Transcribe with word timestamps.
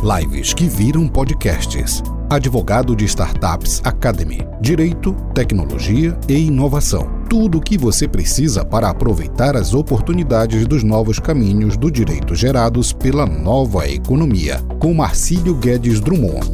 Lives 0.00 0.54
que 0.54 0.68
viram 0.68 1.08
podcasts. 1.08 2.04
Advogado 2.30 2.94
de 2.94 3.04
Startups 3.04 3.82
Academy. 3.84 4.46
Direito, 4.60 5.12
tecnologia 5.34 6.16
e 6.28 6.46
inovação. 6.46 7.24
Tudo 7.28 7.58
o 7.58 7.60
que 7.60 7.76
você 7.76 8.06
precisa 8.06 8.64
para 8.64 8.88
aproveitar 8.88 9.56
as 9.56 9.74
oportunidades 9.74 10.68
dos 10.68 10.84
novos 10.84 11.18
caminhos 11.18 11.76
do 11.76 11.90
direito 11.90 12.36
gerados 12.36 12.92
pela 12.92 13.26
nova 13.26 13.88
economia. 13.88 14.58
Com 14.80 14.94
Marcílio 14.94 15.56
Guedes 15.56 15.98
Drummond. 15.98 16.46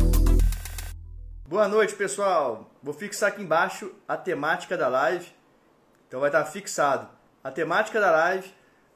Boa 1.47 1.69
noite, 1.69 1.95
pessoal. 1.95 2.71
Vou 2.83 2.95
fixar 2.95 3.29
aqui 3.29 3.43
embaixo 3.43 3.93
a 4.09 4.17
temática 4.17 4.75
da 4.75 4.89
live. 4.89 5.27
Então 6.09 6.19
vai 6.19 6.31
estar 6.31 6.47
fixado 6.47 7.07
a 7.43 7.51
temática 7.51 8.01
da 8.01 8.11
live 8.11 8.49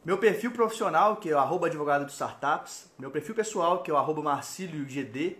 meu 0.05 0.17
perfil 0.17 0.53
profissional, 0.53 1.17
que 1.17 1.29
é 1.29 1.35
o 1.35 1.39
arroba 1.39 1.67
advogado 1.67 2.07
de 2.07 2.13
startups, 2.13 2.91
meu 2.99 3.11
perfil 3.11 3.35
pessoal, 3.35 3.83
que 3.83 3.91
é 3.91 3.95
o 3.95 3.97
arroba 3.97 4.23
marciliogd, 4.23 5.37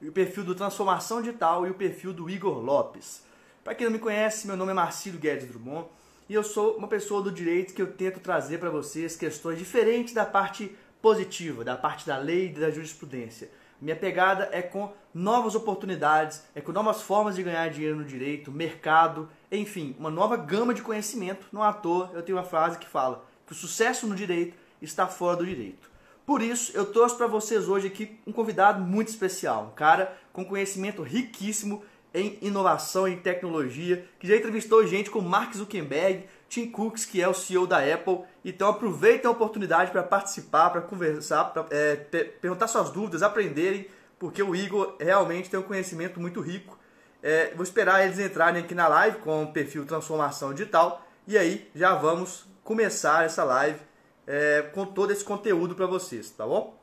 e 0.00 0.08
o 0.08 0.12
perfil 0.12 0.44
do 0.44 0.54
Transformação 0.54 1.20
Digital 1.20 1.66
e 1.66 1.70
o 1.70 1.74
perfil 1.74 2.12
do 2.12 2.30
Igor 2.30 2.58
Lopes. 2.58 3.24
Para 3.64 3.74
quem 3.74 3.86
não 3.86 3.92
me 3.92 3.98
conhece, 3.98 4.46
meu 4.46 4.56
nome 4.56 4.70
é 4.70 4.74
Marcílio 4.74 5.18
Guedes 5.18 5.48
Drummond 5.48 5.88
e 6.28 6.34
eu 6.34 6.44
sou 6.44 6.76
uma 6.76 6.86
pessoa 6.86 7.22
do 7.22 7.32
direito 7.32 7.74
que 7.74 7.82
eu 7.82 7.92
tento 7.92 8.20
trazer 8.20 8.58
para 8.58 8.70
vocês 8.70 9.16
questões 9.16 9.58
diferentes 9.58 10.14
da 10.14 10.24
parte 10.24 10.76
positiva, 11.02 11.64
da 11.64 11.76
parte 11.76 12.06
da 12.06 12.16
lei 12.16 12.46
e 12.46 12.52
da 12.52 12.70
jurisprudência. 12.70 13.50
Minha 13.80 13.96
pegada 13.96 14.48
é 14.52 14.62
com 14.62 14.92
novas 15.12 15.54
oportunidades, 15.54 16.44
é 16.54 16.60
com 16.60 16.72
novas 16.72 17.02
formas 17.02 17.34
de 17.34 17.42
ganhar 17.42 17.68
dinheiro 17.68 17.96
no 17.96 18.04
direito, 18.04 18.50
mercado, 18.50 19.28
enfim, 19.50 19.94
uma 19.98 20.10
nova 20.10 20.36
gama 20.36 20.72
de 20.72 20.82
conhecimento. 20.82 21.46
Não 21.52 21.62
à 21.62 21.72
toa, 21.72 22.10
eu 22.14 22.22
tenho 22.22 22.38
uma 22.38 22.44
frase 22.44 22.78
que 22.78 22.86
fala: 22.86 23.24
que 23.46 23.52
o 23.52 23.56
sucesso 23.56 24.06
no 24.06 24.14
direito 24.14 24.56
está 24.82 25.06
fora 25.06 25.36
do 25.36 25.46
direito. 25.46 25.90
Por 26.26 26.42
isso, 26.42 26.72
eu 26.74 26.86
trouxe 26.86 27.16
para 27.16 27.28
vocês 27.28 27.68
hoje 27.68 27.86
aqui 27.86 28.18
um 28.26 28.32
convidado 28.32 28.82
muito 28.82 29.08
especial, 29.08 29.70
um 29.70 29.74
cara 29.76 30.16
com 30.32 30.44
conhecimento 30.44 31.02
riquíssimo 31.02 31.84
em 32.12 32.38
inovação 32.40 33.06
e 33.06 33.16
tecnologia, 33.16 34.04
que 34.18 34.26
já 34.26 34.36
entrevistou 34.36 34.84
gente 34.86 35.10
como 35.10 35.28
Mark 35.28 35.54
Zuckerberg, 35.54 36.24
Tim 36.48 36.66
Cooks, 36.70 37.04
que 37.04 37.20
é 37.20 37.28
o 37.28 37.34
CEO 37.34 37.66
da 37.66 37.78
Apple. 37.78 38.20
Então 38.44 38.68
aproveitem 38.68 39.28
a 39.28 39.30
oportunidade 39.30 39.90
para 39.90 40.02
participar, 40.02 40.70
para 40.70 40.80
conversar, 40.80 41.44
para 41.44 41.66
é, 41.70 41.94
perguntar 41.94 42.66
suas 42.68 42.90
dúvidas, 42.90 43.22
aprenderem, 43.22 43.86
porque 44.18 44.42
o 44.42 44.56
Igor 44.56 44.96
realmente 44.98 45.50
tem 45.50 45.60
um 45.60 45.64
conhecimento 45.64 46.18
muito 46.18 46.40
rico. 46.40 46.78
É, 47.22 47.52
vou 47.54 47.62
esperar 47.62 48.04
eles 48.04 48.18
entrarem 48.18 48.62
aqui 48.62 48.74
na 48.74 48.88
live 48.88 49.18
com 49.18 49.44
o 49.44 49.52
perfil 49.52 49.84
Transformação 49.84 50.54
Digital 50.54 51.06
e 51.26 51.36
aí 51.36 51.68
já 51.74 51.94
vamos 51.94 52.46
começar 52.66 53.24
essa 53.24 53.44
live 53.44 53.78
é, 54.26 54.62
com 54.74 54.84
todo 54.84 55.12
esse 55.12 55.24
conteúdo 55.24 55.76
para 55.76 55.86
vocês, 55.86 56.28
tá 56.30 56.44
bom? 56.44 56.76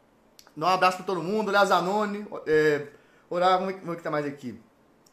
Um 0.56 0.66
abraço 0.66 0.98
para 0.98 1.06
todo 1.06 1.22
mundo, 1.22 1.50
olha 1.50 1.66
Zanoni, 1.66 2.26
é, 2.48 2.88
orar, 3.30 3.60
vamos 3.60 3.76
ver 3.76 3.92
o 3.92 3.96
que 3.96 4.02
tá 4.02 4.10
mais 4.10 4.26
aqui. 4.26 4.58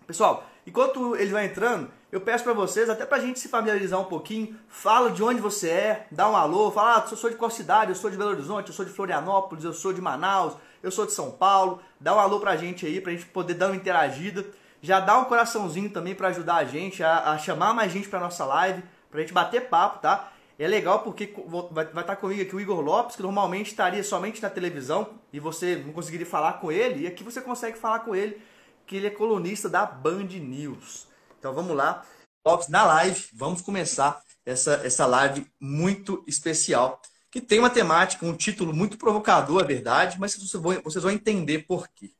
Pessoal, 0.06 0.44
enquanto 0.64 1.16
ele 1.16 1.32
vai 1.32 1.46
entrando, 1.46 1.90
eu 2.12 2.20
peço 2.20 2.44
para 2.44 2.52
vocês, 2.52 2.88
até 2.88 3.04
para 3.04 3.18
a 3.18 3.20
gente 3.20 3.40
se 3.40 3.48
familiarizar 3.48 3.98
um 3.98 4.04
pouquinho, 4.04 4.56
fala 4.68 5.10
de 5.10 5.24
onde 5.24 5.40
você 5.40 5.70
é, 5.70 6.06
dá 6.08 6.30
um 6.30 6.36
alô, 6.36 6.70
fala, 6.70 6.98
ah, 6.98 7.08
eu 7.10 7.16
sou 7.16 7.28
de 7.28 7.36
qual 7.36 7.50
cidade, 7.50 7.90
eu 7.90 7.96
sou 7.96 8.08
de 8.08 8.16
Belo 8.16 8.30
Horizonte, 8.30 8.68
eu 8.68 8.74
sou 8.74 8.84
de 8.84 8.92
Florianópolis, 8.92 9.64
eu 9.64 9.72
sou 9.72 9.92
de 9.92 10.00
Manaus, 10.00 10.54
eu 10.84 10.92
sou 10.92 11.04
de 11.04 11.12
São 11.12 11.32
Paulo, 11.32 11.80
dá 11.98 12.14
um 12.14 12.20
alô 12.20 12.38
pra 12.38 12.56
gente 12.56 12.86
aí, 12.86 13.00
pra 13.00 13.10
gente 13.10 13.26
poder 13.26 13.54
dar 13.54 13.66
uma 13.66 13.76
interagida. 13.76 14.46
Já 14.80 15.00
dá 15.00 15.18
um 15.18 15.24
coraçãozinho 15.24 15.90
também 15.90 16.14
para 16.14 16.28
ajudar 16.28 16.56
a 16.56 16.64
gente 16.64 17.02
a, 17.02 17.32
a 17.32 17.38
chamar 17.38 17.74
mais 17.74 17.92
gente 17.92 18.08
para 18.08 18.20
nossa 18.20 18.44
live, 18.44 18.82
pra 19.10 19.20
gente 19.20 19.32
bater 19.32 19.68
papo, 19.68 19.98
tá? 19.98 20.32
É 20.60 20.68
legal 20.68 21.02
porque 21.02 21.32
vai, 21.70 21.86
estar 21.86 22.16
comigo 22.16 22.42
aqui 22.42 22.54
o 22.54 22.60
Igor 22.60 22.82
Lopes, 22.82 23.16
que 23.16 23.22
normalmente 23.22 23.68
estaria 23.68 24.04
somente 24.04 24.42
na 24.42 24.50
televisão 24.50 25.18
e 25.32 25.40
você 25.40 25.76
não 25.76 25.90
conseguiria 25.90 26.26
falar 26.26 26.60
com 26.60 26.70
ele. 26.70 27.04
E 27.04 27.06
aqui 27.06 27.24
você 27.24 27.40
consegue 27.40 27.78
falar 27.78 28.00
com 28.00 28.14
ele, 28.14 28.38
que 28.86 28.94
ele 28.94 29.06
é 29.06 29.10
colunista 29.10 29.70
da 29.70 29.86
Band 29.86 30.26
News. 30.26 31.08
Então 31.38 31.54
vamos 31.54 31.74
lá. 31.74 32.04
Lopes, 32.46 32.68
na 32.68 32.84
live, 32.84 33.24
vamos 33.32 33.62
começar 33.62 34.20
essa, 34.44 34.82
essa 34.84 35.06
live 35.06 35.46
muito 35.58 36.22
especial, 36.26 37.00
que 37.30 37.40
tem 37.40 37.58
uma 37.58 37.70
temática, 37.70 38.26
um 38.26 38.36
título 38.36 38.74
muito 38.74 38.98
provocador, 38.98 39.62
é 39.62 39.66
verdade, 39.66 40.20
mas 40.20 40.34
vocês 40.34 40.52
vão, 40.52 40.78
vocês 40.82 41.02
vão 41.02 41.10
entender 41.10 41.60
por 41.60 41.88
quê. 41.88 42.10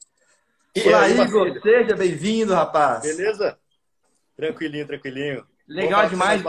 E 0.75 0.89
Olá, 0.89 1.03
aí, 1.03 1.21
Igor, 1.21 1.61
seja 1.61 1.95
bem-vindo, 1.95 2.55
rapaz. 2.55 3.03
Beleza? 3.03 3.59
Tranquilinho, 4.35 4.87
tranquilinho. 4.87 5.47
Legal 5.69 6.09
demais. 6.09 6.43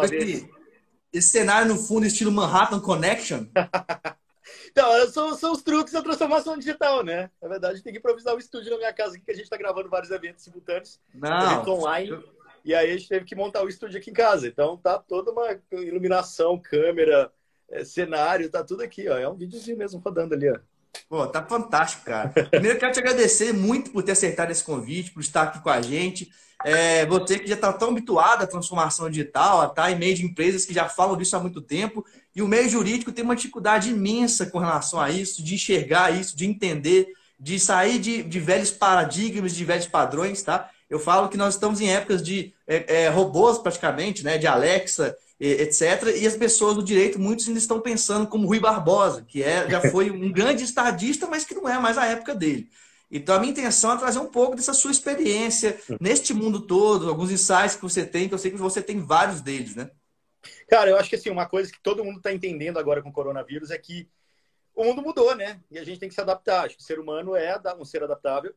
Esse 1.13 1.29
cenário 1.29 1.67
no 1.67 1.77
fundo, 1.77 2.05
estilo 2.05 2.31
Manhattan 2.31 2.79
Connection. 2.79 3.45
então, 4.69 5.07
são, 5.09 5.35
são 5.35 5.51
os 5.51 5.61
truques 5.61 5.94
da 5.94 6.01
transformação 6.01 6.57
digital, 6.57 7.03
né? 7.03 7.29
Na 7.41 7.49
verdade, 7.49 7.81
tem 7.81 7.91
que 7.91 7.99
improvisar 7.99 8.35
o 8.35 8.39
estúdio 8.39 8.72
na 8.72 8.77
minha 8.77 8.94
casa 8.94 9.16
aqui, 9.16 9.25
que 9.25 9.31
a 9.31 9.35
gente 9.35 9.44
está 9.44 9.57
gravando 9.57 9.89
vários 9.89 10.11
eventos 10.11 10.44
simultâneos. 10.44 11.00
Não. 11.13 11.67
online. 11.67 12.23
E 12.63 12.75
aí 12.75 12.91
a 12.91 12.97
gente 12.97 13.09
teve 13.09 13.25
que 13.25 13.35
montar 13.35 13.63
o 13.63 13.67
estúdio 13.67 14.00
aqui 14.00 14.11
em 14.11 14.13
casa. 14.13 14.47
Então 14.47 14.77
tá 14.77 15.00
toda 15.00 15.31
uma 15.31 15.59
iluminação, 15.71 16.59
câmera, 16.59 17.31
é, 17.69 17.83
cenário, 17.83 18.50
tá 18.50 18.63
tudo 18.63 18.83
aqui, 18.83 19.07
ó. 19.09 19.17
É 19.17 19.27
um 19.27 19.35
videozinho 19.35 19.77
mesmo 19.77 20.00
rodando 20.00 20.35
ali, 20.35 20.50
ó. 20.50 20.59
Pô, 21.09 21.25
tá 21.27 21.44
fantástico, 21.44 22.05
cara. 22.05 22.29
Primeiro, 22.29 22.79
quero 22.79 22.94
te 22.94 23.00
agradecer 23.00 23.53
muito 23.53 23.91
por 23.91 24.03
ter 24.03 24.11
aceitado 24.11 24.51
esse 24.51 24.63
convite, 24.63 25.11
por 25.11 25.21
estar 25.21 25.44
aqui 25.44 25.61
com 25.61 25.69
a 25.69 25.81
gente. 25.81 26.29
É, 26.63 27.05
você 27.05 27.39
que 27.39 27.47
já 27.47 27.55
está 27.55 27.73
tão 27.73 27.89
habituado 27.89 28.44
à 28.44 28.47
transformação 28.47 29.09
digital, 29.09 29.61
a 29.61 29.66
estar 29.66 29.83
tá 29.83 29.91
em 29.91 29.97
meio 29.97 30.16
de 30.16 30.25
empresas 30.25 30.66
que 30.66 30.73
já 30.73 30.88
falam 30.88 31.17
disso 31.17 31.35
há 31.35 31.39
muito 31.39 31.61
tempo, 31.61 32.05
e 32.35 32.41
o 32.41 32.47
meio 32.47 32.69
jurídico 32.69 33.11
tem 33.11 33.23
uma 33.23 33.35
dificuldade 33.35 33.89
imensa 33.89 34.45
com 34.45 34.59
relação 34.59 35.00
a 35.00 35.09
isso, 35.09 35.44
de 35.44 35.55
enxergar 35.55 36.11
isso, 36.11 36.35
de 36.35 36.45
entender, 36.45 37.07
de 37.39 37.59
sair 37.59 38.00
de, 38.00 38.23
de 38.23 38.39
velhos 38.39 38.71
paradigmas, 38.71 39.55
de 39.55 39.66
velhos 39.66 39.88
padrões, 39.88 40.41
tá? 40.41 40.69
Eu 40.89 41.00
falo 41.00 41.29
que 41.29 41.38
nós 41.38 41.53
estamos 41.53 41.79
em 41.79 41.89
épocas 41.89 42.21
de 42.21 42.53
é, 42.67 43.03
é, 43.03 43.09
robôs, 43.09 43.57
praticamente, 43.57 44.23
né? 44.23 44.38
De 44.38 44.45
Alexa, 44.45 45.16
etc. 45.39 46.16
E 46.21 46.27
as 46.27 46.35
pessoas 46.35 46.75
do 46.75 46.83
direito, 46.83 47.19
muitos 47.19 47.47
ainda 47.47 47.59
estão 47.59 47.79
pensando 47.79 48.27
como 48.27 48.45
Rui 48.45 48.59
Barbosa, 48.59 49.25
que 49.27 49.41
é, 49.41 49.67
já 49.69 49.81
foi 49.89 50.11
um 50.11 50.31
grande 50.31 50.63
estadista, 50.63 51.27
mas 51.27 51.44
que 51.44 51.55
não 51.55 51.67
é 51.67 51.79
mais 51.79 51.97
a 51.97 52.05
época 52.05 52.35
dele. 52.35 52.69
Então, 53.11 53.35
a 53.35 53.39
minha 53.39 53.51
intenção 53.51 53.94
é 53.94 53.97
trazer 53.97 54.19
um 54.19 54.27
pouco 54.27 54.55
dessa 54.55 54.73
sua 54.73 54.91
experiência 54.91 55.77
neste 55.99 56.33
mundo 56.33 56.66
todo, 56.66 57.09
alguns 57.09 57.29
insights 57.29 57.75
que 57.75 57.81
você 57.81 58.05
tem, 58.05 58.29
que 58.29 58.33
eu 58.33 58.38
sei 58.38 58.51
que 58.51 58.57
você 58.57 58.81
tem 58.81 58.99
vários 59.01 59.41
deles, 59.41 59.75
né? 59.75 59.91
Cara, 60.69 60.89
eu 60.89 60.97
acho 60.97 61.09
que 61.09 61.16
assim, 61.16 61.29
uma 61.29 61.45
coisa 61.45 61.71
que 61.71 61.81
todo 61.81 62.03
mundo 62.03 62.17
está 62.17 62.31
entendendo 62.31 62.79
agora 62.79 63.01
com 63.01 63.09
o 63.09 63.13
coronavírus 63.13 63.69
é 63.69 63.77
que 63.77 64.09
o 64.73 64.85
mundo 64.85 65.01
mudou, 65.01 65.35
né? 65.35 65.59
E 65.69 65.77
a 65.77 65.83
gente 65.83 66.00
tem 66.00 66.09
que 66.09 66.16
se 66.16 66.21
adaptar. 66.21 66.66
Acho 66.66 66.77
que 66.77 66.81
o 66.81 66.85
ser 66.85 67.00
humano 67.00 67.35
é 67.35 67.55
um 67.77 67.85
ser 67.85 68.03
adaptável. 68.03 68.53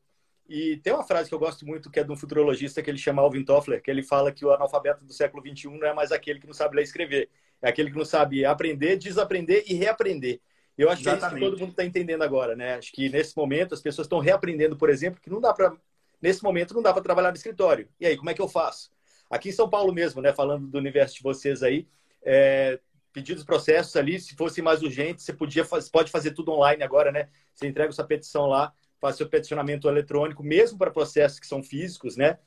E 0.49 0.77
tem 0.79 0.93
uma 0.93 1.05
frase 1.05 1.29
que 1.29 1.35
eu 1.35 1.39
gosto 1.39 1.67
muito, 1.67 1.91
que 1.91 1.99
é 1.99 2.05
de 2.05 2.13
um 2.13 2.17
futurologista 2.17 2.83
que 2.83 2.91
ele 2.91 2.99
chama 2.99 3.23
Alvin 3.23 3.45
Toffler, 3.45 3.83
que 3.83 3.91
ele 3.91 4.03
fala 4.03 4.31
que 4.31 4.45
o 4.45 4.53
analfabeto 4.53 5.05
do 5.05 5.13
século 5.13 5.43
XXI 5.43 5.71
não 5.71 5.87
é 5.87 5.95
mais 5.95 6.13
aquele 6.13 6.39
que 6.39 6.47
não 6.47 6.55
sabe 6.55 6.77
ler 6.77 6.83
e 6.83 6.85
escrever. 6.85 7.31
É 7.63 7.69
aquele 7.71 7.91
que 7.91 7.97
não 7.97 8.05
sabe 8.05 8.45
aprender, 8.45 8.97
desaprender 8.97 9.65
e 9.67 9.75
reaprender. 9.75 10.41
Eu 10.77 10.91
acho 10.91 11.03
Exatamente. 11.03 11.21
que 11.21 11.25
é 11.25 11.29
isso 11.29 11.45
que 11.45 11.51
todo 11.51 11.61
mundo 11.61 11.71
está 11.71 11.85
entendendo 11.85 12.23
agora, 12.23 12.57
né? 12.57 12.75
Acho 12.75 12.93
que 12.93 13.09
nesse 13.09 13.37
momento 13.37 13.75
as 13.75 13.81
pessoas 13.81 14.07
estão 14.07 14.19
reaprendendo, 14.19 14.77
por 14.77 14.91
exemplo, 14.91 15.21
que 15.21 15.31
não 15.31 15.41
dá 15.41 15.53
para 15.53 15.77
nesse 16.21 16.43
momento 16.43 16.73
não 16.73 16.83
dá 16.83 16.93
para 16.93 17.03
trabalhar 17.03 17.31
no 17.31 17.37
escritório. 17.37 17.89
E 18.01 18.07
aí, 18.07 18.17
como 18.17 18.31
é 18.31 18.35
que 18.35 18.41
eu 18.41 18.49
faço? 18.49 18.91
Aqui 19.31 19.51
em 19.51 19.53
São 19.53 19.69
Paulo 19.69 19.93
mesmo, 19.93 20.23
né? 20.23 20.33
Falando 20.33 20.67
do 20.67 20.79
universo 20.79 21.17
de 21.17 21.23
vocês 21.23 21.63
aí, 21.63 21.87
é, 22.23 22.81
pedidos 23.13 23.45
processos 23.45 23.95
ali, 23.95 24.19
se 24.19 24.35
fosse 24.35 24.63
mais 24.63 24.83
urgente, 24.83 25.23
você 25.23 25.33
podia 25.33 25.65
pode 25.93 26.11
fazer 26.11 26.33
tudo 26.33 26.53
online 26.53 26.83
agora, 26.83 27.13
né? 27.13 27.29
Você 27.55 27.67
entrega 27.67 27.93
sua 27.93 28.07
petição 28.07 28.47
lá, 28.47 28.73
faz 28.99 29.17
seu 29.17 29.29
peticionamento 29.29 29.89
eletrônico, 29.89 30.43
mesmo 30.43 30.79
para 30.79 30.91
processos 30.91 31.39
que 31.39 31.47
são 31.47 31.63
físicos, 31.63 32.17
né? 32.17 32.39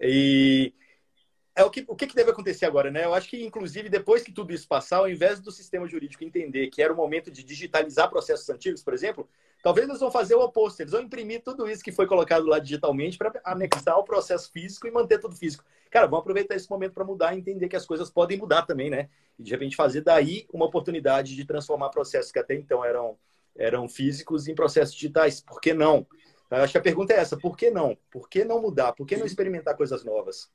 E 0.00 0.74
é 1.60 1.64
o 1.64 1.70
que, 1.70 1.84
o 1.86 1.94
que 1.94 2.06
deve 2.14 2.30
acontecer 2.30 2.64
agora, 2.64 2.90
né? 2.90 3.04
Eu 3.04 3.14
acho 3.14 3.28
que, 3.28 3.44
inclusive, 3.44 3.88
depois 3.88 4.22
que 4.22 4.32
tudo 4.32 4.52
isso 4.52 4.66
passar, 4.66 4.98
ao 4.98 5.08
invés 5.08 5.40
do 5.40 5.50
sistema 5.50 5.86
jurídico 5.86 6.24
entender 6.24 6.68
que 6.68 6.82
era 6.82 6.92
o 6.92 6.96
momento 6.96 7.30
de 7.30 7.44
digitalizar 7.44 8.08
processos 8.08 8.48
antigos, 8.48 8.82
por 8.82 8.94
exemplo, 8.94 9.28
talvez 9.62 9.88
eles 9.88 10.00
vão 10.00 10.10
fazer 10.10 10.34
o 10.34 10.40
oposto. 10.40 10.80
Eles 10.80 10.92
vão 10.92 11.02
imprimir 11.02 11.42
tudo 11.42 11.68
isso 11.68 11.82
que 11.82 11.92
foi 11.92 12.06
colocado 12.06 12.46
lá 12.46 12.58
digitalmente 12.58 13.18
para 13.18 13.40
anexar 13.44 13.98
o 13.98 14.04
processo 14.04 14.50
físico 14.50 14.86
e 14.86 14.90
manter 14.90 15.18
tudo 15.18 15.36
físico. 15.36 15.64
Cara, 15.90 16.06
vamos 16.06 16.22
aproveitar 16.22 16.54
esse 16.54 16.70
momento 16.70 16.94
para 16.94 17.04
mudar 17.04 17.34
e 17.34 17.38
entender 17.38 17.68
que 17.68 17.76
as 17.76 17.84
coisas 17.84 18.10
podem 18.10 18.38
mudar 18.38 18.62
também, 18.62 18.88
né? 18.88 19.08
E, 19.38 19.42
de 19.42 19.50
repente, 19.50 19.76
fazer 19.76 20.00
daí 20.00 20.46
uma 20.52 20.66
oportunidade 20.66 21.36
de 21.36 21.44
transformar 21.44 21.90
processos 21.90 22.32
que 22.32 22.38
até 22.38 22.54
então 22.54 22.84
eram, 22.84 23.18
eram 23.56 23.88
físicos 23.88 24.48
em 24.48 24.54
processos 24.54 24.94
digitais. 24.94 25.40
Por 25.40 25.60
que 25.60 25.74
não? 25.74 26.06
Eu 26.50 26.64
acho 26.64 26.72
que 26.72 26.78
a 26.78 26.82
pergunta 26.82 27.12
é 27.12 27.16
essa: 27.16 27.36
por 27.36 27.56
que 27.56 27.70
não? 27.70 27.96
Por 28.10 28.28
que 28.28 28.44
não 28.44 28.60
mudar? 28.60 28.92
Por 28.92 29.06
que 29.06 29.16
não 29.16 29.26
experimentar 29.26 29.76
coisas 29.76 30.04
novas? 30.04 30.50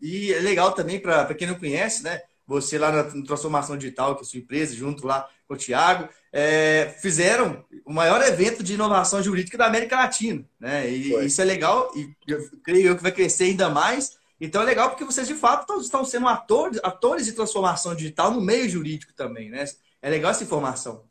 E 0.00 0.32
é 0.32 0.40
legal 0.40 0.72
também, 0.72 1.00
para 1.00 1.34
quem 1.34 1.46
não 1.46 1.58
conhece, 1.58 2.02
né? 2.02 2.20
Você 2.46 2.78
lá 2.78 2.92
na 2.92 3.04
Transformação 3.24 3.76
Digital, 3.76 4.14
que 4.14 4.20
é 4.20 4.22
a 4.22 4.26
sua 4.26 4.38
empresa, 4.38 4.74
junto 4.74 5.06
lá 5.06 5.28
com 5.48 5.54
o 5.54 5.56
Tiago, 5.56 6.08
é, 6.32 6.94
fizeram 7.00 7.64
o 7.84 7.92
maior 7.92 8.22
evento 8.22 8.62
de 8.62 8.74
inovação 8.74 9.22
jurídica 9.22 9.58
da 9.58 9.66
América 9.66 9.96
Latina. 9.96 10.44
Né? 10.60 10.88
E 10.88 11.10
Foi. 11.10 11.26
isso 11.26 11.40
é 11.40 11.44
legal, 11.44 11.90
e 11.96 12.14
eu 12.28 12.48
creio 12.62 12.96
que 12.96 13.02
vai 13.02 13.10
crescer 13.10 13.44
ainda 13.44 13.68
mais. 13.68 14.16
Então 14.40 14.62
é 14.62 14.64
legal 14.64 14.90
porque 14.90 15.04
vocês, 15.04 15.26
de 15.26 15.34
fato, 15.34 15.80
estão 15.80 16.04
sendo 16.04 16.28
atores, 16.28 16.78
atores 16.84 17.26
de 17.26 17.32
transformação 17.32 17.96
digital 17.96 18.30
no 18.30 18.40
meio 18.40 18.68
jurídico 18.68 19.12
também. 19.14 19.50
Né? 19.50 19.64
É 20.00 20.10
legal 20.10 20.30
essa 20.30 20.44
informação. 20.44 21.04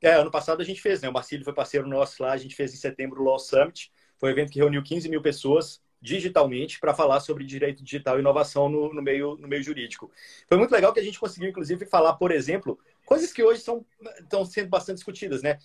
É, 0.00 0.14
ano 0.14 0.30
passado 0.30 0.62
a 0.62 0.64
gente 0.64 0.80
fez, 0.80 1.02
né? 1.02 1.08
O 1.08 1.12
Marcílio 1.12 1.44
foi 1.44 1.52
parceiro 1.52 1.86
nosso 1.86 2.22
lá, 2.22 2.32
a 2.32 2.36
gente 2.38 2.56
fez 2.56 2.72
em 2.72 2.78
setembro 2.78 3.20
o 3.20 3.24
Law 3.24 3.38
Summit. 3.38 3.92
Foi 4.18 4.30
um 4.30 4.32
evento 4.32 4.50
que 4.50 4.58
reuniu 4.58 4.82
15 4.82 5.08
mil 5.08 5.20
pessoas 5.20 5.80
digitalmente 6.00 6.80
para 6.80 6.94
falar 6.94 7.20
sobre 7.20 7.44
direito 7.44 7.84
digital 7.84 8.16
e 8.16 8.20
inovação 8.20 8.68
no, 8.68 8.92
no, 8.92 9.02
meio, 9.02 9.36
no 9.36 9.46
meio 9.46 9.62
jurídico. 9.62 10.10
Foi 10.48 10.56
muito 10.56 10.72
legal 10.72 10.92
que 10.92 11.00
a 11.00 11.02
gente 11.02 11.20
conseguiu, 11.20 11.50
inclusive, 11.50 11.84
falar, 11.84 12.14
por 12.14 12.30
exemplo, 12.30 12.78
coisas 13.04 13.32
que 13.32 13.42
hoje 13.42 13.60
são, 13.60 13.84
estão 14.18 14.44
sendo 14.44 14.68
bastante 14.68 14.96
discutidas, 14.96 15.42
né? 15.42 15.58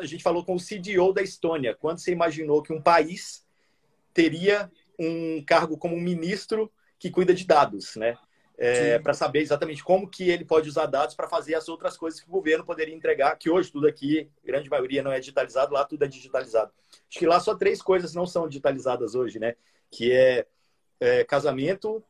A 0.00 0.06
gente 0.06 0.22
falou 0.22 0.44
com 0.44 0.54
o 0.54 0.60
CDO 0.60 1.12
da 1.12 1.22
Estônia. 1.22 1.74
Quando 1.74 1.98
você 1.98 2.12
imaginou 2.12 2.62
que 2.62 2.72
um 2.72 2.80
país 2.80 3.44
teria 4.14 4.70
um 4.98 5.42
cargo 5.44 5.76
como 5.76 5.96
ministro 5.96 6.70
que 6.98 7.10
cuida 7.10 7.34
de 7.34 7.46
dados, 7.46 7.96
né? 7.96 8.16
É, 8.62 8.98
para 8.98 9.14
saber 9.14 9.40
exatamente 9.40 9.82
como 9.82 10.06
que 10.06 10.28
ele 10.28 10.44
pode 10.44 10.68
usar 10.68 10.84
dados 10.84 11.14
para 11.14 11.26
fazer 11.26 11.54
as 11.54 11.66
outras 11.66 11.96
coisas 11.96 12.20
que 12.20 12.28
o 12.28 12.30
governo 12.30 12.62
poderia 12.62 12.94
entregar, 12.94 13.34
que 13.36 13.48
hoje 13.48 13.72
tudo 13.72 13.88
aqui, 13.88 14.28
grande 14.44 14.68
maioria 14.68 15.02
não 15.02 15.10
é 15.10 15.18
digitalizado, 15.18 15.72
lá 15.72 15.82
tudo 15.82 16.04
é 16.04 16.06
digitalizado. 16.06 16.70
Acho 17.08 17.18
que 17.18 17.24
lá 17.24 17.40
só 17.40 17.54
três 17.54 17.80
coisas 17.80 18.14
não 18.14 18.26
são 18.26 18.46
digitalizadas 18.46 19.14
hoje, 19.14 19.38
né? 19.38 19.56
Que 19.90 20.12
é, 20.12 20.46
é 21.00 21.24
casamento, 21.24 22.02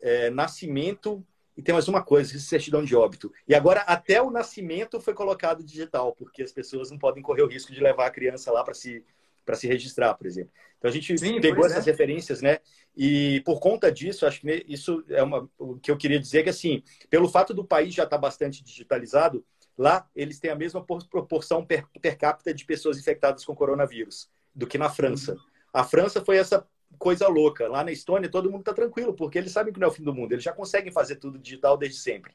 é, 0.00 0.30
nascimento 0.30 1.24
e 1.58 1.62
tem 1.62 1.72
mais 1.72 1.88
uma 1.88 2.00
coisa, 2.00 2.38
certidão 2.38 2.84
de 2.84 2.94
óbito. 2.94 3.32
E 3.48 3.52
agora 3.52 3.80
até 3.80 4.22
o 4.22 4.30
nascimento 4.30 5.00
foi 5.00 5.12
colocado 5.12 5.64
digital, 5.64 6.14
porque 6.14 6.40
as 6.40 6.52
pessoas 6.52 6.88
não 6.88 6.96
podem 6.96 7.20
correr 7.20 7.42
o 7.42 7.48
risco 7.48 7.72
de 7.72 7.80
levar 7.80 8.06
a 8.06 8.10
criança 8.10 8.52
lá 8.52 8.62
para 8.62 8.74
se 8.74 9.04
para 9.44 9.56
se 9.56 9.66
registrar, 9.66 10.12
por 10.14 10.26
exemplo. 10.26 10.52
Então 10.78 10.90
a 10.90 10.92
gente 10.92 11.16
Sim, 11.18 11.40
pegou 11.40 11.64
essas 11.64 11.86
é. 11.86 11.90
referências, 11.90 12.42
né? 12.42 12.58
E 12.94 13.40
por 13.46 13.58
conta 13.60 13.90
disso, 13.90 14.26
acho 14.26 14.42
que 14.42 14.64
isso 14.68 15.02
é 15.08 15.22
uma, 15.22 15.48
o 15.58 15.76
que 15.78 15.90
eu 15.90 15.96
queria 15.96 16.20
dizer 16.20 16.42
que 16.42 16.50
assim, 16.50 16.82
pelo 17.08 17.28
fato 17.28 17.54
do 17.54 17.64
país 17.64 17.94
já 17.94 18.04
estar 18.04 18.16
tá 18.16 18.20
bastante 18.20 18.62
digitalizado, 18.62 19.42
lá 19.76 20.06
eles 20.14 20.38
têm 20.38 20.50
a 20.50 20.54
mesma 20.54 20.84
proporção 20.84 21.64
per, 21.64 21.86
per 22.00 22.18
capita 22.18 22.52
de 22.52 22.64
pessoas 22.66 22.98
infectadas 22.98 23.42
com 23.44 23.56
coronavírus 23.56 24.30
do 24.54 24.66
que 24.66 24.76
na 24.76 24.90
França. 24.90 25.34
A 25.72 25.82
França 25.82 26.22
foi 26.22 26.36
essa 26.36 26.64
coisa 26.96 27.28
louca. 27.28 27.68
Lá 27.68 27.84
na 27.84 27.92
Estônia 27.92 28.30
todo 28.30 28.50
mundo 28.50 28.60
está 28.60 28.72
tranquilo, 28.72 29.14
porque 29.14 29.38
eles 29.38 29.52
sabem 29.52 29.72
que 29.72 29.80
não 29.80 29.88
é 29.88 29.90
o 29.90 29.94
fim 29.94 30.02
do 30.02 30.14
mundo. 30.14 30.32
Eles 30.32 30.44
já 30.44 30.52
conseguem 30.52 30.92
fazer 30.92 31.16
tudo 31.16 31.38
digital 31.38 31.76
desde 31.76 31.98
sempre. 31.98 32.32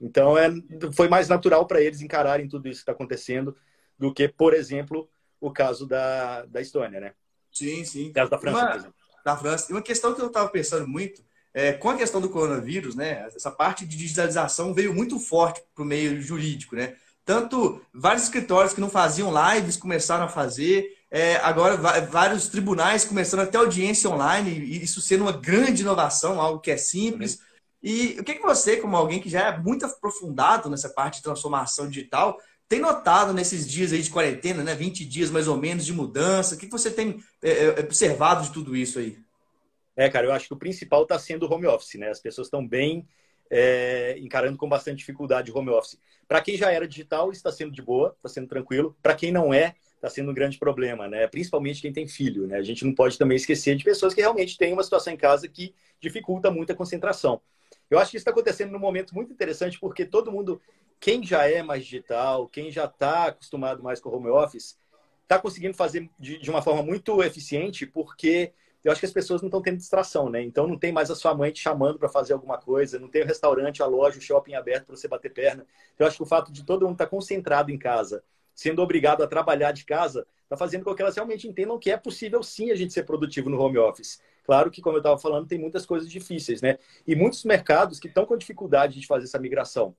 Então 0.00 0.36
é, 0.36 0.50
foi 0.92 1.08
mais 1.08 1.28
natural 1.28 1.66
para 1.66 1.80
eles 1.80 2.00
encararem 2.00 2.48
tudo 2.48 2.68
isso 2.68 2.78
que 2.78 2.82
está 2.82 2.92
acontecendo 2.92 3.56
do 3.98 4.12
que, 4.12 4.26
por 4.28 4.54
exemplo, 4.54 5.08
o 5.40 5.50
caso 5.50 5.86
da, 5.86 6.44
da 6.46 6.60
Estônia, 6.60 7.00
né? 7.00 7.14
Sim, 7.52 7.84
sim. 7.84 8.10
O 8.10 8.12
caso 8.12 8.30
da 8.30 8.38
França, 8.38 8.58
uma, 8.58 8.66
por 8.70 8.76
exemplo. 8.76 8.94
Da 9.24 9.36
França. 9.36 9.66
E 9.70 9.74
uma 9.74 9.82
questão 9.82 10.14
que 10.14 10.20
eu 10.20 10.26
estava 10.26 10.48
pensando 10.48 10.88
muito, 10.88 11.22
é, 11.54 11.72
com 11.72 11.90
a 11.90 11.96
questão 11.96 12.20
do 12.20 12.30
coronavírus, 12.30 12.96
né? 12.96 13.26
Essa 13.26 13.50
parte 13.50 13.86
de 13.86 13.96
digitalização 13.96 14.72
veio 14.72 14.94
muito 14.94 15.20
forte 15.20 15.62
para 15.74 15.82
o 15.84 15.86
meio 15.86 16.20
jurídico, 16.20 16.74
né? 16.74 16.96
Tanto 17.24 17.80
vários 17.94 18.24
escritórios 18.24 18.72
que 18.72 18.80
não 18.80 18.90
faziam 18.90 19.32
lives 19.52 19.76
começaram 19.76 20.24
a 20.24 20.28
fazer, 20.28 20.96
é, 21.14 21.36
agora 21.36 21.76
vários 21.76 22.48
tribunais 22.48 23.04
começando 23.04 23.40
até 23.40 23.58
audiência 23.58 24.08
online, 24.08 24.50
e 24.50 24.82
isso 24.82 25.02
sendo 25.02 25.24
uma 25.24 25.32
grande 25.32 25.82
inovação, 25.82 26.40
algo 26.40 26.58
que 26.58 26.70
é 26.70 26.76
simples. 26.78 27.38
E 27.82 28.16
o 28.18 28.24
que, 28.24 28.36
que 28.36 28.42
você, 28.42 28.78
como 28.78 28.96
alguém 28.96 29.20
que 29.20 29.28
já 29.28 29.48
é 29.48 29.58
muito 29.58 29.84
aprofundado 29.84 30.70
nessa 30.70 30.88
parte 30.88 31.16
de 31.16 31.24
transformação 31.24 31.86
digital, 31.86 32.40
tem 32.66 32.80
notado 32.80 33.34
nesses 33.34 33.70
dias 33.70 33.92
aí 33.92 34.00
de 34.00 34.08
quarentena, 34.08 34.64
né? 34.64 34.74
20 34.74 35.04
dias 35.04 35.30
mais 35.30 35.46
ou 35.46 35.58
menos 35.58 35.84
de 35.84 35.92
mudança? 35.92 36.54
O 36.54 36.58
que 36.58 36.66
você 36.66 36.90
tem 36.90 37.22
é, 37.42 37.64
é, 37.66 37.80
observado 37.80 38.44
de 38.44 38.50
tudo 38.50 38.74
isso 38.74 38.98
aí? 38.98 39.18
É, 39.94 40.08
cara, 40.08 40.26
eu 40.26 40.32
acho 40.32 40.46
que 40.46 40.54
o 40.54 40.58
principal 40.58 41.02
está 41.02 41.18
sendo 41.18 41.44
o 41.44 41.52
home 41.52 41.66
office, 41.66 41.96
né? 41.96 42.08
As 42.08 42.20
pessoas 42.20 42.46
estão 42.46 42.66
bem 42.66 43.06
é, 43.50 44.16
encarando 44.18 44.56
com 44.56 44.66
bastante 44.66 45.00
dificuldade 45.00 45.52
o 45.52 45.58
home 45.58 45.68
office. 45.68 45.98
Para 46.26 46.40
quem 46.40 46.56
já 46.56 46.72
era 46.72 46.88
digital, 46.88 47.30
está 47.30 47.52
sendo 47.52 47.70
de 47.70 47.82
boa, 47.82 48.14
está 48.16 48.30
sendo 48.30 48.48
tranquilo. 48.48 48.96
Para 49.02 49.14
quem 49.14 49.30
não 49.30 49.52
é, 49.52 49.74
está 50.02 50.10
sendo 50.10 50.32
um 50.32 50.34
grande 50.34 50.58
problema, 50.58 51.06
né? 51.06 51.28
Principalmente 51.28 51.80
quem 51.80 51.92
tem 51.92 52.08
filho, 52.08 52.48
né? 52.48 52.56
A 52.56 52.62
gente 52.62 52.84
não 52.84 52.92
pode 52.92 53.16
também 53.16 53.36
esquecer 53.36 53.76
de 53.76 53.84
pessoas 53.84 54.12
que 54.12 54.20
realmente 54.20 54.58
têm 54.58 54.72
uma 54.72 54.82
situação 54.82 55.12
em 55.12 55.16
casa 55.16 55.46
que 55.46 55.72
dificulta 56.00 56.50
muito 56.50 56.72
a 56.72 56.74
concentração. 56.74 57.40
Eu 57.88 58.00
acho 58.00 58.10
que 58.10 58.16
isso 58.16 58.22
está 58.22 58.32
acontecendo 58.32 58.72
num 58.72 58.80
momento 58.80 59.14
muito 59.14 59.32
interessante, 59.32 59.78
porque 59.78 60.04
todo 60.04 60.32
mundo 60.32 60.60
quem 60.98 61.24
já 61.24 61.48
é 61.48 61.62
mais 61.62 61.84
digital, 61.84 62.48
quem 62.48 62.70
já 62.70 62.86
está 62.86 63.26
acostumado 63.26 63.80
mais 63.80 64.00
com 64.00 64.08
o 64.08 64.16
home 64.16 64.28
office, 64.28 64.76
está 65.22 65.38
conseguindo 65.38 65.74
fazer 65.74 66.10
de, 66.18 66.38
de, 66.38 66.50
uma 66.50 66.62
forma 66.62 66.82
muito 66.82 67.22
eficiente, 67.22 67.86
porque 67.86 68.52
eu 68.82 68.90
acho 68.90 69.00
que 69.00 69.06
as 69.06 69.12
pessoas 69.12 69.40
não 69.40 69.46
estão 69.46 69.62
tendo 69.62 69.76
distração, 69.76 70.28
né? 70.28 70.42
Então 70.42 70.66
não 70.66 70.76
tem 70.76 70.90
mais 70.90 71.12
a 71.12 71.14
sua 71.14 71.32
mãe 71.32 71.52
te 71.52 71.60
chamando 71.60 71.96
para 71.96 72.08
fazer 72.08 72.32
alguma 72.32 72.58
coisa, 72.58 72.98
não 72.98 73.08
tem 73.08 73.22
o 73.22 73.26
restaurante, 73.26 73.82
a 73.82 73.86
loja, 73.86 74.18
o 74.18 74.22
shopping 74.22 74.54
aberto 74.54 74.86
para 74.86 74.96
você 74.96 75.06
bater 75.06 75.32
perna. 75.32 75.64
Então, 75.94 76.04
eu 76.04 76.08
acho 76.08 76.16
que 76.16 76.22
o 76.24 76.26
fato 76.26 76.52
de 76.52 76.64
todo 76.64 76.82
mundo 76.82 76.94
estar 76.94 77.06
tá 77.06 77.10
concentrado 77.10 77.70
em 77.70 77.78
casa, 77.78 78.24
sendo 78.54 78.82
obrigado 78.82 79.22
a 79.22 79.26
trabalhar 79.26 79.72
de 79.72 79.84
casa, 79.84 80.26
está 80.42 80.56
fazendo 80.56 80.84
com 80.84 80.94
que 80.94 81.02
elas 81.02 81.14
realmente 81.14 81.48
entendam 81.48 81.78
que 81.78 81.90
é 81.90 81.96
possível 81.96 82.42
sim 82.42 82.70
a 82.70 82.74
gente 82.74 82.92
ser 82.92 83.04
produtivo 83.04 83.48
no 83.48 83.60
home 83.60 83.78
office. 83.78 84.20
Claro 84.44 84.70
que, 84.70 84.82
como 84.82 84.96
eu 84.96 85.00
estava 85.00 85.18
falando, 85.18 85.46
tem 85.46 85.58
muitas 85.58 85.86
coisas 85.86 86.10
difíceis, 86.10 86.60
né? 86.60 86.78
E 87.06 87.14
muitos 87.14 87.44
mercados 87.44 88.00
que 88.00 88.08
estão 88.08 88.26
com 88.26 88.36
dificuldade 88.36 89.00
de 89.00 89.06
fazer 89.06 89.24
essa 89.24 89.38
migração. 89.38 89.94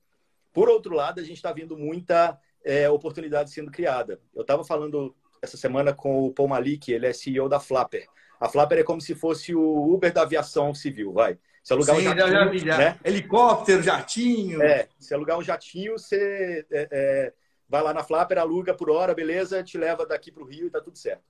Por 0.52 0.70
outro 0.70 0.94
lado, 0.94 1.20
a 1.20 1.24
gente 1.24 1.38
está 1.38 1.52
vendo 1.52 1.78
muita 1.78 2.38
é, 2.64 2.90
oportunidade 2.90 3.52
sendo 3.52 3.72
criada. 3.72 4.20
Eu 4.36 4.42
estava 4.42 4.64
falando 4.64 5.16
essa 5.42 5.58
semana 5.58 5.94
com 5.94 6.26
o 6.26 6.34
Paul 6.34 6.50
Malik, 6.50 6.92
ele 6.92 7.08
é 7.08 7.14
CEO 7.14 7.50
da 7.50 7.60
Flapper. 7.60 8.08
A 8.40 8.48
Flapper 8.48 8.80
é 8.80 8.84
como 8.84 9.02
se 9.02 9.16
fosse 9.16 9.56
o 9.56 9.94
Uber 9.94 10.12
da 10.14 10.22
aviação 10.22 10.74
civil, 10.74 11.14
vai. 11.14 11.38
Se 11.64 11.72
alugar 11.72 11.96
Sim, 11.96 12.02
um 12.02 12.06
jatinho, 12.06 12.28
já, 12.28 12.46
já, 12.46 12.58
já. 12.58 12.78
Né? 12.78 13.00
helicóptero, 13.06 13.82
jatinho. 13.82 14.62
É, 14.62 14.88
se 15.00 15.14
alugar 15.14 15.38
um 15.38 15.44
jatinho, 15.44 15.94
você 15.94 16.66
é, 16.70 16.88
é, 16.92 17.34
vai 17.74 17.82
lá 17.82 17.92
na 17.92 18.04
Flapper, 18.04 18.38
aluga 18.38 18.72
por 18.72 18.88
hora, 18.92 19.16
beleza, 19.16 19.64
te 19.64 19.80
leva 19.80 20.06
daqui 20.06 20.32
para 20.32 20.44
o 20.44 20.46
Rio 20.46 20.68
e 20.68 20.70
tá 20.70 20.80
tudo 20.80 20.96
certo. 20.96 21.24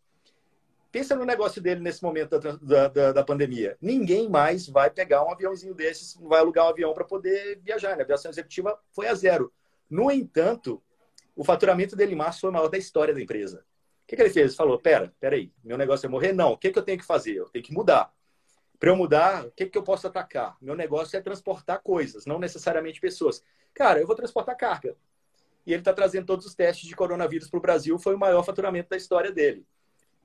Pensa 0.92 1.16
no 1.16 1.24
negócio 1.24 1.62
dele 1.62 1.80
nesse 1.80 2.04
momento 2.04 2.38
da, 2.38 2.90
da, 2.90 3.12
da, 3.13 3.24
pandemia. 3.24 3.78
Ninguém 3.81 4.28
mais 4.28 4.68
vai 4.68 4.90
pegar 4.90 5.24
um 5.24 5.31
aviãozinho 5.31 5.74
desses, 5.74 6.16
vai 6.16 6.42
alugar 6.42 6.66
um 6.66 6.69
avião 6.69 6.94
para 6.94 7.06
poder 7.06 7.62
viajar. 7.63 7.95
Né? 7.95 8.01
A 8.01 8.04
aviação 8.04 8.30
executiva 8.30 8.78
foi 8.92 9.07
a 9.07 9.16
zero. 9.16 9.54
No 9.90 10.12
entanto, 10.12 10.84
o 11.34 11.45
faturamento 11.45 11.95
dele 11.95 12.12
em 12.12 12.18
março 12.18 12.42
foi 12.42 12.50
o 12.50 12.54
maior 12.54 12.68
da 12.68 12.78
história 12.78 13.13
da 13.13 13.22
empresa. 13.22 13.63
O 14.04 14.07
que, 14.07 14.18
que 14.18 14.22
ele 14.22 14.30
fez? 14.30 14.48
Ele 14.48 14.57
falou: 14.57 14.78
pera, 14.78 15.13
pera 15.22 15.38
aí, 15.38 15.50
meu 15.63 15.78
negócio 15.78 16.06
é 16.06 16.10
morrer? 16.10 16.34
Não. 16.34 16.51
O 16.51 16.57
que, 16.57 16.72
que 16.72 16.78
eu 16.78 16.84
tenho 16.84 17.00
que 17.00 17.06
fazer? 17.06 17.38
Eu 17.38 17.48
tenho 17.48 17.63
que 17.63 17.74
mudar. 17.74 18.13
Para 18.78 18.89
eu 18.89 18.98
mudar, 18.98 19.46
o 19.46 19.51
que, 19.51 19.66
que 19.66 19.78
eu 19.78 19.84
posso 19.84 20.07
atacar? 20.07 20.57
Meu 20.62 20.75
negócio 20.75 21.16
é 21.16 21.22
transportar 21.22 21.81
coisas, 21.81 22.25
não 22.25 22.38
necessariamente 22.38 23.00
pessoas. 23.00 23.42
Cara, 23.74 24.01
eu 24.01 24.06
vou 24.06 24.16
transportar 24.16 24.57
carga. 24.57 24.98
E 25.65 25.71
ele 25.71 25.81
está 25.81 25.94
trazendo 25.94 26.25
todos 26.25 26.45
os 26.45 26.54
testes 26.54 26.88
de 26.88 26.95
coronavírus 26.95 27.50
para 27.50 27.57
o 27.57 27.62
Brasil. 27.62 27.98
Foi 27.98 28.15
o 28.15 28.19
maior 28.19 28.44
faturamento 28.44 28.89
da 28.89 28.98
história 28.98 29.31
dele. 29.31 29.65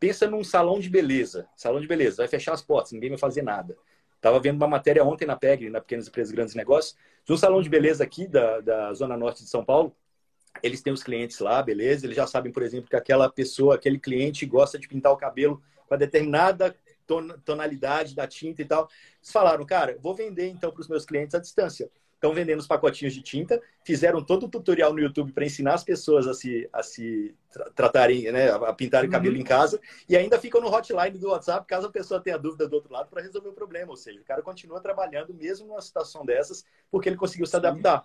Pensa 0.00 0.28
num 0.28 0.44
salão 0.44 0.78
de 0.78 0.88
beleza. 0.88 1.48
Salão 1.56 1.80
de 1.80 1.86
beleza, 1.86 2.18
vai 2.18 2.28
fechar 2.28 2.52
as 2.52 2.62
portas, 2.62 2.92
ninguém 2.92 3.10
vai 3.10 3.18
fazer 3.18 3.42
nada. 3.42 3.76
Estava 4.14 4.40
vendo 4.40 4.56
uma 4.56 4.66
matéria 4.66 5.04
ontem 5.04 5.26
na 5.26 5.36
PEG, 5.36 5.70
na 5.70 5.80
Pequenas 5.80 6.08
Empresas 6.08 6.32
Grandes 6.32 6.54
Negócios, 6.54 6.96
de 7.24 7.32
um 7.32 7.36
salão 7.36 7.62
de 7.62 7.68
beleza 7.68 8.02
aqui 8.02 8.26
da, 8.26 8.60
da 8.60 8.92
Zona 8.94 9.16
Norte 9.16 9.44
de 9.44 9.48
São 9.48 9.64
Paulo. 9.64 9.94
Eles 10.60 10.82
têm 10.82 10.92
os 10.92 11.04
clientes 11.04 11.38
lá, 11.38 11.62
beleza? 11.62 12.06
Eles 12.06 12.16
já 12.16 12.26
sabem, 12.26 12.50
por 12.50 12.62
exemplo, 12.62 12.90
que 12.90 12.96
aquela 12.96 13.30
pessoa, 13.30 13.76
aquele 13.76 13.98
cliente 13.98 14.44
gosta 14.44 14.78
de 14.78 14.88
pintar 14.88 15.12
o 15.12 15.16
cabelo 15.16 15.62
com 15.86 15.94
a 15.94 15.96
determinada 15.96 16.74
tonalidade 17.44 18.14
da 18.14 18.26
tinta 18.26 18.60
e 18.60 18.64
tal. 18.64 18.88
Eles 19.20 19.30
falaram, 19.30 19.64
cara, 19.64 19.96
vou 20.00 20.14
vender 20.14 20.48
então 20.48 20.72
para 20.72 20.80
os 20.80 20.88
meus 20.88 21.06
clientes 21.06 21.34
à 21.34 21.38
distância 21.38 21.88
estão 22.18 22.34
vendendo 22.34 22.58
os 22.58 22.66
pacotinhos 22.66 23.14
de 23.14 23.22
tinta, 23.22 23.62
fizeram 23.84 24.22
todo 24.22 24.46
o 24.46 24.48
tutorial 24.48 24.92
no 24.92 24.98
YouTube 24.98 25.32
para 25.32 25.46
ensinar 25.46 25.74
as 25.74 25.84
pessoas 25.84 26.26
a 26.26 26.34
se, 26.34 26.68
a 26.72 26.82
se 26.82 27.34
tra 27.50 27.70
tratarem, 27.70 28.30
né, 28.32 28.50
a 28.50 28.72
pintarem 28.72 29.08
uhum. 29.08 29.12
cabelo 29.12 29.36
em 29.36 29.44
casa, 29.44 29.80
e 30.08 30.16
ainda 30.16 30.38
ficam 30.38 30.60
no 30.60 30.68
hotline 30.68 31.16
do 31.16 31.28
WhatsApp 31.28 31.64
caso 31.66 31.86
a 31.86 31.90
pessoa 31.90 32.20
tenha 32.20 32.36
dúvida 32.36 32.68
do 32.68 32.74
outro 32.74 32.92
lado 32.92 33.08
para 33.08 33.22
resolver 33.22 33.48
o 33.48 33.52
problema. 33.52 33.90
Ou 33.90 33.96
seja, 33.96 34.20
o 34.20 34.24
cara 34.24 34.42
continua 34.42 34.80
trabalhando 34.80 35.32
mesmo 35.32 35.68
numa 35.68 35.80
situação 35.80 36.26
dessas, 36.26 36.64
porque 36.90 37.08
ele 37.08 37.16
conseguiu 37.16 37.46
se 37.46 37.56
adaptar. 37.56 38.04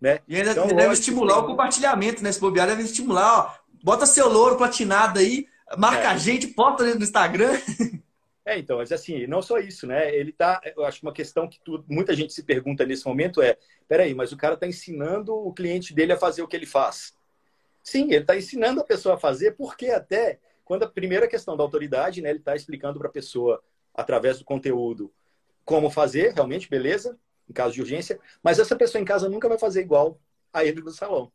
Né? 0.00 0.20
E 0.26 0.36
ainda 0.36 0.52
então, 0.52 0.66
deve 0.66 0.94
estimular 0.94 1.38
o 1.38 1.46
compartilhamento, 1.46 2.22
né? 2.22 2.32
Se 2.32 2.40
bobear, 2.40 2.66
deve 2.66 2.82
estimular, 2.82 3.38
ó, 3.38 3.54
bota 3.84 4.06
seu 4.06 4.28
louro 4.28 4.56
platinado 4.56 5.18
aí, 5.18 5.46
marca 5.76 6.04
é. 6.04 6.06
a 6.06 6.16
gente, 6.16 6.48
posta 6.48 6.94
no 6.94 7.02
Instagram. 7.02 7.52
É, 8.44 8.58
então, 8.58 8.78
mas 8.78 8.90
assim, 8.90 9.26
não 9.26 9.42
só 9.42 9.58
isso, 9.58 9.86
né? 9.86 10.14
Ele 10.14 10.32
tá, 10.32 10.60
eu 10.76 10.84
acho 10.84 11.00
que 11.00 11.06
uma 11.06 11.12
questão 11.12 11.48
que 11.48 11.60
tu, 11.62 11.84
muita 11.88 12.14
gente 12.14 12.32
se 12.32 12.42
pergunta 12.42 12.86
nesse 12.86 13.06
momento 13.06 13.42
é, 13.42 13.56
peraí, 13.86 14.14
mas 14.14 14.32
o 14.32 14.36
cara 14.36 14.54
está 14.54 14.66
ensinando 14.66 15.34
o 15.34 15.52
cliente 15.52 15.94
dele 15.94 16.12
a 16.12 16.18
fazer 16.18 16.42
o 16.42 16.48
que 16.48 16.56
ele 16.56 16.66
faz. 16.66 17.14
Sim, 17.82 18.04
ele 18.04 18.22
está 18.22 18.36
ensinando 18.36 18.80
a 18.80 18.84
pessoa 18.84 19.14
a 19.14 19.18
fazer, 19.18 19.52
porque 19.52 19.86
até 19.88 20.38
quando 20.64 20.84
a 20.84 20.88
primeira 20.88 21.28
questão 21.28 21.56
da 21.56 21.62
autoridade, 21.64 22.22
né, 22.22 22.30
ele 22.30 22.38
está 22.38 22.54
explicando 22.54 22.98
para 22.98 23.08
a 23.08 23.12
pessoa, 23.12 23.62
através 23.94 24.38
do 24.38 24.44
conteúdo, 24.44 25.12
como 25.64 25.90
fazer, 25.90 26.32
realmente, 26.32 26.68
beleza, 26.68 27.18
em 27.48 27.52
caso 27.52 27.74
de 27.74 27.80
urgência, 27.80 28.18
mas 28.42 28.58
essa 28.58 28.76
pessoa 28.76 29.02
em 29.02 29.04
casa 29.04 29.28
nunca 29.28 29.48
vai 29.48 29.58
fazer 29.58 29.80
igual 29.80 30.20
a 30.52 30.64
ele 30.64 30.80
no 30.80 30.90
salão. 30.90 31.32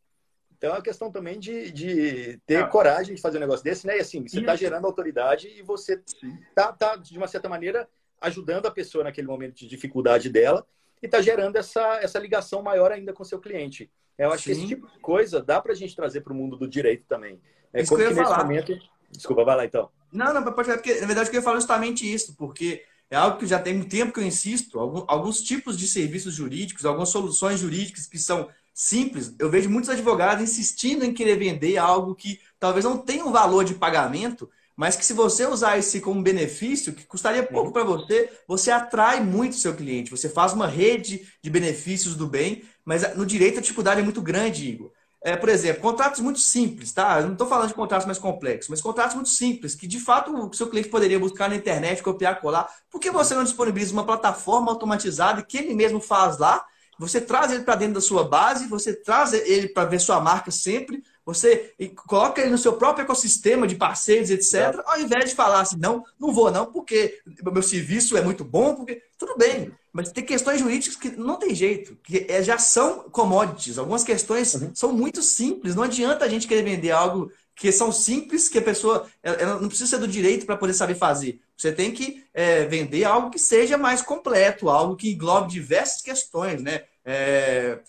Então 0.57 0.71
é 0.71 0.73
uma 0.73 0.81
questão 0.81 1.11
também 1.11 1.39
de, 1.39 1.71
de 1.71 2.39
ter 2.45 2.63
ah. 2.63 2.67
coragem 2.67 3.15
de 3.15 3.21
fazer 3.21 3.37
um 3.37 3.41
negócio 3.41 3.63
desse, 3.63 3.85
né? 3.85 3.97
E 3.97 4.01
assim, 4.01 4.25
você 4.25 4.39
está 4.39 4.55
gerando 4.55 4.85
autoridade 4.85 5.47
e 5.47 5.61
você 5.61 6.01
está, 6.49 6.71
tá, 6.71 6.95
de 6.95 7.17
uma 7.17 7.27
certa 7.27 7.49
maneira, 7.49 7.87
ajudando 8.21 8.65
a 8.65 8.71
pessoa 8.71 9.03
naquele 9.03 9.27
momento 9.27 9.55
de 9.55 9.67
dificuldade 9.67 10.29
dela 10.29 10.65
e 11.01 11.05
está 11.05 11.21
gerando 11.21 11.57
essa, 11.57 11.99
essa 12.01 12.19
ligação 12.19 12.61
maior 12.61 12.91
ainda 12.91 13.13
com 13.13 13.23
o 13.23 13.25
seu 13.25 13.39
cliente. 13.39 13.91
Eu 14.17 14.31
acho 14.31 14.43
Sim. 14.43 14.45
que 14.45 14.51
esse 14.57 14.67
tipo 14.67 14.87
de 14.87 14.99
coisa 14.99 15.41
dá 15.41 15.61
para 15.61 15.73
a 15.73 15.75
gente 15.75 15.95
trazer 15.95 16.21
para 16.21 16.31
o 16.31 16.35
mundo 16.35 16.55
do 16.55 16.67
direito 16.67 17.05
também. 17.07 17.39
É 17.73 17.81
isso 17.81 17.89
como 17.89 18.01
que, 18.01 18.07
eu 18.07 18.15
ia 18.15 18.23
falar. 18.23 18.43
Momento... 18.43 18.77
Desculpa, 19.11 19.43
vai 19.43 19.57
lá 19.57 19.65
então. 19.65 19.89
Não, 20.11 20.33
não, 20.33 20.43
pode 20.43 20.67
falar, 20.67 20.77
porque 20.77 20.93
na 20.93 21.07
verdade 21.07 21.27
eu 21.27 21.31
queria 21.31 21.41
falar 21.41 21.57
justamente 21.57 22.11
isso, 22.11 22.35
porque 22.37 22.83
é 23.09 23.15
algo 23.17 23.37
que 23.37 23.45
já 23.45 23.59
tem 23.59 23.77
um 23.77 23.83
tempo 23.83 24.13
que 24.13 24.19
eu 24.19 24.23
insisto, 24.23 24.79
alguns, 24.79 25.03
alguns 25.07 25.41
tipos 25.41 25.77
de 25.77 25.87
serviços 25.87 26.33
jurídicos, 26.33 26.85
algumas 26.85 27.09
soluções 27.09 27.59
jurídicas 27.59 28.07
que 28.07 28.17
são 28.17 28.49
simples, 28.75 29.33
eu 29.39 29.49
vejo 29.49 29.69
muitos 29.69 29.89
advogados 29.89 30.43
insistindo 30.43 31.05
em 31.05 31.13
querer 31.13 31.39
vender 31.39 31.77
algo 31.77 32.13
que 32.13 32.41
talvez 32.59 32.83
não 32.83 32.97
tenha 32.97 33.25
um 33.25 33.31
valor 33.31 33.63
de 33.63 33.73
pagamento, 33.73 34.49
mas 34.75 34.97
que 34.97 35.05
se 35.05 35.13
você 35.13 35.45
usar 35.45 35.77
esse 35.77 36.01
como 36.01 36.21
benefício, 36.21 36.93
que 36.93 37.05
custaria 37.05 37.41
pouco 37.41 37.71
para 37.71 37.85
você, 37.85 38.29
você 38.45 38.69
atrai 38.69 39.21
muito 39.21 39.53
o 39.53 39.57
seu 39.57 39.73
cliente. 39.73 40.11
Você 40.11 40.27
faz 40.27 40.51
uma 40.51 40.67
rede 40.67 41.25
de 41.41 41.49
benefícios 41.49 42.17
do 42.17 42.27
bem, 42.27 42.63
mas 42.83 43.15
no 43.15 43.25
direito 43.25 43.59
a 43.59 43.61
dificuldade 43.61 44.01
é 44.01 44.03
muito 44.03 44.21
grande, 44.21 44.69
Igor. 44.69 44.91
É, 45.23 45.37
por 45.37 45.47
exemplo, 45.47 45.81
contratos 45.81 46.19
muito 46.19 46.39
simples, 46.39 46.91
tá? 46.91 47.19
Eu 47.19 47.27
não 47.27 47.31
estou 47.31 47.47
falando 47.47 47.69
de 47.69 47.73
contratos 47.73 48.05
mais 48.05 48.19
complexos, 48.19 48.69
mas 48.69 48.81
contratos 48.81 49.15
muito 49.15 49.29
simples, 49.29 49.73
que 49.73 49.87
de 49.87 49.99
fato 49.99 50.31
o 50.31 50.53
seu 50.53 50.67
cliente 50.69 50.89
poderia 50.89 51.17
buscar 51.17 51.49
na 51.49 51.55
internet, 51.55 52.03
copiar, 52.03 52.41
colar. 52.41 52.69
Por 52.91 52.99
que 52.99 53.09
você 53.09 53.33
não 53.33 53.43
disponibiliza 53.43 53.93
uma 53.93 54.05
plataforma 54.05 54.69
automatizada 54.69 55.41
que 55.41 55.57
ele 55.57 55.73
mesmo 55.73 56.01
faz 56.01 56.37
lá? 56.37 56.63
Você 56.97 57.19
traz 57.19 57.51
ele 57.51 57.63
para 57.63 57.75
dentro 57.75 57.95
da 57.95 58.01
sua 58.01 58.23
base, 58.23 58.67
você 58.67 58.93
traz 58.93 59.33
ele 59.33 59.69
para 59.69 59.87
ver 59.87 59.99
sua 59.99 60.19
marca 60.21 60.51
sempre, 60.51 61.03
você 61.25 61.73
coloca 62.07 62.39
ele 62.39 62.51
no 62.51 62.57
seu 62.57 62.73
próprio 62.73 63.03
ecossistema 63.03 63.65
de 63.65 63.75
parceiros, 63.75 64.29
etc., 64.29 64.81
ao 64.85 64.99
invés 64.99 65.29
de 65.29 65.35
falar 65.35 65.61
assim, 65.61 65.77
não, 65.79 66.03
não 66.19 66.31
vou 66.31 66.51
não, 66.51 66.67
porque 66.67 67.19
o 67.43 67.51
meu 67.51 67.63
serviço 67.63 68.15
é 68.15 68.21
muito 68.21 68.43
bom, 68.43 68.75
porque 68.75 69.01
tudo 69.17 69.35
bem, 69.35 69.71
mas 69.91 70.11
tem 70.11 70.23
questões 70.23 70.59
jurídicas 70.59 70.95
que 70.95 71.11
não 71.11 71.37
tem 71.37 71.55
jeito, 71.55 71.97
que 72.03 72.25
é, 72.29 72.43
já 72.43 72.57
são 72.57 73.09
commodities. 73.09 73.77
Algumas 73.77 74.03
questões 74.03 74.53
uhum. 74.53 74.71
são 74.75 74.91
muito 74.93 75.23
simples, 75.23 75.73
não 75.73 75.83
adianta 75.83 76.25
a 76.25 76.29
gente 76.29 76.47
querer 76.47 76.63
vender 76.63 76.91
algo 76.91 77.31
que 77.55 77.71
são 77.71 77.91
simples, 77.91 78.49
que 78.49 78.57
a 78.57 78.61
pessoa 78.61 79.07
ela 79.23 79.59
não 79.59 79.69
precisa 79.69 79.91
ser 79.91 79.99
do 79.99 80.07
direito 80.07 80.45
para 80.45 80.57
poder 80.57 80.73
saber 80.73 80.95
fazer. 80.95 81.39
Você 81.55 81.71
tem 81.71 81.91
que 81.91 82.25
é, 82.33 82.65
vender 82.65 83.05
algo 83.05 83.29
que 83.29 83.39
seja 83.39 83.77
mais 83.77 84.01
completo, 84.01 84.69
algo 84.69 84.95
que 84.95 85.13
englobe 85.13 85.51
diversas 85.51 86.01
questões, 86.01 86.61
né? 86.61 86.83
É, 87.05 87.79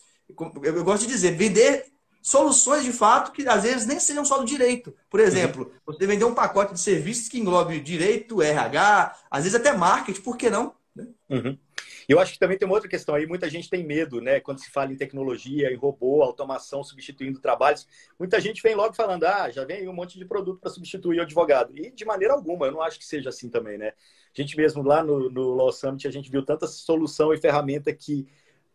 eu 0.62 0.85
gosto 0.85 1.06
de 1.06 1.12
dizer, 1.12 1.37
vender 1.37 1.87
soluções 2.23 2.85
de 2.85 2.92
fato 2.92 3.32
que 3.32 3.49
às 3.49 3.62
vezes 3.62 3.87
nem 3.87 3.99
sejam 4.00 4.25
só 4.25 4.38
do 4.38 4.44
direito. 4.44 4.94
Por 5.08 5.20
exemplo, 5.20 5.64
uhum. 5.64 5.94
você 5.94 6.06
vender 6.06 6.25
um 6.25 6.35
pacote 6.35 6.75
de 6.75 6.80
serviços 6.80 7.28
que 7.28 7.38
englobe 7.38 7.80
direito, 7.80 8.42
RH, 8.42 9.16
às 9.30 9.44
vezes 9.44 9.58
até 9.58 9.73
marketing, 9.73 10.20
por 10.20 10.37
que 10.37 10.50
não? 10.50 10.75
Né? 10.94 11.06
Uhum. 11.30 11.58
Eu 12.08 12.20
acho 12.20 12.32
que 12.32 12.38
também 12.38 12.56
tem 12.56 12.66
uma 12.66 12.75
outra 12.75 12.88
questão 12.88 13.14
aí, 13.14 13.26
muita 13.26 13.50
gente 13.50 13.68
tem 13.68 13.84
medo, 13.84 14.20
né? 14.20 14.38
Quando 14.38 14.60
se 14.60 14.70
fala 14.70 14.92
em 14.92 14.96
tecnologia, 14.96 15.72
em 15.72 15.76
robô, 15.76 16.22
automação 16.22 16.84
substituindo 16.84 17.40
trabalhos, 17.40 17.86
muita 18.18 18.40
gente 18.40 18.62
vem 18.62 18.76
logo 18.76 18.94
falando, 18.94 19.25
ah, 19.25 19.50
já 19.50 19.64
vem 19.64 19.88
um 19.88 19.92
monte 19.92 20.18
de 20.18 20.25
produto 20.25 20.60
para 20.60 20.70
substituir 20.70 21.18
o 21.18 21.22
advogado. 21.22 21.76
E 21.76 21.90
de 21.90 22.04
maneira 22.04 22.34
alguma, 22.34 22.66
eu 22.66 22.72
não 22.72 22.80
acho 22.80 22.98
que 22.98 23.04
seja 23.04 23.30
assim 23.30 23.48
também, 23.48 23.76
né? 23.76 23.88
A 23.88 24.40
gente 24.40 24.56
mesmo 24.56 24.82
lá 24.82 25.02
no, 25.02 25.28
no 25.30 25.54
Law 25.54 25.72
Summit, 25.72 26.06
a 26.06 26.10
gente 26.10 26.30
viu 26.30 26.44
tanta 26.44 26.66
solução 26.66 27.34
e 27.34 27.38
ferramenta 27.38 27.92
que 27.92 28.26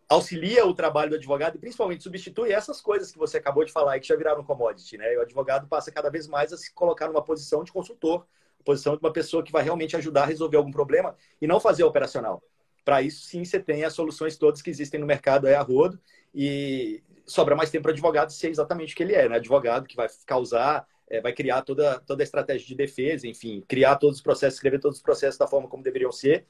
auxilia 0.09 0.65
o 0.65 0.73
trabalho 0.73 1.11
do 1.11 1.15
advogado 1.15 1.55
e 1.55 1.59
principalmente 1.59 2.03
substitui 2.03 2.51
essas 2.51 2.81
coisas 2.81 3.13
que 3.13 3.17
você 3.17 3.37
acabou 3.37 3.63
de 3.63 3.71
falar 3.71 3.95
e 3.95 4.01
que 4.01 4.07
já 4.07 4.15
viraram 4.15 4.43
commodity, 4.43 4.97
né? 4.97 5.13
E 5.13 5.17
o 5.17 5.21
advogado 5.21 5.67
passa 5.67 5.89
cada 5.89 6.09
vez 6.09 6.27
mais 6.27 6.51
a 6.51 6.57
se 6.57 6.73
colocar 6.73 7.07
numa 7.07 7.23
posição 7.23 7.63
de 7.63 7.71
consultor, 7.71 8.27
posição 8.65 8.95
de 8.97 8.99
uma 9.01 9.13
pessoa 9.13 9.41
que 9.41 9.53
vai 9.53 9.63
realmente 9.63 9.95
ajudar 9.95 10.23
a 10.23 10.25
resolver 10.25 10.57
algum 10.57 10.71
problema 10.71 11.15
e 11.41 11.47
não 11.47 11.61
fazer 11.61 11.85
operacional. 11.85 12.43
Para 12.83 13.01
isso, 13.01 13.25
sim, 13.25 13.43
você 13.43 13.59
tem 13.59 13.83
as 13.83 13.93
soluções 13.93 14.37
todas 14.37 14.61
que 14.61 14.69
existem 14.69 14.99
no 14.99 15.05
mercado 15.05 15.47
aí 15.47 15.53
a 15.53 15.61
rodo 15.61 15.99
e 16.33 17.03
sobra 17.25 17.55
mais 17.55 17.69
tempo 17.69 17.83
para 17.83 17.91
advogado 17.91 18.31
ser 18.31 18.49
exatamente 18.49 18.93
o 18.93 18.97
que 18.97 19.03
ele 19.03 19.13
é, 19.13 19.29
né? 19.29 19.35
Advogado 19.35 19.87
que 19.87 19.95
vai 19.95 20.07
causar, 20.25 20.87
é, 21.07 21.21
vai 21.21 21.33
criar 21.33 21.61
toda, 21.61 21.99
toda 21.99 22.23
a 22.23 22.25
estratégia 22.25 22.67
de 22.67 22.75
defesa, 22.75 23.27
enfim, 23.27 23.63
criar 23.67 23.97
todos 23.97 24.17
os 24.17 24.23
processos, 24.23 24.55
escrever 24.55 24.79
todos 24.79 24.97
os 24.97 25.03
processos 25.03 25.37
da 25.37 25.47
forma 25.47 25.67
como 25.67 25.83
deveriam 25.83 26.11
ser 26.11 26.45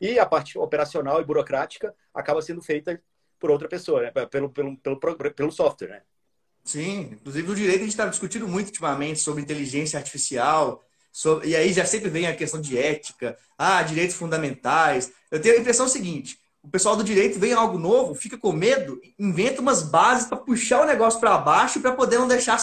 e 0.00 0.18
a 0.18 0.26
parte 0.26 0.58
operacional 0.58 1.20
e 1.20 1.24
burocrática 1.24 1.94
acaba 2.14 2.42
sendo 2.42 2.62
feita 2.62 3.00
por 3.38 3.50
outra 3.50 3.68
pessoa, 3.68 4.02
né? 4.02 4.10
pelo, 4.30 4.50
pelo, 4.50 4.76
pelo, 4.76 4.98
pelo 5.34 5.52
software. 5.52 5.88
Né? 5.88 6.02
Sim, 6.64 7.10
inclusive 7.12 7.50
o 7.50 7.54
direito 7.54 7.78
a 7.78 7.82
gente 7.82 7.90
está 7.90 8.06
discutindo 8.06 8.48
muito 8.48 8.68
ultimamente 8.68 9.20
sobre 9.20 9.42
inteligência 9.42 9.98
artificial, 9.98 10.82
sobre, 11.16 11.48
e 11.48 11.56
aí 11.56 11.72
já 11.72 11.86
sempre 11.86 12.10
vem 12.10 12.26
a 12.26 12.36
questão 12.36 12.60
de 12.60 12.76
ética, 12.76 13.38
ah, 13.56 13.82
direitos 13.82 14.14
fundamentais. 14.14 15.10
Eu 15.30 15.40
tenho 15.40 15.56
a 15.56 15.58
impressão 15.58 15.88
seguinte: 15.88 16.38
o 16.62 16.68
pessoal 16.68 16.94
do 16.94 17.02
direito 17.02 17.38
vem 17.38 17.54
algo 17.54 17.78
novo, 17.78 18.14
fica 18.14 18.36
com 18.36 18.52
medo, 18.52 19.00
inventa 19.18 19.62
umas 19.62 19.82
bases 19.82 20.26
para 20.28 20.36
puxar 20.36 20.82
o 20.82 20.86
negócio 20.86 21.18
para 21.18 21.38
baixo 21.38 21.80
para 21.80 21.92
poder 21.92 22.18
não 22.18 22.28
deixar 22.28 22.58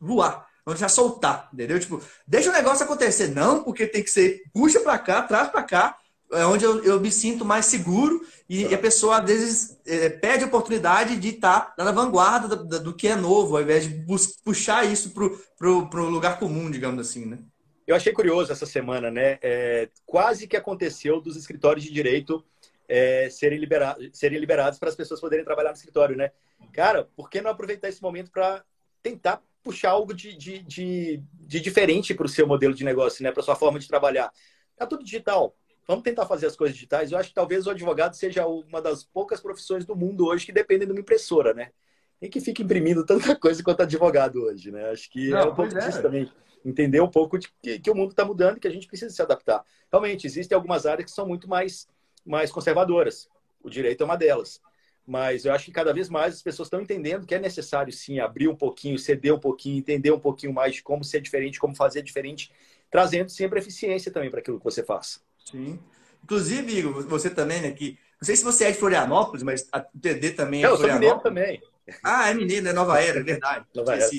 voar, 0.00 0.46
não 0.64 0.72
deixar 0.72 0.88
soltar, 0.88 1.48
entendeu? 1.52 1.80
Tipo, 1.80 2.00
deixa 2.24 2.48
o 2.48 2.52
negócio 2.52 2.84
acontecer, 2.84 3.26
não, 3.34 3.64
porque 3.64 3.88
tem 3.88 4.04
que 4.04 4.10
ser 4.10 4.40
puxa 4.54 4.78
para 4.78 4.96
cá, 5.00 5.22
traz 5.22 5.48
para 5.48 5.64
cá 5.64 5.96
é 6.32 6.44
onde 6.44 6.64
eu, 6.64 6.82
eu 6.84 7.00
me 7.00 7.10
sinto 7.10 7.44
mais 7.44 7.66
seguro 7.66 8.24
e, 8.48 8.66
e 8.66 8.74
a 8.74 8.78
pessoa, 8.78 9.18
às 9.18 9.24
vezes, 9.24 9.78
é, 9.84 10.08
perde 10.08 10.44
a 10.44 10.46
oportunidade 10.46 11.16
de 11.16 11.28
estar 11.28 11.74
tá 11.74 11.84
na 11.84 11.92
vanguarda 11.92 12.54
do, 12.56 12.80
do, 12.80 12.94
que 12.94 13.08
é 13.08 13.16
novo, 13.16 13.56
ao 13.56 13.62
invés 13.62 13.84
de 13.84 14.04
puxar 14.44 14.84
isso 14.84 15.10
para 15.10 15.70
o 15.70 16.10
lugar 16.10 16.38
comum, 16.38 16.70
digamos 16.70 17.00
assim, 17.00 17.26
né? 17.26 17.38
Eu 17.86 17.94
achei 17.94 18.12
curioso 18.12 18.50
essa 18.50 18.66
semana, 18.66 19.10
né? 19.10 19.38
É, 19.42 19.88
quase 20.04 20.48
que 20.48 20.56
aconteceu 20.56 21.20
dos 21.20 21.36
escritórios 21.36 21.84
de 21.84 21.92
direito 21.92 22.44
é, 22.88 23.30
serem, 23.30 23.58
libera 23.58 23.96
serem 24.12 24.38
liberados 24.38 24.78
para 24.78 24.88
as 24.88 24.96
pessoas 24.96 25.20
poderem 25.20 25.44
trabalhar 25.44 25.70
no 25.70 25.76
escritório, 25.76 26.16
né? 26.16 26.32
Cara, 26.72 27.08
por 27.16 27.30
que 27.30 27.40
não 27.40 27.50
aproveitar 27.50 27.88
esse 27.88 28.02
momento 28.02 28.30
para 28.30 28.64
tentar 29.02 29.42
puxar 29.62 29.90
algo 29.90 30.12
de, 30.12 30.36
de, 30.36 30.58
de, 30.62 31.22
de 31.32 31.60
diferente 31.60 32.14
para 32.14 32.26
o 32.26 32.28
seu 32.28 32.46
modelo 32.46 32.74
de 32.74 32.84
negócio, 32.84 33.22
né? 33.22 33.30
Para 33.30 33.42
sua 33.42 33.56
forma 33.56 33.78
de 33.78 33.86
trabalhar? 33.86 34.32
Tá 34.76 34.86
tudo 34.86 35.04
digital 35.04 35.56
vamos 35.86 36.02
tentar 36.02 36.26
fazer 36.26 36.46
as 36.46 36.56
coisas 36.56 36.74
digitais. 36.74 37.12
Eu 37.12 37.18
acho 37.18 37.28
que 37.28 37.34
talvez 37.34 37.66
o 37.66 37.70
advogado 37.70 38.14
seja 38.14 38.46
uma 38.46 38.82
das 38.82 39.04
poucas 39.04 39.40
profissões 39.40 39.84
do 39.84 39.94
mundo 39.94 40.26
hoje 40.26 40.44
que 40.44 40.52
dependem 40.52 40.86
de 40.86 40.92
uma 40.92 41.00
impressora, 41.00 41.54
né? 41.54 41.70
E 42.20 42.28
que 42.28 42.40
fica 42.40 42.62
imprimindo 42.62 43.04
tanta 43.04 43.34
coisa 43.36 43.62
quanto 43.62 43.82
advogado 43.82 44.42
hoje, 44.42 44.70
né? 44.70 44.90
Acho 44.90 45.10
que 45.10 45.28
Não, 45.28 45.38
é 45.38 45.44
um 45.44 45.54
pouco 45.54 45.76
é. 45.76 45.86
disso 45.86 46.02
também. 46.02 46.30
Entender 46.64 47.00
um 47.00 47.10
pouco 47.10 47.38
de 47.38 47.48
que, 47.62 47.78
que 47.78 47.90
o 47.90 47.94
mundo 47.94 48.10
está 48.10 48.24
mudando 48.24 48.56
e 48.56 48.60
que 48.60 48.66
a 48.66 48.70
gente 48.70 48.86
precisa 48.86 49.14
se 49.14 49.22
adaptar. 49.22 49.64
Realmente, 49.90 50.26
existem 50.26 50.56
algumas 50.56 50.84
áreas 50.86 51.04
que 51.04 51.14
são 51.14 51.26
muito 51.26 51.48
mais, 51.48 51.86
mais 52.24 52.50
conservadoras. 52.50 53.28
O 53.62 53.70
direito 53.70 54.02
é 54.02 54.04
uma 54.04 54.16
delas. 54.16 54.60
Mas 55.06 55.44
eu 55.44 55.52
acho 55.52 55.66
que 55.66 55.70
cada 55.70 55.92
vez 55.92 56.08
mais 56.08 56.34
as 56.34 56.42
pessoas 56.42 56.66
estão 56.66 56.80
entendendo 56.80 57.24
que 57.24 57.34
é 57.34 57.38
necessário, 57.38 57.92
sim, 57.92 58.18
abrir 58.18 58.48
um 58.48 58.56
pouquinho, 58.56 58.98
ceder 58.98 59.32
um 59.32 59.38
pouquinho, 59.38 59.78
entender 59.78 60.10
um 60.10 60.18
pouquinho 60.18 60.52
mais 60.52 60.74
de 60.74 60.82
como 60.82 61.04
ser 61.04 61.20
diferente, 61.20 61.60
como 61.60 61.76
fazer 61.76 62.02
diferente, 62.02 62.50
trazendo 62.90 63.30
sempre 63.30 63.60
eficiência 63.60 64.10
também 64.10 64.30
para 64.30 64.40
aquilo 64.40 64.58
que 64.58 64.64
você 64.64 64.82
faz. 64.82 65.22
Sim. 65.44 65.78
Inclusive, 66.24 66.76
Igor, 66.76 67.06
você 67.06 67.30
também, 67.30 67.62
né? 67.62 67.70
Que, 67.70 67.96
não 68.20 68.26
sei 68.26 68.34
se 68.34 68.42
você 68.42 68.64
é 68.64 68.72
de 68.72 68.78
Florianópolis, 68.78 69.44
mas 69.44 69.68
a 69.70 69.78
TD 69.78 70.32
também 70.32 70.64
é. 70.64 70.66
Eu 70.66 70.76
sou 70.76 71.18
também. 71.20 71.62
Ah, 72.02 72.30
é 72.30 72.34
mineiro, 72.34 72.68
é 72.68 72.72
Nova 72.72 73.00
Era, 73.00 73.20
é 73.20 73.22
verdade. 73.22 73.64
Nova 73.74 73.94
Era. 73.94 74.10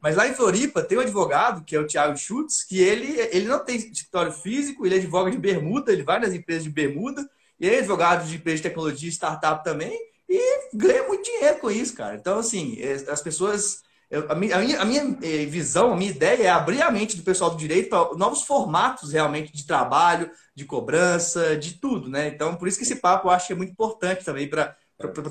Mas 0.00 0.14
lá 0.14 0.28
em 0.28 0.34
Floripa 0.34 0.82
tem 0.82 0.98
um 0.98 1.00
advogado, 1.00 1.64
que 1.64 1.74
é 1.74 1.80
o 1.80 1.86
Thiago 1.86 2.16
Schutz, 2.16 2.62
que 2.62 2.80
ele, 2.80 3.18
ele 3.32 3.48
não 3.48 3.64
tem 3.64 3.76
escritório 3.76 4.32
físico, 4.32 4.86
ele 4.86 4.94
é 4.94 4.98
advogado 4.98 5.32
de 5.32 5.38
bermuda, 5.38 5.92
ele 5.92 6.02
vai 6.02 6.20
nas 6.20 6.32
empresas 6.32 6.62
de 6.62 6.70
bermuda, 6.70 7.28
e 7.58 7.68
é 7.68 7.78
advogado 7.78 8.26
de 8.26 8.36
empresa 8.36 8.58
de 8.58 8.62
tecnologia, 8.62 9.10
startup 9.10 9.64
também, 9.64 9.98
e 10.28 10.68
ganha 10.74 11.02
muito 11.08 11.24
dinheiro 11.24 11.58
com 11.58 11.70
isso, 11.70 11.94
cara. 11.94 12.14
Então, 12.14 12.38
assim, 12.38 12.76
é, 12.80 12.92
as 13.10 13.20
pessoas 13.20 13.82
a, 14.28 14.34
minha, 14.36 14.56
a, 14.56 14.84
minha, 14.84 15.18
eh, 15.20 15.46
visão, 15.46 15.92
a 15.92 15.96
minha 15.96 16.10
ideia 16.10 16.44
é 16.44 16.48
abrir 16.48 16.80
a 16.80 16.90
mente 16.92 17.16
do 17.16 17.24
pessoal 17.24 17.50
do 17.50 17.56
direito 17.56 17.88
para 17.88 18.16
novos 18.16 18.42
formatos 18.42 19.12
realmente 19.12 19.52
de 19.52 19.66
trabalho, 19.66 20.30
de 20.54 20.64
cobrança, 20.64 21.56
de 21.56 21.74
tudo, 21.74 22.08
né? 22.08 22.28
Então, 22.28 22.54
por 22.54 22.68
isso 22.68 22.78
que 22.78 22.84
esse 22.84 22.96
papo 22.96 23.26
eu 23.26 23.32
acho 23.32 23.48
que 23.48 23.52
é 23.52 23.56
muito 23.56 23.72
importante 23.72 24.24
também 24.24 24.48
para 24.48 24.76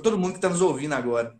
todo 0.03 0.17
mundo 0.17 0.31
que 0.31 0.39
está 0.39 0.49
nos 0.49 0.61
ouvindo 0.61 0.93
agora. 0.93 1.33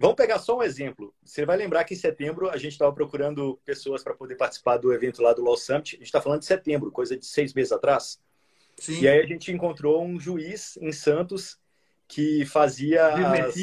Vamos 0.00 0.16
pegar 0.16 0.38
só 0.38 0.56
um 0.56 0.62
exemplo. 0.62 1.14
Você 1.22 1.44
vai 1.44 1.58
lembrar 1.58 1.84
que 1.84 1.92
em 1.92 1.96
setembro 1.96 2.48
a 2.48 2.56
gente 2.56 2.72
estava 2.72 2.90
procurando 2.90 3.60
pessoas 3.66 4.02
para 4.02 4.14
poder 4.14 4.34
participar 4.34 4.78
do 4.78 4.94
evento 4.94 5.20
lá 5.20 5.34
do 5.34 5.44
Law 5.44 5.58
Summit. 5.58 5.94
A 5.94 5.98
gente 5.98 6.06
está 6.06 6.22
falando 6.22 6.40
de 6.40 6.46
setembro, 6.46 6.90
coisa 6.90 7.18
de 7.18 7.26
seis 7.26 7.52
meses 7.52 7.70
atrás. 7.70 8.18
Sim. 8.78 8.98
E 8.98 9.06
aí 9.06 9.20
a 9.20 9.26
gente 9.26 9.52
encontrou 9.52 10.02
um 10.02 10.18
juiz 10.18 10.78
em 10.78 10.90
Santos 10.90 11.58
que 12.08 12.46
fazia. 12.46 13.08
As... 13.08 13.54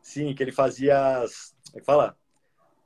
Sim, 0.00 0.32
que 0.32 0.44
ele 0.44 0.52
fazia 0.52 1.18
as. 1.18 1.56
Como 1.66 1.78
é 1.78 1.80
que 1.80 1.86
fala? 1.86 2.16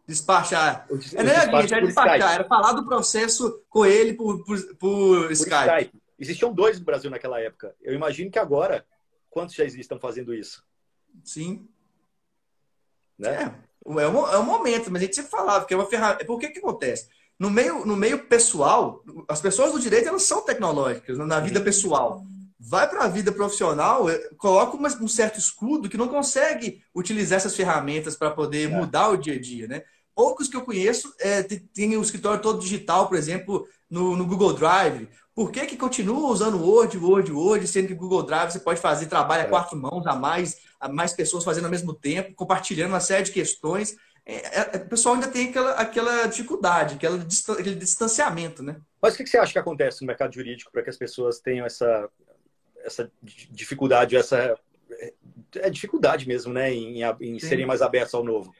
Despachar. 0.06 0.86
O, 0.88 0.94
é, 0.94 1.22
não 1.22 1.30
era, 1.30 1.42
era 1.42 1.86
despachar, 1.86 2.34
era 2.36 2.44
falar 2.44 2.72
do 2.72 2.86
processo 2.86 3.62
com 3.68 3.84
ele 3.84 4.14
por, 4.14 4.42
por, 4.46 4.58
por, 4.76 4.76
por 4.78 5.32
Skype. 5.32 5.54
Skype. 5.54 6.02
Existiam 6.18 6.54
dois 6.54 6.78
no 6.78 6.86
Brasil 6.86 7.10
naquela 7.10 7.38
época. 7.38 7.76
Eu 7.82 7.92
imagino 7.92 8.30
que 8.30 8.38
agora, 8.38 8.86
quantos 9.28 9.54
já 9.54 9.64
existem 9.64 9.98
fazendo 9.98 10.32
isso? 10.32 10.64
Sim. 11.22 11.68
Né? 13.18 13.52
É, 13.86 14.02
é, 14.02 14.08
um, 14.08 14.26
é 14.28 14.38
um 14.38 14.44
momento, 14.44 14.90
mas 14.90 15.02
a 15.02 15.04
gente 15.04 15.16
sempre 15.16 15.30
falava 15.30 15.64
que 15.64 15.74
é 15.74 15.76
uma 15.76 15.86
ferramenta. 15.86 16.24
Por 16.24 16.38
que 16.38 16.48
que 16.48 16.58
acontece? 16.58 17.08
No 17.38 17.50
meio, 17.50 17.84
no 17.86 17.96
meio 17.96 18.26
pessoal, 18.26 19.02
as 19.28 19.40
pessoas 19.40 19.72
do 19.72 19.80
direito 19.80 20.08
elas 20.08 20.24
são 20.24 20.42
tecnológicas 20.42 21.16
na 21.18 21.38
vida 21.38 21.60
pessoal. 21.60 22.22
vai 22.58 22.88
para 22.88 23.04
a 23.04 23.08
vida 23.08 23.30
profissional, 23.30 24.10
é, 24.10 24.18
coloca 24.36 24.76
um 24.76 25.08
certo 25.08 25.38
escudo 25.38 25.88
que 25.88 25.96
não 25.96 26.08
consegue 26.08 26.82
utilizar 26.92 27.36
essas 27.36 27.54
ferramentas 27.54 28.16
para 28.16 28.32
poder 28.32 28.64
é. 28.64 28.68
mudar 28.68 29.10
o 29.10 29.16
dia 29.16 29.34
a 29.34 29.40
dia, 29.40 29.68
né? 29.68 29.82
Poucos 30.14 30.48
que 30.48 30.56
eu 30.56 30.62
conheço 30.62 31.14
é, 31.20 31.44
tem 31.44 31.96
o 31.96 32.02
escritório 32.02 32.42
todo 32.42 32.58
digital, 32.58 33.06
por 33.06 33.16
exemplo, 33.16 33.68
no, 33.88 34.16
no 34.16 34.26
Google 34.26 34.52
Drive. 34.52 35.08
Por 35.38 35.52
que, 35.52 35.66
que 35.66 35.76
continua 35.76 36.32
usando 36.32 36.60
Word, 36.60 36.98
Word, 36.98 37.30
Word, 37.30 37.68
sendo 37.68 37.86
que 37.86 37.94
Google 37.94 38.24
Drive 38.24 38.50
você 38.50 38.58
pode 38.58 38.80
fazer 38.80 39.06
trabalho 39.06 39.42
a 39.42 39.44
é. 39.44 39.48
quatro 39.48 39.76
mãos, 39.78 40.04
a 40.04 40.16
mais, 40.16 40.62
a 40.80 40.88
mais 40.88 41.12
pessoas 41.12 41.44
fazendo 41.44 41.66
ao 41.66 41.70
mesmo 41.70 41.94
tempo, 41.94 42.34
compartilhando 42.34 42.90
uma 42.90 42.98
série 42.98 43.22
de 43.22 43.30
questões. 43.30 43.96
É, 44.26 44.76
é, 44.76 44.76
o 44.78 44.88
pessoal 44.88 45.14
ainda 45.14 45.28
tem 45.28 45.50
aquela, 45.50 45.70
aquela 45.74 46.26
dificuldade, 46.26 46.96
aquela, 46.96 47.24
aquele 47.50 47.76
distanciamento, 47.76 48.64
né? 48.64 48.80
Mas 49.00 49.14
o 49.14 49.18
que 49.18 49.28
você 49.28 49.38
acha 49.38 49.52
que 49.52 49.60
acontece 49.60 50.00
no 50.00 50.08
mercado 50.08 50.34
jurídico 50.34 50.72
para 50.72 50.82
que 50.82 50.90
as 50.90 50.96
pessoas 50.96 51.38
tenham 51.38 51.64
essa, 51.64 52.08
essa 52.84 53.08
dificuldade, 53.52 54.16
essa 54.16 54.58
é 55.54 55.70
dificuldade 55.70 56.26
mesmo, 56.26 56.52
né, 56.52 56.74
em, 56.74 57.00
em 57.20 57.38
serem 57.38 57.64
mais 57.64 57.80
abertos 57.80 58.12
ao 58.12 58.24
novo? 58.24 58.52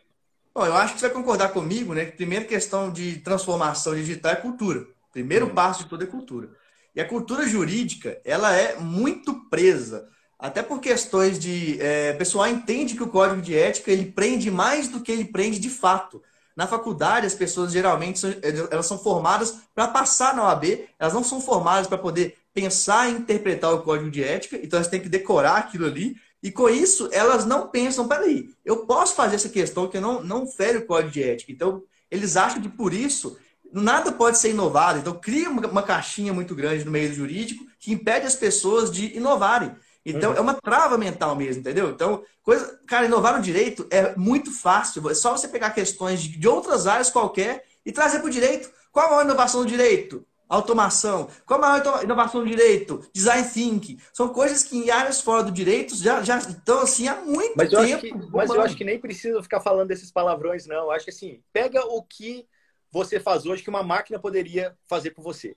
Bom, 0.55 0.65
eu 0.65 0.75
acho 0.75 0.95
que 0.95 1.01
você 1.01 1.09
vai 1.09 1.17
concordar 1.17 1.49
comigo, 1.49 1.93
né? 1.93 2.05
Que 2.05 2.13
a 2.13 2.17
primeira 2.17 2.45
questão 2.45 2.93
de 2.93 3.19
transformação 3.19 3.97
digital 3.97 4.31
é 4.31 4.37
cultura. 4.37 4.83
O 4.83 5.13
primeiro 5.13 5.47
hum. 5.47 5.55
passo 5.55 5.83
de 5.83 5.89
tudo 5.89 6.05
é 6.05 6.07
cultura. 6.07 6.57
E 6.99 7.01
a 7.01 7.07
cultura 7.07 7.47
jurídica, 7.47 8.21
ela 8.25 8.53
é 8.53 8.75
muito 8.75 9.49
presa, 9.49 10.09
até 10.37 10.65
por 10.65 10.81
questões 10.81 11.39
de... 11.39 11.81
É, 11.81 12.11
o 12.13 12.19
pessoal 12.19 12.49
entende 12.49 12.97
que 12.97 13.03
o 13.05 13.09
código 13.09 13.41
de 13.41 13.57
ética, 13.57 13.93
ele 13.93 14.07
prende 14.07 14.51
mais 14.51 14.89
do 14.89 15.01
que 15.01 15.13
ele 15.13 15.25
prende 15.25 15.61
de 15.61 15.71
fato. 15.71 16.21
Na 16.57 16.67
faculdade, 16.67 17.25
as 17.25 17.37
pessoas 17.37 17.71
geralmente 17.71 18.19
são, 18.19 18.35
elas 18.69 18.87
são 18.87 18.99
formadas 18.99 19.61
para 19.77 19.87
passar 19.87 20.35
na 20.35 20.43
OAB, 20.43 20.89
elas 20.99 21.15
não 21.15 21.23
são 21.23 21.41
formadas 21.41 21.87
para 21.87 21.99
poder 21.99 22.37
pensar 22.53 23.09
e 23.09 23.13
interpretar 23.13 23.73
o 23.73 23.83
código 23.83 24.11
de 24.11 24.25
ética, 24.25 24.59
então 24.61 24.77
elas 24.77 24.91
têm 24.91 25.01
que 25.01 25.09
decorar 25.09 25.57
aquilo 25.57 25.87
ali. 25.87 26.17
E 26.43 26.51
com 26.51 26.69
isso, 26.69 27.09
elas 27.13 27.47
não 27.47 27.69
pensam, 27.69 28.09
peraí, 28.09 28.51
eu 28.65 28.79
posso 28.87 29.15
fazer 29.15 29.37
essa 29.37 29.49
questão 29.49 29.87
que 29.87 30.01
não, 30.01 30.21
não 30.21 30.49
fere 30.49 30.79
o 30.79 30.85
código 30.85 31.13
de 31.13 31.23
ética. 31.23 31.53
Então, 31.53 31.81
eles 32.11 32.37
acham 32.37 32.61
que 32.61 32.69
por 32.69 32.93
isso 32.93 33.39
nada 33.73 34.13
pode 34.13 34.39
ser 34.39 34.51
inovado. 34.51 34.99
Então, 34.99 35.15
cria 35.15 35.49
uma, 35.49 35.67
uma 35.67 35.83
caixinha 35.83 36.33
muito 36.33 36.55
grande 36.55 36.85
no 36.85 36.91
meio 36.91 37.13
jurídico 37.13 37.67
que 37.79 37.93
impede 37.93 38.27
as 38.27 38.35
pessoas 38.35 38.91
de 38.91 39.17
inovarem. 39.17 39.75
Então, 40.05 40.31
uhum. 40.33 40.37
é 40.37 40.41
uma 40.41 40.55
trava 40.55 40.97
mental 40.97 41.37
mesmo, 41.37 41.61
entendeu? 41.61 41.91
Então, 41.91 42.23
coisa, 42.43 42.81
cara, 42.87 43.07
inovar 43.07 43.37
no 43.37 43.43
direito 43.43 43.87
é 43.91 44.17
muito 44.17 44.51
fácil. 44.51 45.09
É 45.11 45.15
só 45.15 45.37
você 45.37 45.49
pegar 45.49 45.71
questões 45.71 46.23
de, 46.23 46.39
de 46.39 46.49
outras 46.49 46.87
áreas 46.87 47.11
qualquer 47.11 47.65
e 47.85 47.93
trazer 47.93 48.21
para 48.21 48.29
o 48.29 48.31
direito. 48.31 48.71
Qual 48.91 49.19
a 49.19 49.23
inovação 49.23 49.63
do 49.63 49.67
direito? 49.67 50.25
Automação. 50.49 51.29
Qual 51.45 51.63
a 51.63 51.69
maior 51.69 52.03
inovação 52.03 52.41
do 52.41 52.47
direito? 52.47 53.07
Design 53.13 53.47
thinking. 53.47 53.99
São 54.15 54.31
coisas 54.31 54.63
que 54.63 54.79
em 54.79 54.91
áreas 54.91 55.21
fora 55.21 55.43
do 55.43 55.53
direito 55.53 55.95
já, 55.95 56.23
já 56.23 56.39
estão 56.39 56.81
assim 56.81 57.07
há 57.07 57.17
muito 57.17 57.53
mas 57.55 57.69
tempo. 57.69 57.83
Eu 57.83 57.99
que, 57.99 58.15
mas 58.33 58.49
eu 58.49 58.63
acho 58.63 58.77
que 58.77 58.85
nem 58.85 58.99
precisa 58.99 59.43
ficar 59.43 59.61
falando 59.61 59.89
desses 59.89 60.11
palavrões, 60.11 60.67
não. 60.67 60.85
Eu 60.85 60.91
acho 60.91 61.05
que 61.05 61.11
assim, 61.11 61.43
pega 61.53 61.85
o 61.85 62.03
que 62.03 62.47
você 62.91 63.21
faz 63.21 63.47
hoje 63.47 63.63
que 63.63 63.71
uma 63.71 63.83
máquina 63.83 64.19
poderia 64.19 64.77
fazer 64.87 65.11
por 65.11 65.23
você. 65.23 65.57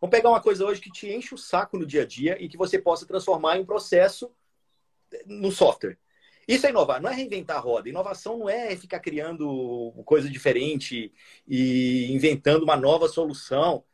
Vamos 0.00 0.16
pegar 0.16 0.28
uma 0.30 0.40
coisa 0.40 0.64
hoje 0.64 0.80
que 0.80 0.92
te 0.92 1.12
enche 1.12 1.34
o 1.34 1.38
saco 1.38 1.76
no 1.76 1.86
dia 1.86 2.02
a 2.02 2.06
dia 2.06 2.36
e 2.40 2.48
que 2.48 2.56
você 2.56 2.78
possa 2.78 3.06
transformar 3.06 3.56
em 3.56 3.60
um 3.60 3.66
processo 3.66 4.30
no 5.26 5.50
software. 5.50 5.98
Isso 6.46 6.66
é 6.66 6.70
inovar, 6.70 7.02
não 7.02 7.10
é 7.10 7.14
reinventar 7.14 7.58
a 7.58 7.60
roda. 7.60 7.88
Inovação 7.88 8.38
não 8.38 8.48
é 8.48 8.74
ficar 8.74 9.00
criando 9.00 9.92
coisa 10.06 10.30
diferente 10.30 11.12
e 11.46 12.10
inventando 12.10 12.62
uma 12.62 12.76
nova 12.76 13.06
solução. 13.08 13.84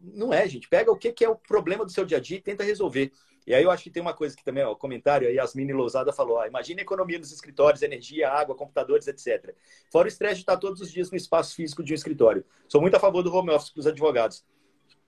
Não 0.00 0.32
é, 0.32 0.48
gente. 0.48 0.68
Pega 0.68 0.90
o 0.90 0.96
que 0.96 1.24
é 1.24 1.28
o 1.28 1.36
problema 1.36 1.84
do 1.84 1.92
seu 1.92 2.04
dia 2.04 2.16
a 2.16 2.20
dia 2.20 2.38
e 2.38 2.42
tenta 2.42 2.64
resolver. 2.64 3.12
E 3.50 3.54
aí 3.54 3.64
eu 3.64 3.70
acho 3.72 3.82
que 3.82 3.90
tem 3.90 4.00
uma 4.00 4.14
coisa 4.14 4.36
que 4.36 4.44
também, 4.44 4.62
ó, 4.62 4.76
comentário 4.76 5.26
aí, 5.26 5.34
Yasmine 5.34 5.72
Lousada 5.72 6.12
falou, 6.12 6.36
ó, 6.36 6.46
imagina 6.46 6.80
a 6.80 6.84
economia 6.84 7.18
nos 7.18 7.32
escritórios, 7.32 7.82
energia, 7.82 8.30
água, 8.30 8.54
computadores, 8.54 9.08
etc. 9.08 9.52
Fora 9.90 10.06
o 10.06 10.08
estresse 10.08 10.36
de 10.36 10.42
estar 10.42 10.56
todos 10.56 10.80
os 10.80 10.92
dias 10.92 11.10
no 11.10 11.16
espaço 11.16 11.56
físico 11.56 11.82
de 11.82 11.92
um 11.92 11.96
escritório. 11.96 12.44
Sou 12.68 12.80
muito 12.80 12.94
a 12.94 13.00
favor 13.00 13.24
do 13.24 13.34
home 13.34 13.50
office 13.50 13.70
para 13.70 13.80
os 13.80 13.86
advogados. 13.88 14.44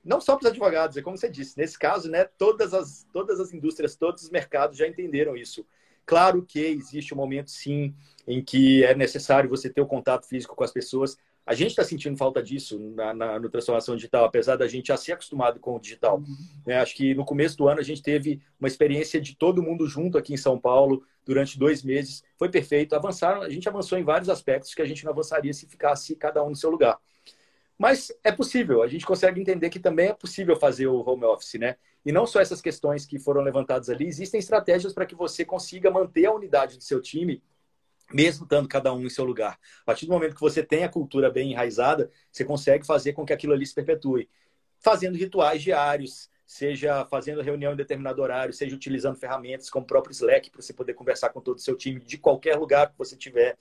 Não 0.04 0.20
só 0.20 0.34
para 0.34 0.46
os 0.46 0.50
advogados, 0.50 0.96
é 0.96 1.02
como 1.02 1.16
você 1.16 1.30
disse, 1.30 1.56
nesse 1.56 1.78
caso, 1.78 2.10
né, 2.10 2.24
todas 2.24 2.74
as, 2.74 3.06
todas 3.12 3.38
as 3.38 3.52
indústrias, 3.52 3.94
todos 3.94 4.24
os 4.24 4.30
mercados 4.30 4.76
já 4.76 4.88
entenderam 4.88 5.36
isso. 5.36 5.64
Claro 6.04 6.42
que 6.42 6.58
existe 6.58 7.14
um 7.14 7.18
momento, 7.18 7.48
sim, 7.48 7.94
em 8.26 8.42
que 8.42 8.82
é 8.82 8.92
necessário 8.92 9.48
você 9.48 9.70
ter 9.70 9.82
o 9.82 9.86
contato 9.86 10.26
físico 10.26 10.56
com 10.56 10.64
as 10.64 10.72
pessoas, 10.72 11.16
a 11.44 11.54
gente 11.54 11.70
está 11.70 11.82
sentindo 11.82 12.16
falta 12.16 12.42
disso 12.42 12.78
na, 12.94 13.12
na, 13.12 13.38
no 13.38 13.50
transformação 13.50 13.96
digital, 13.96 14.24
apesar 14.24 14.56
da 14.56 14.68
gente 14.68 14.88
já 14.88 14.96
ser 14.96 15.12
acostumado 15.12 15.58
com 15.58 15.74
o 15.74 15.80
digital. 15.80 16.18
Uhum. 16.18 16.36
É, 16.66 16.78
acho 16.78 16.94
que 16.94 17.14
no 17.14 17.24
começo 17.24 17.56
do 17.56 17.68
ano 17.68 17.80
a 17.80 17.84
gente 17.84 18.02
teve 18.02 18.40
uma 18.60 18.68
experiência 18.68 19.20
de 19.20 19.36
todo 19.36 19.62
mundo 19.62 19.86
junto 19.86 20.16
aqui 20.16 20.32
em 20.32 20.36
São 20.36 20.58
Paulo 20.58 21.04
durante 21.24 21.58
dois 21.58 21.82
meses. 21.82 22.22
Foi 22.38 22.48
perfeito. 22.48 22.94
Avançaram, 22.94 23.42
a 23.42 23.48
gente 23.48 23.68
avançou 23.68 23.98
em 23.98 24.04
vários 24.04 24.28
aspectos 24.28 24.72
que 24.72 24.82
a 24.82 24.86
gente 24.86 25.04
não 25.04 25.12
avançaria 25.12 25.52
se 25.52 25.66
ficasse 25.66 26.14
cada 26.14 26.44
um 26.44 26.50
no 26.50 26.56
seu 26.56 26.70
lugar. 26.70 26.98
Mas 27.76 28.12
é 28.22 28.30
possível, 28.30 28.80
a 28.80 28.86
gente 28.86 29.04
consegue 29.04 29.40
entender 29.40 29.68
que 29.68 29.80
também 29.80 30.08
é 30.08 30.12
possível 30.12 30.54
fazer 30.54 30.86
o 30.86 31.02
home 31.04 31.24
office, 31.24 31.54
né? 31.54 31.74
E 32.04 32.12
não 32.12 32.26
só 32.26 32.40
essas 32.40 32.60
questões 32.60 33.04
que 33.04 33.18
foram 33.18 33.42
levantadas 33.42 33.88
ali, 33.88 34.06
existem 34.06 34.38
estratégias 34.38 34.92
para 34.92 35.06
que 35.06 35.16
você 35.16 35.44
consiga 35.44 35.90
manter 35.90 36.26
a 36.26 36.32
unidade 36.32 36.76
do 36.76 36.84
seu 36.84 37.00
time 37.00 37.42
mesmo 38.12 38.44
estando 38.44 38.68
cada 38.68 38.92
um 38.92 39.04
em 39.04 39.10
seu 39.10 39.24
lugar. 39.24 39.58
A 39.82 39.84
partir 39.84 40.06
do 40.06 40.12
momento 40.12 40.34
que 40.34 40.40
você 40.40 40.62
tem 40.62 40.84
a 40.84 40.88
cultura 40.88 41.30
bem 41.30 41.52
enraizada, 41.52 42.10
você 42.30 42.44
consegue 42.44 42.86
fazer 42.86 43.12
com 43.12 43.24
que 43.24 43.32
aquilo 43.32 43.52
ali 43.52 43.66
se 43.66 43.74
perpetue. 43.74 44.28
Fazendo 44.78 45.16
rituais 45.16 45.62
diários, 45.62 46.30
seja 46.46 47.04
fazendo 47.06 47.40
reunião 47.40 47.72
em 47.72 47.76
determinado 47.76 48.20
horário, 48.20 48.52
seja 48.52 48.74
utilizando 48.74 49.16
ferramentas 49.16 49.70
como 49.70 49.84
o 49.84 49.86
próprio 49.86 50.12
Slack 50.12 50.50
para 50.50 50.60
você 50.60 50.72
poder 50.72 50.94
conversar 50.94 51.30
com 51.30 51.40
todo 51.40 51.56
o 51.56 51.60
seu 51.60 51.76
time 51.76 52.00
de 52.00 52.18
qualquer 52.18 52.56
lugar 52.56 52.90
que 52.90 52.98
você 52.98 53.16
tiver. 53.16 53.56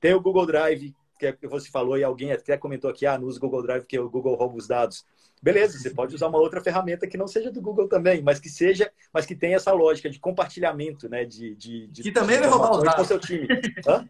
Tem 0.00 0.12
o 0.12 0.20
Google 0.20 0.46
Drive, 0.46 0.94
que 1.30 1.46
é 1.46 1.48
você 1.48 1.70
falou 1.70 1.96
e 1.96 2.02
alguém 2.02 2.32
até 2.32 2.56
comentou 2.56 2.90
aqui, 2.90 3.06
ah, 3.06 3.18
no 3.18 3.26
uso 3.26 3.38
Google 3.38 3.62
Drive 3.62 3.84
que 3.84 3.98
o 3.98 4.10
Google 4.10 4.34
rouba 4.34 4.56
os 4.56 4.66
dados. 4.66 5.04
Beleza, 5.42 5.78
você 5.78 5.90
pode 5.90 6.14
usar 6.14 6.28
uma 6.28 6.38
outra 6.38 6.60
ferramenta 6.60 7.06
que 7.06 7.16
não 7.16 7.26
seja 7.26 7.50
do 7.50 7.60
Google 7.60 7.88
também, 7.88 8.22
mas 8.22 8.40
que 8.40 8.48
seja, 8.48 8.90
mas 9.12 9.26
que 9.26 9.34
tenha 9.34 9.56
essa 9.56 9.72
lógica 9.72 10.08
de 10.08 10.18
compartilhamento, 10.18 11.08
né? 11.08 11.24
De, 11.24 11.54
de, 11.54 11.86
de 11.88 12.02
que 12.02 12.12
também 12.12 12.38
vai 12.38 12.48
roubar 12.48 12.72
os 12.72 12.82
dados. 12.82 12.96
Com 12.96 13.04
seu 13.04 13.18
time. 13.18 13.46
Hã? 13.86 14.08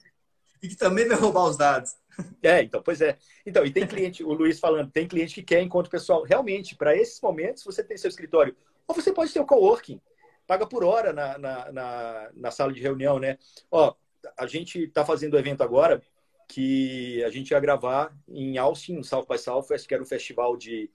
E 0.62 0.68
que 0.68 0.76
também 0.76 1.08
vai 1.08 1.16
roubar 1.16 1.44
os 1.44 1.56
dados. 1.56 1.96
É, 2.42 2.62
então, 2.62 2.82
pois 2.82 3.00
é. 3.00 3.16
Então, 3.46 3.64
e 3.64 3.70
tem 3.70 3.86
cliente, 3.86 4.22
o 4.22 4.32
Luiz 4.32 4.60
falando, 4.60 4.90
tem 4.90 5.08
cliente 5.08 5.34
que 5.34 5.42
quer 5.42 5.62
encontro 5.62 5.90
pessoal. 5.90 6.22
Realmente, 6.22 6.76
para 6.76 6.94
esses 6.94 7.20
momentos, 7.20 7.64
você 7.64 7.82
tem 7.82 7.96
seu 7.96 8.08
escritório. 8.08 8.54
Ou 8.86 8.94
você 8.94 9.10
pode 9.10 9.32
ter 9.32 9.40
o 9.40 9.46
coworking, 9.46 10.00
paga 10.46 10.66
por 10.66 10.84
hora 10.84 11.12
na, 11.12 11.38
na, 11.38 11.72
na, 11.72 12.30
na 12.34 12.50
sala 12.50 12.72
de 12.72 12.80
reunião, 12.80 13.18
né? 13.18 13.38
Ó, 13.70 13.94
a 14.36 14.46
gente 14.46 14.84
está 14.84 15.04
fazendo 15.04 15.34
o 15.34 15.38
evento 15.38 15.62
agora 15.62 16.02
que 16.48 17.22
a 17.24 17.30
gente 17.30 17.50
ia 17.50 17.60
gravar 17.60 18.16
em 18.28 18.58
Austin, 18.58 18.96
no 18.96 19.04
South 19.04 19.26
by 19.28 19.38
Southwest, 19.38 19.86
que 19.86 19.94
era 19.94 20.02
um 20.02 20.06
festival 20.06 20.56
de, 20.56 20.90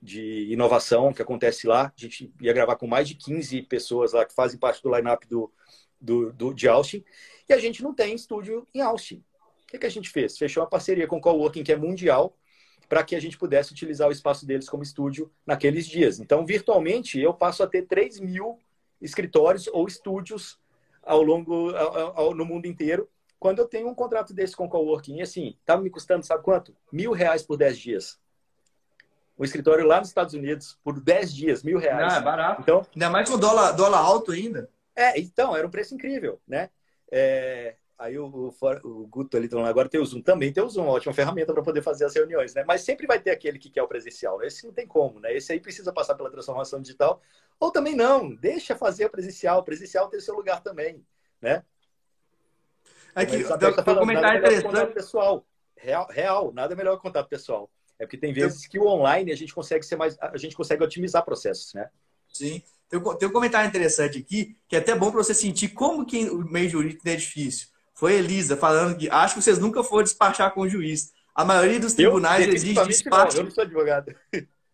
de 0.00 0.52
inovação 0.52 1.12
que 1.12 1.22
acontece 1.22 1.66
lá. 1.66 1.92
A 1.96 2.00
gente 2.00 2.32
ia 2.40 2.52
gravar 2.52 2.76
com 2.76 2.86
mais 2.86 3.08
de 3.08 3.14
15 3.14 3.62
pessoas 3.62 4.12
lá 4.12 4.24
que 4.24 4.34
fazem 4.34 4.58
parte 4.58 4.82
do 4.82 4.94
line-up 4.94 5.26
do, 5.26 5.52
do, 6.00 6.32
do, 6.32 6.54
de 6.54 6.68
Austin. 6.68 7.04
E 7.48 7.52
a 7.52 7.58
gente 7.58 7.82
não 7.82 7.94
tem 7.94 8.14
estúdio 8.14 8.66
em 8.74 8.80
Austin. 8.80 9.22
O 9.64 9.66
que, 9.68 9.78
que 9.78 9.86
a 9.86 9.90
gente 9.90 10.10
fez? 10.10 10.36
Fechou 10.36 10.62
uma 10.62 10.68
parceria 10.68 11.06
com 11.06 11.16
o 11.16 11.20
Coworking, 11.20 11.62
que 11.62 11.72
é 11.72 11.76
mundial, 11.76 12.36
para 12.88 13.02
que 13.02 13.16
a 13.16 13.20
gente 13.20 13.38
pudesse 13.38 13.72
utilizar 13.72 14.08
o 14.08 14.12
espaço 14.12 14.44
deles 14.44 14.68
como 14.68 14.82
estúdio 14.82 15.32
naqueles 15.46 15.86
dias. 15.86 16.18
Então, 16.20 16.44
virtualmente, 16.44 17.18
eu 17.18 17.32
passo 17.32 17.62
a 17.62 17.66
ter 17.66 17.86
3 17.86 18.20
mil 18.20 18.58
escritórios 19.00 19.66
ou 19.68 19.86
estúdios 19.86 20.58
ao 21.02 21.22
longo, 21.22 21.70
ao, 21.74 22.18
ao, 22.18 22.34
no 22.34 22.44
mundo 22.44 22.66
inteiro, 22.66 23.08
quando 23.42 23.58
eu 23.58 23.66
tenho 23.66 23.88
um 23.88 23.94
contrato 23.94 24.32
desse 24.32 24.54
com 24.54 24.66
o 24.66 24.68
coworking, 24.68 25.16
e 25.16 25.22
assim, 25.22 25.56
estava 25.58 25.80
tá 25.80 25.82
me 25.82 25.90
custando, 25.90 26.24
sabe 26.24 26.44
quanto? 26.44 26.76
Mil 26.92 27.10
reais 27.10 27.42
por 27.42 27.56
10 27.56 27.76
dias. 27.76 28.20
Um 29.36 29.42
escritório 29.42 29.84
lá 29.84 29.98
nos 29.98 30.10
Estados 30.10 30.32
Unidos, 30.32 30.78
por 30.84 31.00
10 31.00 31.34
dias, 31.34 31.64
mil 31.64 31.76
reais. 31.76 32.14
Ah, 32.14 32.18
é 32.18 32.20
barato. 32.20 32.62
Então, 32.62 32.86
ainda 32.94 33.10
mais 33.10 33.28
com 33.28 33.36
dólar, 33.36 33.72
dólar 33.72 33.98
alto 33.98 34.30
ainda. 34.30 34.70
É, 34.94 35.18
então, 35.18 35.56
era 35.56 35.66
um 35.66 35.70
preço 35.70 35.92
incrível, 35.92 36.40
né? 36.46 36.70
É, 37.10 37.74
aí 37.98 38.16
o, 38.16 38.26
o, 38.26 38.54
o 38.84 39.06
Guto 39.08 39.36
ali 39.36 39.48
falando, 39.48 39.66
agora 39.66 39.88
tem 39.88 40.00
o 40.00 40.06
Zoom. 40.06 40.22
Também 40.22 40.52
tem 40.52 40.62
o 40.62 40.68
Zoom, 40.68 40.84
uma 40.84 40.92
ótima 40.92 41.12
ferramenta 41.12 41.52
para 41.52 41.64
poder 41.64 41.82
fazer 41.82 42.04
as 42.04 42.14
reuniões, 42.14 42.54
né? 42.54 42.62
Mas 42.64 42.82
sempre 42.82 43.08
vai 43.08 43.18
ter 43.18 43.32
aquele 43.32 43.58
que 43.58 43.70
quer 43.70 43.82
o 43.82 43.88
presencial. 43.88 44.38
Né? 44.38 44.46
Esse 44.46 44.64
não 44.64 44.72
tem 44.72 44.86
como, 44.86 45.18
né? 45.18 45.36
Esse 45.36 45.52
aí 45.52 45.58
precisa 45.58 45.92
passar 45.92 46.14
pela 46.14 46.30
transformação 46.30 46.80
digital. 46.80 47.20
Ou 47.58 47.72
também 47.72 47.96
não, 47.96 48.32
deixa 48.32 48.76
fazer 48.76 49.06
o 49.06 49.10
presencial. 49.10 49.58
O 49.58 49.64
presencial 49.64 50.08
tem 50.08 50.20
o 50.20 50.22
seu 50.22 50.36
lugar 50.36 50.62
também, 50.62 51.04
né? 51.40 51.64
Tem, 53.14 53.26
tem 53.26 53.94
um 53.94 53.98
comentário 53.98 54.38
interessante. 54.38 54.94
Pessoal, 54.94 55.46
real, 55.76 56.08
real, 56.10 56.52
nada 56.52 56.74
melhor 56.74 56.96
que 56.96 57.02
contato 57.02 57.28
pessoal. 57.28 57.70
É 57.98 58.06
porque 58.06 58.16
tem 58.16 58.32
vezes 58.32 58.66
que 58.66 58.78
o 58.78 58.86
online 58.86 59.30
a 59.30 59.36
gente 59.36 59.54
consegue 59.54 59.84
ser 59.84 59.96
mais, 59.96 60.16
a 60.20 60.36
gente 60.36 60.56
consegue 60.56 60.82
otimizar 60.82 61.24
processos, 61.24 61.72
né? 61.74 61.88
Sim. 62.32 62.62
Tem, 62.88 63.00
tem 63.18 63.28
um 63.28 63.32
comentário 63.32 63.68
interessante 63.68 64.18
aqui, 64.18 64.56
que 64.68 64.76
é 64.76 64.78
até 64.78 64.94
bom 64.94 65.10
para 65.10 65.22
você 65.22 65.34
sentir 65.34 65.68
como 65.68 66.04
que 66.04 66.28
o 66.28 66.38
meio 66.38 66.68
jurídico 66.68 67.08
é 67.08 67.16
difícil. 67.16 67.68
Foi 67.94 68.14
Elisa 68.14 68.56
falando 68.56 68.96
que 68.96 69.08
acho 69.08 69.34
que 69.34 69.42
vocês 69.42 69.58
nunca 69.58 69.84
foram 69.84 70.02
despachar 70.02 70.52
com 70.52 70.62
o 70.62 70.68
juiz. 70.68 71.12
A 71.34 71.44
maioria 71.44 71.78
dos 71.78 71.94
tribunais 71.94 72.46
eu, 72.46 72.54
exige 72.54 72.84
despacho. 72.86 73.36
Não, 73.36 73.40
eu 73.42 73.44
não 73.44 73.50
sou 73.50 73.64
advogado. 73.64 74.14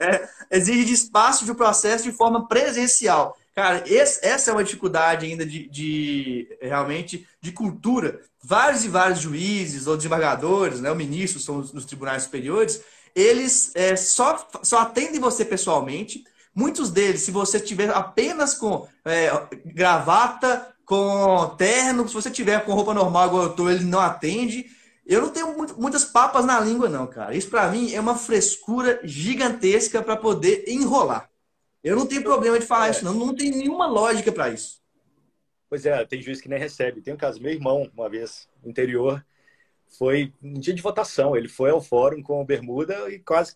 É, 0.01 0.29
exige 0.53 0.85
despacho 0.85 1.45
de 1.45 1.53
processo 1.55 2.05
de 2.05 2.13
forma 2.13 2.47
presencial. 2.47 3.37
Cara, 3.59 3.83
esse, 3.89 4.25
essa 4.25 4.53
é 4.53 4.55
uma 4.55 4.63
dificuldade 4.63 5.27
ainda 5.27 5.45
de, 5.45 5.69
de, 5.69 6.57
realmente 6.63 7.27
de 7.41 7.51
cultura. 7.51 8.21
Vários 8.41 8.85
e 8.85 8.89
vários 8.89 9.19
juízes 9.19 9.89
ou 9.89 9.97
desembargadores, 9.97 10.81
né, 10.81 10.93
o 10.93 10.95
ministro 10.95 11.41
são 11.41 11.59
os, 11.59 11.75
os 11.75 11.85
tribunais 11.85 12.23
superiores, 12.23 12.81
eles 13.17 13.73
é, 13.75 13.97
só, 13.97 14.49
só 14.63 14.79
atendem 14.79 15.21
você 15.21 15.45
pessoalmente. 15.45 16.23
Muitos 16.55 16.89
deles, 16.89 17.23
se 17.23 17.33
você 17.33 17.59
tiver 17.59 17.91
apenas 17.91 18.55
com 18.55 18.87
é, 19.05 19.29
gravata, 19.67 20.73
com 20.85 21.53
terno, 21.59 22.07
se 22.07 22.15
você 22.15 22.31
tiver 22.31 22.65
com 22.65 22.75
roupa 22.75 22.95
normal 22.95 23.27
igual 23.27 23.43
eu 23.43 23.55
tô, 23.55 23.69
ele 23.69 23.83
não 23.83 23.99
atende. 23.99 24.67
Eu 25.05 25.21
não 25.21 25.31
tenho 25.31 25.53
muitas 25.77 26.05
papas 26.05 26.45
na 26.45 26.61
língua, 26.61 26.89
não, 26.89 27.09
cara. 27.09 27.35
Isso 27.35 27.51
para 27.51 27.69
mim 27.73 27.93
é 27.93 28.01
uma 28.01 28.15
frescura 28.15 29.01
gigantesca 29.03 30.01
para 30.01 30.17
poder 30.17 30.63
enrolar. 30.69 31.28
Eu 31.83 31.97
não 31.97 32.07
tenho 32.07 32.23
problema 32.23 32.59
de 32.59 32.67
falar 32.67 32.89
é. 32.89 32.91
isso, 32.91 33.05
não. 33.05 33.15
Não 33.15 33.35
tem 33.35 33.51
nenhuma 33.51 33.87
lógica 33.87 34.33
para 34.33 34.51
isso. 34.51 34.81
Pois 35.69 35.85
é, 35.85 36.05
tem 36.05 36.23
juiz 36.23 36.41
que 36.41 36.49
nem 36.49 36.59
recebe. 36.59 37.03
Tem 37.03 37.15
um 37.15 37.19
caso, 37.19 37.41
meu 37.41 37.53
irmão, 37.53 37.91
uma 37.95 38.09
vez, 38.09 38.49
no 38.63 38.71
interior, 38.71 39.25
foi 39.99 40.33
um 40.43 40.55
dia 40.55 40.75
de 40.75 40.83
votação. 40.83 41.37
Ele 41.37 41.49
foi 41.49 41.71
ao 41.71 41.81
fórum 41.81 42.23
com 42.23 42.41
o 42.41 42.45
Bermuda 42.45 43.11
e 43.11 43.19
quase, 43.19 43.55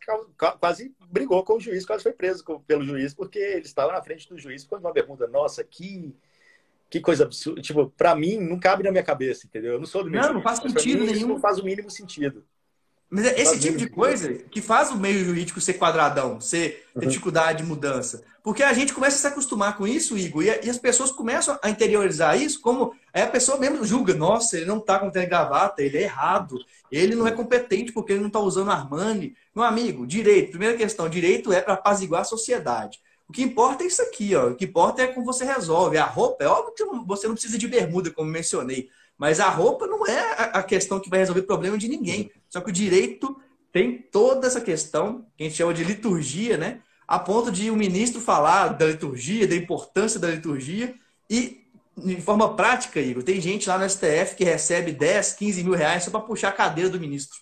quase 0.61 0.95
brigou 1.11 1.43
com 1.45 1.55
o 1.57 1.61
juiz, 1.61 1.87
quase 1.87 2.03
foi 2.03 2.13
preso 2.13 2.45
pelo 2.67 2.85
juiz, 2.85 3.15
porque 3.15 3.39
ele 3.39 3.67
estava 3.67 3.93
na 3.93 4.03
frente 4.03 4.29
do 4.29 4.39
juiz 4.39 4.65
com 4.65 4.77
uma 4.77 4.93
bermuda. 4.93 5.27
Nossa, 5.27 5.65
que 5.65 6.15
que 6.93 7.01
coisa 7.01 7.25
absurda. 7.25 7.63
Tipo, 7.63 7.89
pra 7.89 8.15
mim, 8.15 8.37
não 8.37 8.61
cabe 8.61 8.83
na 8.83 8.91
minha 8.91 9.03
cabeça, 9.03 9.47
entendeu? 9.47 9.73
Eu 9.73 9.79
não 9.79 9.87
sou 9.87 10.05
do 10.05 10.11
mesmo. 10.11 10.27
Não, 10.27 10.35
não 10.35 10.43
faz 10.43 10.59
sentido 10.59 11.01
mim, 11.01 11.11
nenhum. 11.11 11.29
Não 11.29 11.41
faz 11.41 11.59
o 11.59 11.65
mínimo 11.65 11.91
sentido. 11.91 12.45
Mas 13.15 13.27
é 13.27 13.39
esse 13.39 13.61
tipo 13.61 13.77
de 13.77 13.91
coisa 13.91 14.33
que 14.33 14.63
faz 14.63 14.91
o 14.91 14.97
meio 14.97 15.23
jurídico 15.23 15.61
ser 15.61 15.75
quadradão, 15.75 16.41
ser 16.41 16.87
ter 16.95 17.05
uhum. 17.05 17.09
dificuldade 17.11 17.63
de 17.63 17.69
mudança. 17.69 18.25
Porque 18.43 18.63
a 18.63 18.73
gente 18.73 18.95
começa 18.95 19.17
a 19.17 19.21
se 19.21 19.27
acostumar 19.27 19.77
com 19.77 19.87
isso, 19.87 20.17
Igor, 20.17 20.43
e, 20.43 20.49
as 20.49 20.79
pessoas 20.79 21.13
começam 21.13 21.59
a 21.63 21.69
interiorizar 21.69 22.41
isso 22.41 22.63
como. 22.63 22.95
Aí 23.13 23.21
a 23.21 23.27
pessoa 23.27 23.59
mesmo 23.59 23.85
julga, 23.85 24.15
nossa, 24.15 24.57
ele 24.57 24.65
não 24.65 24.81
tá 24.81 24.99
com 24.99 25.11
gravata, 25.11 25.83
ele 25.83 25.99
é 25.99 26.05
errado, 26.05 26.59
ele 26.91 27.15
não 27.15 27.27
é 27.27 27.31
competente 27.31 27.93
porque 27.93 28.15
ele 28.15 28.23
não 28.23 28.31
tá 28.31 28.41
usando 28.41 28.71
Armani. 28.71 29.37
Meu 29.55 29.63
amigo, 29.63 30.07
direito, 30.07 30.53
primeira 30.53 30.75
questão, 30.75 31.07
direito 31.07 31.53
é 31.53 31.61
para 31.61 31.75
apaziguar 31.75 32.23
a 32.23 32.25
sociedade. 32.25 32.99
O 33.29 33.33
que 33.33 33.43
importa 33.43 33.85
é 33.85 33.89
isso 33.89 34.01
aqui, 34.01 34.35
ó. 34.35 34.49
O 34.49 34.55
que 34.55 34.65
importa 34.65 35.03
é 35.03 35.07
como 35.07 35.27
você 35.27 35.45
resolve. 35.45 35.99
A 35.99 36.07
roupa, 36.07 36.45
é 36.45 36.49
óbvio 36.49 36.75
que 36.75 36.85
você 37.07 37.27
não 37.29 37.35
precisa 37.35 37.59
de 37.59 37.69
bermuda, 37.69 38.11
como 38.11 38.31
mencionei. 38.31 38.89
Mas 39.19 39.41
a 39.41 39.49
roupa 39.49 39.87
não 39.87 40.07
é 40.07 40.51
a 40.53 40.63
questão 40.63 40.99
que 40.99 41.09
vai 41.09 41.21
resolver 41.21 41.41
o 41.41 41.47
problema 41.47 41.79
de 41.79 41.89
ninguém. 41.89 42.31
Só 42.49 42.61
que 42.61 42.71
o 42.71 42.73
direito 42.73 43.41
tem 43.73 43.99
toda 43.99 44.47
essa 44.47 44.61
questão, 44.61 45.27
que 45.37 45.45
a 45.45 45.47
gente 45.47 45.57
chama 45.57 45.73
de 45.73 45.85
liturgia, 45.85 46.57
né? 46.57 46.81
A 47.07 47.19
ponto 47.19 47.51
de 47.51 47.71
o 47.71 47.77
ministro 47.77 48.21
falar 48.21 48.69
da 48.69 48.87
liturgia, 48.87 49.47
da 49.47 49.55
importância 49.55 50.21
da 50.21 50.31
liturgia. 50.31 50.95
E, 51.29 51.67
de 51.97 52.21
forma 52.21 52.55
prática, 52.55 53.01
Igor, 53.01 53.23
tem 53.23 53.41
gente 53.41 53.69
lá 53.69 53.79
no 53.79 53.89
STF 53.89 54.37
que 54.37 54.45
recebe 54.45 54.93
10, 54.93 55.35
15 55.35 55.65
mil 55.65 55.75
reais 55.75 56.05
só 56.05 56.11
para 56.11 56.21
puxar 56.21 56.49
a 56.49 56.53
cadeira 56.53 56.91
do 56.91 57.01
ministro. 57.01 57.39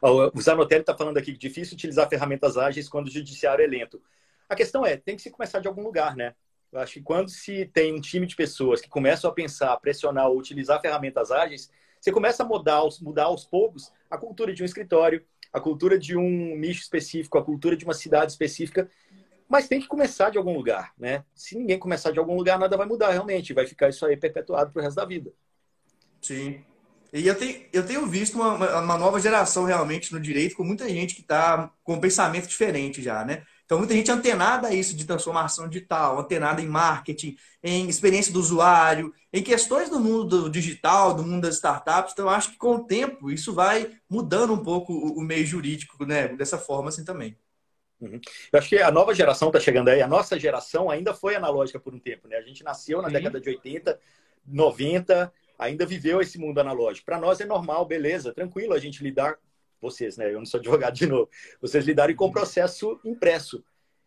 O 0.00 0.40
Zanotelli 0.40 0.82
está 0.82 0.96
falando 0.96 1.16
aqui 1.16 1.32
que 1.32 1.38
difícil 1.38 1.74
utilizar 1.74 2.08
ferramentas 2.08 2.56
ágeis 2.56 2.88
quando 2.88 3.08
o 3.08 3.10
judiciário 3.10 3.64
é 3.64 3.66
lento. 3.66 4.00
A 4.48 4.54
questão 4.54 4.84
é, 4.84 4.96
tem 4.96 5.16
que 5.16 5.22
se 5.22 5.30
começar 5.30 5.60
de 5.60 5.68
algum 5.68 5.82
lugar, 5.82 6.14
né? 6.16 6.34
Eu 6.74 6.80
acho 6.80 6.94
que 6.94 7.02
quando 7.02 7.30
se 7.30 7.66
tem 7.66 7.94
um 7.94 8.00
time 8.00 8.26
de 8.26 8.34
pessoas 8.34 8.80
que 8.80 8.88
começam 8.88 9.30
a 9.30 9.32
pensar, 9.32 9.76
pressionar 9.76 10.26
ou 10.26 10.36
utilizar 10.36 10.80
ferramentas 10.80 11.30
ágeis, 11.30 11.70
você 12.00 12.10
começa 12.10 12.42
a 12.42 12.46
mudar, 12.46 12.82
mudar 13.00 13.26
aos 13.26 13.44
poucos 13.46 13.92
a 14.10 14.18
cultura 14.18 14.52
de 14.52 14.60
um 14.60 14.66
escritório, 14.66 15.24
a 15.52 15.60
cultura 15.60 15.96
de 15.96 16.16
um 16.16 16.56
nicho 16.56 16.82
específico, 16.82 17.38
a 17.38 17.44
cultura 17.44 17.76
de 17.76 17.84
uma 17.84 17.94
cidade 17.94 18.32
específica, 18.32 18.90
mas 19.48 19.68
tem 19.68 19.80
que 19.80 19.86
começar 19.86 20.30
de 20.30 20.36
algum 20.36 20.52
lugar, 20.52 20.92
né? 20.98 21.24
Se 21.32 21.56
ninguém 21.56 21.78
começar 21.78 22.10
de 22.10 22.18
algum 22.18 22.34
lugar, 22.34 22.58
nada 22.58 22.76
vai 22.76 22.86
mudar 22.86 23.12
realmente, 23.12 23.54
vai 23.54 23.68
ficar 23.68 23.88
isso 23.88 24.04
aí 24.04 24.16
perpetuado 24.16 24.72
pro 24.72 24.82
resto 24.82 24.96
da 24.96 25.04
vida. 25.04 25.32
Sim. 26.20 26.64
E 27.12 27.24
eu 27.24 27.36
tenho, 27.36 27.66
eu 27.72 27.86
tenho 27.86 28.04
visto 28.04 28.34
uma, 28.34 28.80
uma 28.80 28.98
nova 28.98 29.20
geração 29.20 29.64
realmente 29.64 30.12
no 30.12 30.18
direito, 30.18 30.56
com 30.56 30.64
muita 30.64 30.88
gente 30.88 31.14
que 31.14 31.20
está 31.20 31.72
com 31.84 31.94
um 31.94 32.00
pensamento 32.00 32.48
diferente 32.48 33.00
já, 33.00 33.24
né? 33.24 33.44
Então, 33.64 33.78
muita 33.78 33.94
gente 33.94 34.10
antenada 34.10 34.68
a 34.68 34.74
isso 34.74 34.94
de 34.94 35.06
transformação 35.06 35.68
digital, 35.68 36.18
antenada 36.18 36.60
em 36.60 36.66
marketing, 36.66 37.36
em 37.62 37.88
experiência 37.88 38.32
do 38.32 38.38
usuário, 38.38 39.12
em 39.32 39.42
questões 39.42 39.88
do 39.88 39.98
mundo 39.98 40.42
do 40.42 40.50
digital, 40.50 41.14
do 41.14 41.22
mundo 41.22 41.42
das 41.42 41.54
startups. 41.54 42.12
Então, 42.12 42.28
acho 42.28 42.50
que 42.50 42.58
com 42.58 42.74
o 42.74 42.84
tempo 42.84 43.30
isso 43.30 43.54
vai 43.54 43.90
mudando 44.08 44.52
um 44.52 44.62
pouco 44.62 44.92
o 44.92 45.20
meio 45.22 45.46
jurídico, 45.46 46.04
né? 46.04 46.28
Dessa 46.28 46.58
forma 46.58 46.90
assim 46.90 47.04
também. 47.04 47.36
Uhum. 48.00 48.20
Eu 48.52 48.58
acho 48.58 48.68
que 48.68 48.78
a 48.78 48.90
nova 48.90 49.14
geração 49.14 49.48
está 49.48 49.58
chegando 49.58 49.88
aí. 49.88 50.02
A 50.02 50.08
nossa 50.08 50.38
geração 50.38 50.90
ainda 50.90 51.14
foi 51.14 51.34
analógica 51.34 51.80
por 51.80 51.94
um 51.94 51.98
tempo, 51.98 52.28
né? 52.28 52.36
A 52.36 52.42
gente 52.42 52.62
nasceu 52.62 53.00
na 53.00 53.08
Sim. 53.08 53.14
década 53.14 53.40
de 53.40 53.48
80, 53.48 53.98
90, 54.46 55.32
ainda 55.58 55.86
viveu 55.86 56.20
esse 56.20 56.38
mundo 56.38 56.58
analógico. 56.60 57.06
Para 57.06 57.18
nós 57.18 57.40
é 57.40 57.46
normal, 57.46 57.86
beleza, 57.86 58.34
tranquilo 58.34 58.74
a 58.74 58.78
gente 58.78 59.02
lidar 59.02 59.38
vocês, 59.84 60.16
né? 60.16 60.32
Eu 60.32 60.38
não 60.38 60.46
sou 60.46 60.58
advogado 60.58 60.94
de 60.94 61.06
novo. 61.06 61.28
Vocês 61.60 61.84
lidarem 61.84 62.16
com 62.16 62.26
o 62.26 62.32
processo 62.32 62.98
impresso. 63.04 63.64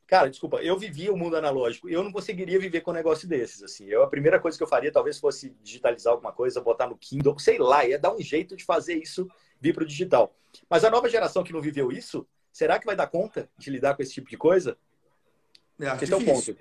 Cara, 0.08 0.30
desculpa, 0.30 0.58
eu 0.62 0.78
vivia 0.78 1.12
o 1.12 1.18
mundo 1.18 1.36
analógico 1.36 1.90
e 1.90 1.94
eu 1.94 2.02
não 2.02 2.14
conseguiria 2.14 2.58
viver 2.58 2.80
com 2.80 2.92
um 2.92 2.94
negócio 2.94 3.28
desses, 3.28 3.62
assim. 3.62 3.86
Eu, 3.88 4.04
a 4.04 4.08
primeira 4.08 4.40
coisa 4.40 4.58
que 4.58 4.64
eu 4.64 4.68
faria 4.68 4.92
talvez 4.92 5.20
fosse 5.20 5.54
digitalizar 5.62 6.14
alguma 6.14 6.32
coisa, 6.32 6.62
botar 6.62 6.88
no 6.88 6.98
Kindle, 6.98 7.38
sei 7.38 7.58
lá, 7.58 7.86
ia 7.86 8.00
dar 8.00 8.14
um 8.14 8.22
jeito 8.22 8.56
de 8.56 8.64
fazer 8.64 8.96
isso 8.96 9.28
vir 9.60 9.74
para 9.74 9.84
o 9.84 9.88
digital. 9.88 10.34
Mas 10.70 10.86
a 10.86 10.90
nova 10.90 11.10
geração 11.10 11.44
que 11.44 11.52
não 11.52 11.62
viveu 11.62 11.92
isso, 11.92 12.26
será 12.54 12.80
que 12.80 12.86
vai 12.86 12.96
dar 12.96 13.08
conta 13.08 13.50
de 13.58 13.70
lidar 13.70 13.96
com 13.96 14.02
esse 14.02 14.14
tipo 14.14 14.30
de 14.30 14.38
coisa? 14.38 14.78
É, 15.80 16.04
esse 16.04 16.14
é 16.14 16.16
o 16.16 16.24
ponto. 16.24 16.56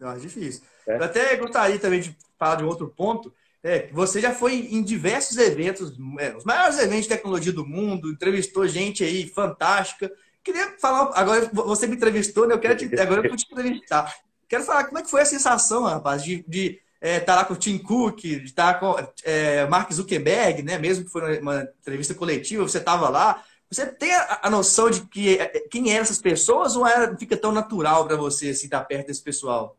Eu 0.00 0.08
acho 0.08 0.20
difícil. 0.20 0.62
É. 0.86 0.96
Eu 0.96 1.04
até 1.04 1.36
gostaria 1.36 1.78
também 1.78 2.00
de 2.00 2.16
falar 2.36 2.56
de 2.56 2.64
um 2.64 2.68
outro 2.68 2.88
ponto, 2.88 3.32
é, 3.64 3.88
você 3.92 4.20
já 4.20 4.34
foi 4.34 4.68
em 4.70 4.82
diversos 4.82 5.36
eventos, 5.38 5.92
é, 6.18 6.36
os 6.36 6.44
maiores 6.44 6.78
eventos 6.78 7.04
de 7.04 7.10
tecnologia 7.10 7.52
do 7.52 7.66
mundo, 7.66 8.10
entrevistou 8.10 8.66
gente 8.66 9.04
aí 9.04 9.28
fantástica. 9.28 10.10
Queria 10.42 10.74
falar, 10.80 11.12
agora 11.14 11.48
você 11.52 11.86
me 11.86 11.94
entrevistou, 11.94 12.46
né? 12.46 12.54
Eu 12.54 12.58
quero 12.58 12.76
te, 12.76 12.84
agora 12.98 13.24
eu 13.24 13.28
vou 13.28 13.36
te 13.36 13.46
entrevistar. 13.50 14.12
Quero 14.48 14.64
falar 14.64 14.84
como 14.84 14.98
é 14.98 15.02
que 15.02 15.10
foi 15.10 15.20
a 15.20 15.26
sensação, 15.26 15.84
rapaz, 15.84 16.24
de, 16.24 16.44
de 16.48 16.80
é, 17.00 17.18
estar 17.18 17.34
tá 17.34 17.36
lá 17.36 17.44
com 17.44 17.54
o 17.54 17.56
Tim 17.56 17.78
Cook, 17.78 18.20
de 18.20 18.44
estar 18.44 18.74
tá 18.74 18.80
com 18.80 18.96
é, 19.22 19.64
Mark 19.66 19.92
Zuckerberg, 19.92 20.62
né? 20.64 20.76
Mesmo 20.76 21.04
que 21.04 21.10
foi 21.10 21.38
uma 21.38 21.62
entrevista 21.80 22.14
coletiva, 22.14 22.64
você 22.64 22.78
estava 22.78 23.08
lá. 23.08 23.44
Você 23.70 23.86
tem 23.86 24.12
a, 24.12 24.40
a, 24.42 24.50
noção 24.50 24.90
de 24.90 25.02
que, 25.02 25.38
é, 25.38 25.46
quem 25.70 25.90
eram 25.92 26.02
essas 26.02 26.18
pessoas 26.18 26.74
ou 26.74 26.86
era, 26.86 27.16
fica 27.16 27.36
tão 27.36 27.52
natural 27.52 28.06
para 28.06 28.16
você 28.16 28.50
assim, 28.50 28.64
estar 28.64 28.82
perto 28.84 29.06
desse 29.06 29.22
pessoal? 29.22 29.78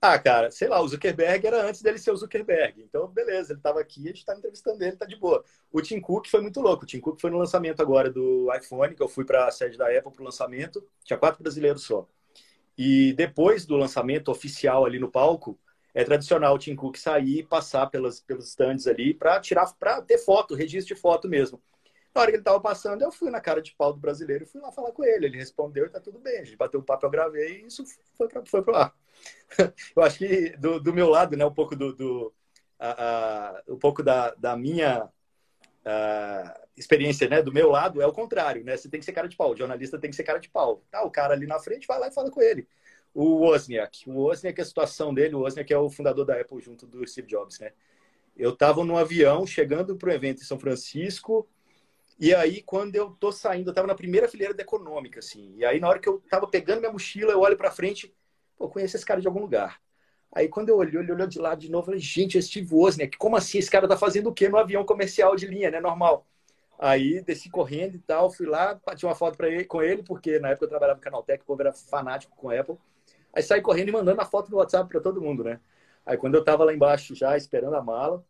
Ah, 0.00 0.16
cara, 0.16 0.48
sei 0.52 0.68
lá, 0.68 0.80
o 0.80 0.86
Zuckerberg 0.86 1.44
era 1.44 1.66
antes 1.68 1.82
dele 1.82 1.98
ser 1.98 2.12
o 2.12 2.16
Zuckerberg. 2.16 2.80
Então, 2.82 3.08
beleza, 3.08 3.52
ele 3.52 3.58
estava 3.58 3.80
aqui, 3.80 4.04
a 4.04 4.06
gente 4.08 4.18
está 4.18 4.36
entrevistando 4.36 4.82
ele, 4.84 4.96
tá 4.96 5.04
de 5.04 5.16
boa. 5.16 5.44
O 5.72 5.82
Tim 5.82 6.00
Cook 6.00 6.28
foi 6.28 6.40
muito 6.40 6.60
louco. 6.60 6.84
O 6.84 6.86
Tim 6.86 7.00
Cook 7.00 7.20
foi 7.20 7.30
no 7.30 7.38
lançamento 7.38 7.82
agora 7.82 8.08
do 8.08 8.48
iPhone, 8.54 8.94
que 8.94 9.02
eu 9.02 9.08
fui 9.08 9.24
para 9.24 9.48
a 9.48 9.50
sede 9.50 9.76
da 9.76 9.86
Apple 9.86 10.12
para 10.12 10.22
o 10.22 10.24
lançamento. 10.24 10.86
Tinha 11.04 11.18
quatro 11.18 11.42
brasileiros 11.42 11.82
só. 11.82 12.06
E 12.78 13.12
depois 13.14 13.66
do 13.66 13.76
lançamento 13.76 14.30
oficial 14.30 14.86
ali 14.86 14.98
no 14.98 15.10
palco, 15.10 15.58
é 15.94 16.04
tradicional 16.04 16.54
o 16.56 16.58
Tim 16.58 16.76
Cook 16.76 16.96
sair 16.96 17.40
e 17.40 17.42
passar 17.44 17.86
pelas, 17.88 18.20
pelos 18.20 18.48
stands 18.48 18.86
ali 18.86 19.14
para 19.14 19.40
tirar, 19.40 19.72
para 19.78 20.02
ter 20.02 20.18
foto, 20.18 20.54
registro 20.54 20.94
de 20.94 21.00
foto 21.00 21.28
mesmo. 21.28 21.60
Na 22.18 22.22
hora 22.22 22.32
que 22.32 22.36
ele 22.36 22.40
estava 22.40 22.60
passando, 22.60 23.00
eu 23.00 23.12
fui 23.12 23.30
na 23.30 23.40
cara 23.40 23.62
de 23.62 23.72
pau 23.76 23.92
do 23.92 24.00
brasileiro 24.00 24.42
e 24.42 24.46
fui 24.46 24.60
lá 24.60 24.72
falar 24.72 24.90
com 24.90 25.04
ele. 25.04 25.26
Ele 25.26 25.38
respondeu 25.38 25.86
e 25.86 25.88
tá 25.88 26.00
tudo 26.00 26.18
bem. 26.18 26.40
A 26.40 26.44
gente 26.44 26.56
bateu 26.56 26.80
um 26.80 26.82
papo, 26.82 27.06
eu 27.06 27.10
gravei 27.10 27.60
e 27.60 27.66
isso 27.66 27.84
foi, 28.16 28.26
pra, 28.26 28.44
foi 28.44 28.60
pro 28.60 28.74
ar. 28.74 28.92
eu 29.94 30.02
acho 30.02 30.18
que 30.18 30.50
do, 30.56 30.80
do, 30.80 30.92
meu 30.92 31.08
lado, 31.08 31.36
né, 31.36 31.46
um 31.46 31.54
pouco 31.54 31.76
do, 31.76 31.94
do 31.94 32.34
a, 32.76 33.58
a, 33.58 33.62
um 33.68 33.78
pouco 33.78 34.02
da, 34.02 34.34
da 34.34 34.56
minha 34.56 35.08
a, 35.84 36.60
experiência, 36.76 37.28
né, 37.28 37.40
do 37.40 37.52
meu 37.52 37.70
lado 37.70 38.02
é 38.02 38.06
o 38.08 38.12
contrário, 38.12 38.64
né? 38.64 38.76
Você 38.76 38.88
tem 38.88 38.98
que 38.98 39.06
ser 39.06 39.12
cara 39.12 39.28
de 39.28 39.36
pau, 39.36 39.52
o 39.52 39.56
jornalista 39.56 39.96
tem 39.96 40.10
que 40.10 40.16
ser 40.16 40.24
cara 40.24 40.40
de 40.40 40.50
pau. 40.50 40.82
Tá, 40.90 41.04
o 41.04 41.12
cara 41.12 41.34
ali 41.34 41.46
na 41.46 41.60
frente 41.60 41.86
vai 41.86 42.00
lá 42.00 42.08
e 42.08 42.12
fala 42.12 42.32
com 42.32 42.42
ele. 42.42 42.66
O 43.14 43.44
Wozniak, 43.44 44.10
o 44.10 44.14
Wozniak, 44.14 44.60
a 44.60 44.64
situação 44.64 45.14
dele, 45.14 45.36
o 45.36 45.42
Wozniak 45.42 45.72
é 45.72 45.78
o 45.78 45.88
fundador 45.88 46.24
da 46.24 46.40
Apple 46.40 46.60
junto 46.60 46.84
do 46.84 47.06
Steve 47.06 47.28
Jobs, 47.28 47.60
né? 47.60 47.70
Eu 48.36 48.54
estava 48.54 48.84
num 48.84 48.96
avião 48.96 49.46
chegando 49.46 49.96
para 49.96 50.10
o 50.10 50.12
evento 50.12 50.42
em 50.42 50.44
São 50.44 50.58
Francisco, 50.58 51.48
e 52.18 52.34
aí, 52.34 52.62
quando 52.62 52.96
eu 52.96 53.10
tô 53.10 53.30
saindo, 53.30 53.70
eu 53.70 53.74
tava 53.74 53.86
na 53.86 53.94
primeira 53.94 54.28
fileira 54.28 54.52
da 54.52 54.62
econômica, 54.62 55.20
assim. 55.20 55.54
E 55.56 55.64
aí, 55.64 55.78
na 55.78 55.88
hora 55.88 56.00
que 56.00 56.08
eu 56.08 56.20
tava 56.28 56.48
pegando 56.48 56.80
minha 56.80 56.92
mochila, 56.92 57.32
eu 57.32 57.40
olho 57.40 57.56
pra 57.56 57.70
frente, 57.70 58.12
pô, 58.56 58.68
conheço 58.68 58.96
esse 58.96 59.06
cara 59.06 59.20
de 59.20 59.28
algum 59.28 59.40
lugar. 59.40 59.80
Aí, 60.32 60.48
quando 60.48 60.68
eu 60.68 60.76
olhei, 60.76 61.00
ele 61.00 61.12
olhou 61.12 61.26
de 61.26 61.38
lado 61.38 61.60
de 61.60 61.70
novo, 61.70 61.82
eu 61.82 61.86
falei, 61.86 62.00
gente, 62.00 62.36
é 62.36 62.42
Steve 62.42 62.74
Wozniak, 62.74 63.16
como 63.18 63.36
assim? 63.36 63.58
Esse 63.58 63.70
cara 63.70 63.88
tá 63.88 63.96
fazendo 63.96 64.28
o 64.28 64.34
quê 64.34 64.48
no 64.48 64.58
avião 64.58 64.84
comercial 64.84 65.36
de 65.36 65.46
linha, 65.46 65.70
né? 65.70 65.80
Normal. 65.80 66.26
Aí, 66.78 67.22
desci 67.22 67.50
correndo 67.50 67.96
e 67.96 67.98
tal, 68.00 68.30
fui 68.30 68.46
lá, 68.46 68.74
bati 68.84 69.06
uma 69.06 69.14
foto 69.14 69.36
pra 69.36 69.48
ele, 69.48 69.64
com 69.64 69.82
ele, 69.82 70.02
porque 70.02 70.38
na 70.38 70.50
época 70.50 70.66
eu 70.66 70.68
trabalhava 70.70 70.98
no 70.98 71.02
Canaltech, 71.02 71.42
o 71.42 71.46
povo 71.46 71.62
era 71.62 71.72
fanático 71.72 72.36
com 72.36 72.50
Apple. 72.50 72.76
Aí, 73.32 73.42
saí 73.42 73.60
correndo 73.60 73.88
e 73.88 73.92
mandando 73.92 74.20
a 74.20 74.24
foto 74.24 74.50
no 74.50 74.58
WhatsApp 74.58 74.88
pra 74.88 75.00
todo 75.00 75.20
mundo, 75.20 75.44
né? 75.44 75.60
Aí, 76.04 76.16
quando 76.16 76.34
eu 76.34 76.44
tava 76.44 76.64
lá 76.64 76.72
embaixo 76.74 77.14
já, 77.14 77.36
esperando 77.36 77.74
a 77.76 77.82
mala, 77.82 78.24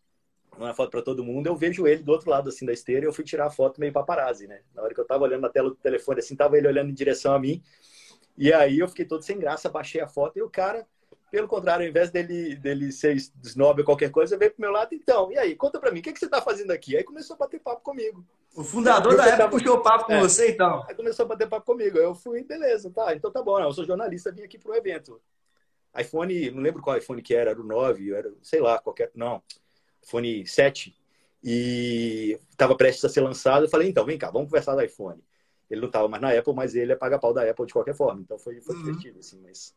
uma 0.65 0.75
foto 0.75 0.91
para 0.91 1.03
todo 1.03 1.25
mundo, 1.25 1.47
eu 1.47 1.57
vejo 1.57 1.87
ele 1.87 2.03
do 2.03 2.13
outro 2.13 2.31
lado 2.31 2.49
assim 2.49 2.67
da 2.67 2.73
esteira 2.73 3.05
e 3.05 3.09
eu 3.09 3.13
fui 3.13 3.25
tirar 3.25 3.47
a 3.47 3.51
foto 3.51 3.81
meio 3.81 3.93
paparazzi, 3.93 4.47
né? 4.47 4.61
Na 4.75 4.83
hora 4.83 4.95
que 4.95 5.01
eu 5.01 5.07
tava 5.07 5.25
olhando 5.25 5.43
na 5.43 5.49
tela 5.49 5.71
do 5.71 5.77
telefone 5.77 6.21
assim, 6.21 6.37
tava 6.37 6.57
ele 6.57 6.69
olhando 6.69 6.91
em 6.91 6.95
direção 6.95 7.35
a 7.35 7.39
mim. 7.39 7.63
E 8.37 8.53
aí 8.53 8.79
eu 8.79 8.89
fiquei 8.89 9.05
todo 9.05 9.23
sem 9.23 9.39
graça, 9.39 9.69
baixei 9.69 10.01
a 10.01 10.09
foto 10.09 10.39
e 10.39 10.43
o 10.43 10.51
cara 10.51 10.87
pelo 11.31 11.47
contrário, 11.47 11.85
ao 11.85 11.91
invés 11.91 12.11
dele, 12.11 12.57
dele 12.57 12.91
ser 12.91 13.15
snob 13.43 13.81
ou 13.81 13.85
qualquer 13.85 14.11
coisa, 14.11 14.37
veio 14.37 14.51
pro 14.51 14.63
meu 14.63 14.71
lado, 14.71 14.95
então, 14.95 15.31
e 15.31 15.39
aí, 15.39 15.55
conta 15.55 15.79
pra 15.79 15.91
mim, 15.91 16.01
o 16.01 16.03
que, 16.03 16.13
que 16.13 16.19
você 16.19 16.29
tá 16.29 16.41
fazendo 16.41 16.71
aqui? 16.71 16.97
Aí 16.97 17.05
começou 17.05 17.35
a 17.35 17.39
bater 17.39 17.61
papo 17.61 17.83
comigo. 17.83 18.25
O 18.57 18.65
fundador 18.65 19.17
da 19.17 19.27
época 19.27 19.51
puxou 19.51 19.83
papo 19.83 20.07
com 20.07 20.15
é. 20.15 20.21
você, 20.21 20.51
então. 20.51 20.85
Aí 20.89 20.95
começou 20.95 21.25
a 21.25 21.29
bater 21.29 21.49
papo 21.49 21.67
comigo. 21.67 21.99
Eu 21.99 22.15
fui, 22.15 22.43
beleza, 22.45 22.91
tá, 22.91 23.15
então 23.15 23.31
tá 23.31 23.43
bom, 23.43 23.61
eu 23.61 23.73
sou 23.73 23.85
jornalista, 23.85 24.33
vim 24.33 24.43
aqui 24.43 24.59
pro 24.59 24.75
evento. 24.75 25.21
iPhone, 25.99 26.51
não 26.51 26.63
lembro 26.63 26.83
qual 26.83 26.97
iPhone 26.97 27.21
que 27.21 27.35
era, 27.35 27.51
era 27.51 27.61
o 27.61 27.65
9, 27.65 28.13
era, 28.15 28.33
sei 28.43 28.61
lá, 28.61 28.79
qualquer, 28.79 29.11
não, 29.15 29.43
iPhone 30.09 30.47
7. 30.47 30.97
E 31.45 32.39
estava 32.51 32.75
prestes 32.75 33.05
a 33.05 33.09
ser 33.09 33.21
lançado, 33.21 33.67
eu 33.67 33.71
falei, 33.71 33.89
então, 33.89 34.05
vem 34.05 34.19
cá, 34.19 34.31
vamos 34.31 34.49
conversar 34.49 34.75
do 34.75 34.83
iPhone. 34.83 35.23
Ele 35.71 35.81
não 35.81 35.87
estava 35.87 36.09
mais 36.09 36.21
na 36.21 36.33
Apple, 36.33 36.55
mas 36.55 36.75
ele 36.75 36.93
é 36.93 36.97
paga-pau 36.97 37.33
da 37.33 37.49
Apple 37.49 37.67
de 37.67 37.73
qualquer 37.73 37.95
forma. 37.95 38.21
Então 38.21 38.39
foi, 38.39 38.61
foi 38.61 38.75
uhum. 38.75 38.83
divertido, 38.83 39.21
assim, 39.21 39.41
mas... 39.43 39.75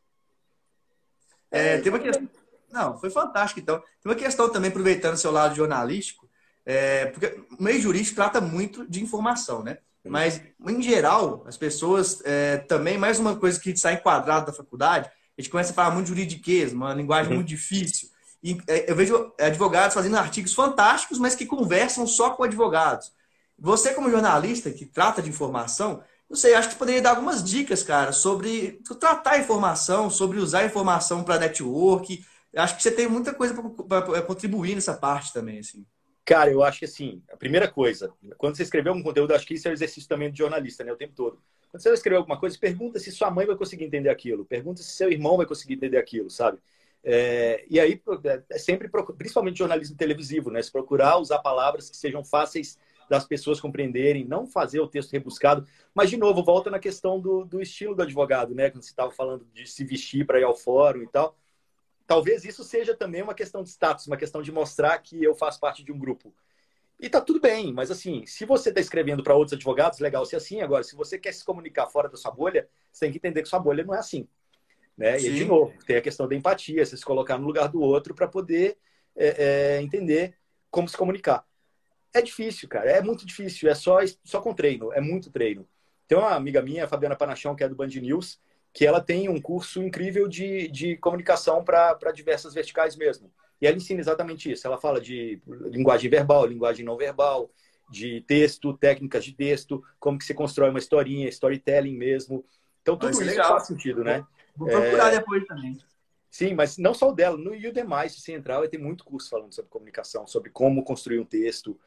É, 1.52 1.80
tem 1.80 1.92
uma 1.92 2.00
questão... 2.00 2.28
Não, 2.72 2.98
foi 2.98 3.10
fantástico, 3.10 3.60
então. 3.60 3.80
Tem 3.80 4.12
uma 4.12 4.16
questão 4.16 4.50
também, 4.50 4.70
aproveitando 4.72 5.16
o 5.16 5.18
seu 5.18 5.32
lado 5.32 5.54
jornalístico, 5.54 6.30
é, 6.66 7.08
porque 7.08 7.38
o 7.60 7.62
meio 7.62 7.82
jurídico 7.82 8.16
trata 8.16 8.40
muito 8.40 8.90
de 8.90 9.04
informação, 9.04 9.62
né? 9.62 9.80
Uhum. 10.04 10.12
Mas, 10.12 10.42
em 10.68 10.82
geral, 10.82 11.44
as 11.46 11.58
pessoas 11.58 12.22
é, 12.24 12.58
também, 12.58 12.98
mais 12.98 13.20
uma 13.20 13.36
coisa 13.36 13.60
que 13.60 13.76
sai 13.76 13.96
enquadrado 13.96 14.46
da 14.46 14.54
faculdade, 14.54 15.10
a 15.38 15.42
gente 15.42 15.52
começa 15.52 15.72
a 15.72 15.76
falar 15.76 15.92
muito 15.92 16.06
de 16.06 16.14
juridiquês, 16.14 16.72
uma 16.72 16.94
linguagem 16.94 17.32
uhum. 17.32 17.40
muito 17.40 17.50
difícil. 17.50 18.10
E 18.44 18.58
é, 18.68 18.90
eu 18.90 18.96
vejo 18.96 19.34
advogados 19.40 19.94
fazendo 19.94 20.18
artigos 20.18 20.54
fantásticos, 20.54 21.20
mas 21.20 21.36
que 21.36 21.46
conversam 21.46 22.08
só 22.08 22.32
com 22.32 22.44
advogados. 22.44 23.12
Você, 23.58 23.94
como 23.94 24.10
jornalista 24.10 24.72
que 24.72 24.86
trata 24.86 25.22
de 25.22 25.30
informação, 25.30 26.04
não 26.30 26.36
sei, 26.36 26.54
acho 26.54 26.70
que 26.70 26.76
poderia 26.76 27.02
dar 27.02 27.12
algumas 27.12 27.44
dicas, 27.44 27.84
cara, 27.84 28.12
sobre 28.12 28.82
tratar 29.00 29.34
a 29.34 29.40
informação, 29.40 30.10
sobre 30.10 30.40
usar 30.40 30.60
a 30.60 30.66
informação 30.66 31.24
para 31.24 31.38
network. 31.38 32.26
Acho 32.56 32.78
que 32.78 32.84
você 32.84 32.92
tem 32.92 33.08
muita 33.08 33.34
coisa 33.34 33.54
para 33.88 34.22
contribuir 34.22 34.76
nessa 34.76 34.94
parte 34.94 35.34
também, 35.34 35.60
assim. 35.60 35.86
Cara, 36.24 36.52
eu 36.52 36.64
acho 36.64 36.80
que 36.80 36.86
assim, 36.86 37.22
a 37.32 37.36
primeira 37.36 37.68
coisa, 37.68 38.14
quando 38.38 38.56
você 38.56 38.64
escrever 38.64 38.90
algum 38.90 39.04
conteúdo, 39.04 39.34
acho 39.34 39.46
que 39.46 39.56
isso 39.56 39.68
é 39.68 39.72
o 39.72 39.74
exercício 39.74 40.08
também 40.08 40.32
de 40.32 40.38
jornalista, 40.38 40.84
né, 40.84 40.94
o 40.94 40.98
tempo 40.98 41.14
todo. 41.14 41.42
Quando 41.70 41.82
você 41.82 41.90
vai 41.90 41.96
escrever 41.96 42.18
alguma 42.18 42.40
coisa, 42.40 42.58
pergunta 42.58 43.00
se 43.00 43.12
sua 43.12 43.30
mãe 43.32 43.46
vai 43.46 43.56
conseguir 43.56 43.86
entender 43.86 44.10
aquilo, 44.10 44.46
pergunta 44.46 44.82
se 44.82 44.92
seu 44.92 45.12
irmão 45.12 45.38
vai 45.38 45.46
conseguir 45.46 45.74
entender 45.74 45.98
aquilo, 45.98 46.30
sabe? 46.30 46.60
É, 47.04 47.66
e 47.70 47.80
aí 47.80 48.02
é 48.50 48.58
sempre, 48.58 48.90
principalmente 49.18 49.58
jornalismo 49.58 49.96
televisivo, 49.96 50.52
né? 50.52 50.62
Se 50.62 50.72
procurar 50.72 51.18
usar 51.18 51.40
palavras 51.40 51.90
que 51.90 51.98
sejam 51.98 52.24
fáceis 52.24 52.78
das 53.10 53.26
pessoas 53.26 53.60
compreenderem, 53.60 54.24
não 54.26 54.48
fazer 54.48 54.80
o 54.80 54.88
texto 54.88 55.12
rebuscado. 55.12 55.68
Mas, 55.94 56.10
de 56.10 56.18
novo, 56.18 56.44
volta 56.44 56.70
na 56.70 56.80
questão 56.80 57.20
do, 57.20 57.44
do 57.44 57.62
estilo 57.62 57.94
do 57.94 58.04
advogado, 58.04 58.56
né? 58.56 58.70
Quando 58.70 58.84
você 58.84 58.92
estava 58.92 59.12
falando 59.12 59.46
de 59.54 59.68
se 59.68 59.84
vestir 59.84 60.26
para 60.26 60.40
ir 60.40 60.44
ao 60.44 60.56
fórum 60.56 61.04
e 61.04 61.08
tal. 61.08 61.36
Talvez 62.08 62.46
isso 62.46 62.64
seja 62.64 62.96
também 62.96 63.22
uma 63.22 63.34
questão 63.34 63.64
de 63.64 63.70
status, 63.70 64.08
uma 64.08 64.18
questão 64.18 64.42
de 64.42 64.52
mostrar 64.52 64.98
que 65.00 65.22
eu 65.24 65.36
faço 65.36 65.60
parte 65.60 65.84
de 65.84 65.92
um 65.92 66.00
grupo. 66.00 66.34
E 67.00 67.10
tá 67.10 67.20
tudo 67.20 67.40
bem, 67.40 67.74
mas 67.74 67.90
assim, 67.90 68.26
se 68.28 68.46
você 68.46 68.70
está 68.70 68.80
escrevendo 68.80 69.24
para 69.24 69.34
outros 69.36 69.54
advogados, 69.54 70.00
legal 70.00 70.26
ser 70.26 70.36
assim. 70.36 70.62
Agora, 70.62 70.84
se 70.84 70.96
você 70.96 71.18
quer 71.18 71.34
se 71.34 71.44
comunicar 71.44 71.88
fora 71.88 72.08
da 72.08 72.16
sua 72.16 72.32
bolha, 72.32 72.70
você 72.92 73.06
tem 73.06 73.12
que 73.12 73.18
entender 73.18 73.42
que 73.42 73.50
sua 73.50 73.60
bolha 73.60 73.84
não 73.84 73.96
é 73.96 73.98
assim. 73.98 74.28
Né? 74.98 75.20
E, 75.20 75.34
de 75.34 75.46
novo, 75.46 75.74
tem 75.86 75.96
a 75.96 76.02
questão 76.02 76.28
da 76.28 76.36
empatia, 76.36 76.86
você 76.86 76.96
se 76.96 77.06
colocar 77.06 77.38
no 77.38 77.48
lugar 77.48 77.68
do 77.68 77.82
outro 77.82 78.14
para 78.14 78.28
poder 78.28 78.78
é, 79.16 79.78
é, 79.78 79.82
entender 79.82 80.36
como 80.70 80.88
se 80.88 80.98
comunicar. 80.98 81.46
É 82.14 82.22
difícil, 82.22 82.68
cara. 82.68 82.90
É 82.92 83.02
muito 83.02 83.26
difícil. 83.26 83.70
É 83.70 83.76
só, 83.76 84.00
só 84.24 84.42
com 84.42 84.54
treino. 84.54 84.92
É 84.94 85.02
muito 85.02 85.32
treino. 85.32 85.68
Tem 86.08 86.18
uma 86.18 86.36
amiga 86.36 86.62
minha, 86.62 86.84
a 86.84 86.88
Fabiana 86.88 87.16
Panachão, 87.16 87.56
que 87.56 87.64
é 87.64 87.70
do 87.70 87.76
Band 87.76 87.88
News, 87.88 88.40
que 88.74 88.86
ela 88.86 89.02
tem 89.02 89.30
um 89.30 89.42
curso 89.42 89.82
incrível 89.82 90.28
de, 90.28 90.68
de 90.68 90.98
comunicação 90.98 91.64
para 91.64 92.12
diversas 92.14 92.54
verticais 92.54 92.96
mesmo. 92.96 93.32
E 93.62 93.68
ela 93.68 93.78
ensina 93.78 94.00
exatamente 94.00 94.52
isso. 94.52 94.66
Ela 94.68 94.78
fala 94.78 95.00
de 95.00 95.42
linguagem 95.46 96.10
verbal, 96.10 96.46
linguagem 96.46 96.84
não 96.84 96.98
verbal, 96.98 97.50
de 97.90 98.22
texto, 98.22 98.76
técnicas 98.78 99.24
de 99.24 99.34
texto, 99.34 99.84
como 100.00 100.18
que 100.18 100.26
se 100.26 100.34
constrói 100.34 100.70
uma 100.70 100.80
historinha, 100.80 101.30
storytelling 101.30 101.96
mesmo. 101.96 102.44
Então, 102.82 102.98
tudo 102.98 103.12
isso 103.12 103.24
legal. 103.24 103.50
faz 103.50 103.68
sentido, 103.68 104.04
né? 104.04 104.26
Vou 104.56 104.68
procurar 104.68 105.14
é... 105.14 105.18
depois 105.20 105.46
também. 105.46 105.78
Sim, 106.30 106.54
mas 106.54 106.78
não 106.78 106.94
só 106.94 107.10
o 107.10 107.14
dela. 107.14 107.38
No 107.38 107.52
Udemy, 107.52 108.10
se 108.10 108.22
você 108.22 108.32
entrar, 108.34 108.60
vai 108.60 108.70
ter 108.70 108.78
muito 108.78 109.04
curso 109.04 109.30
falando 109.30 109.54
sobre 109.54 109.70
comunicação, 109.70 110.26
sobre 110.26 110.50
como 110.50 110.84
construir 110.84 111.20
um 111.20 111.26
texto, 111.26 111.78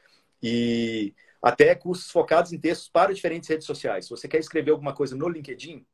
e 0.42 1.14
até 1.40 1.74
cursos 1.74 2.10
focados 2.10 2.52
em 2.52 2.58
textos 2.58 2.88
para 2.88 3.14
diferentes 3.14 3.48
redes 3.48 3.66
sociais. 3.66 4.04
Se 4.04 4.10
você 4.10 4.28
quer 4.28 4.38
escrever 4.38 4.70
alguma 4.70 4.92
coisa 4.92 5.16
no 5.16 5.28
LinkedIn, 5.28 5.86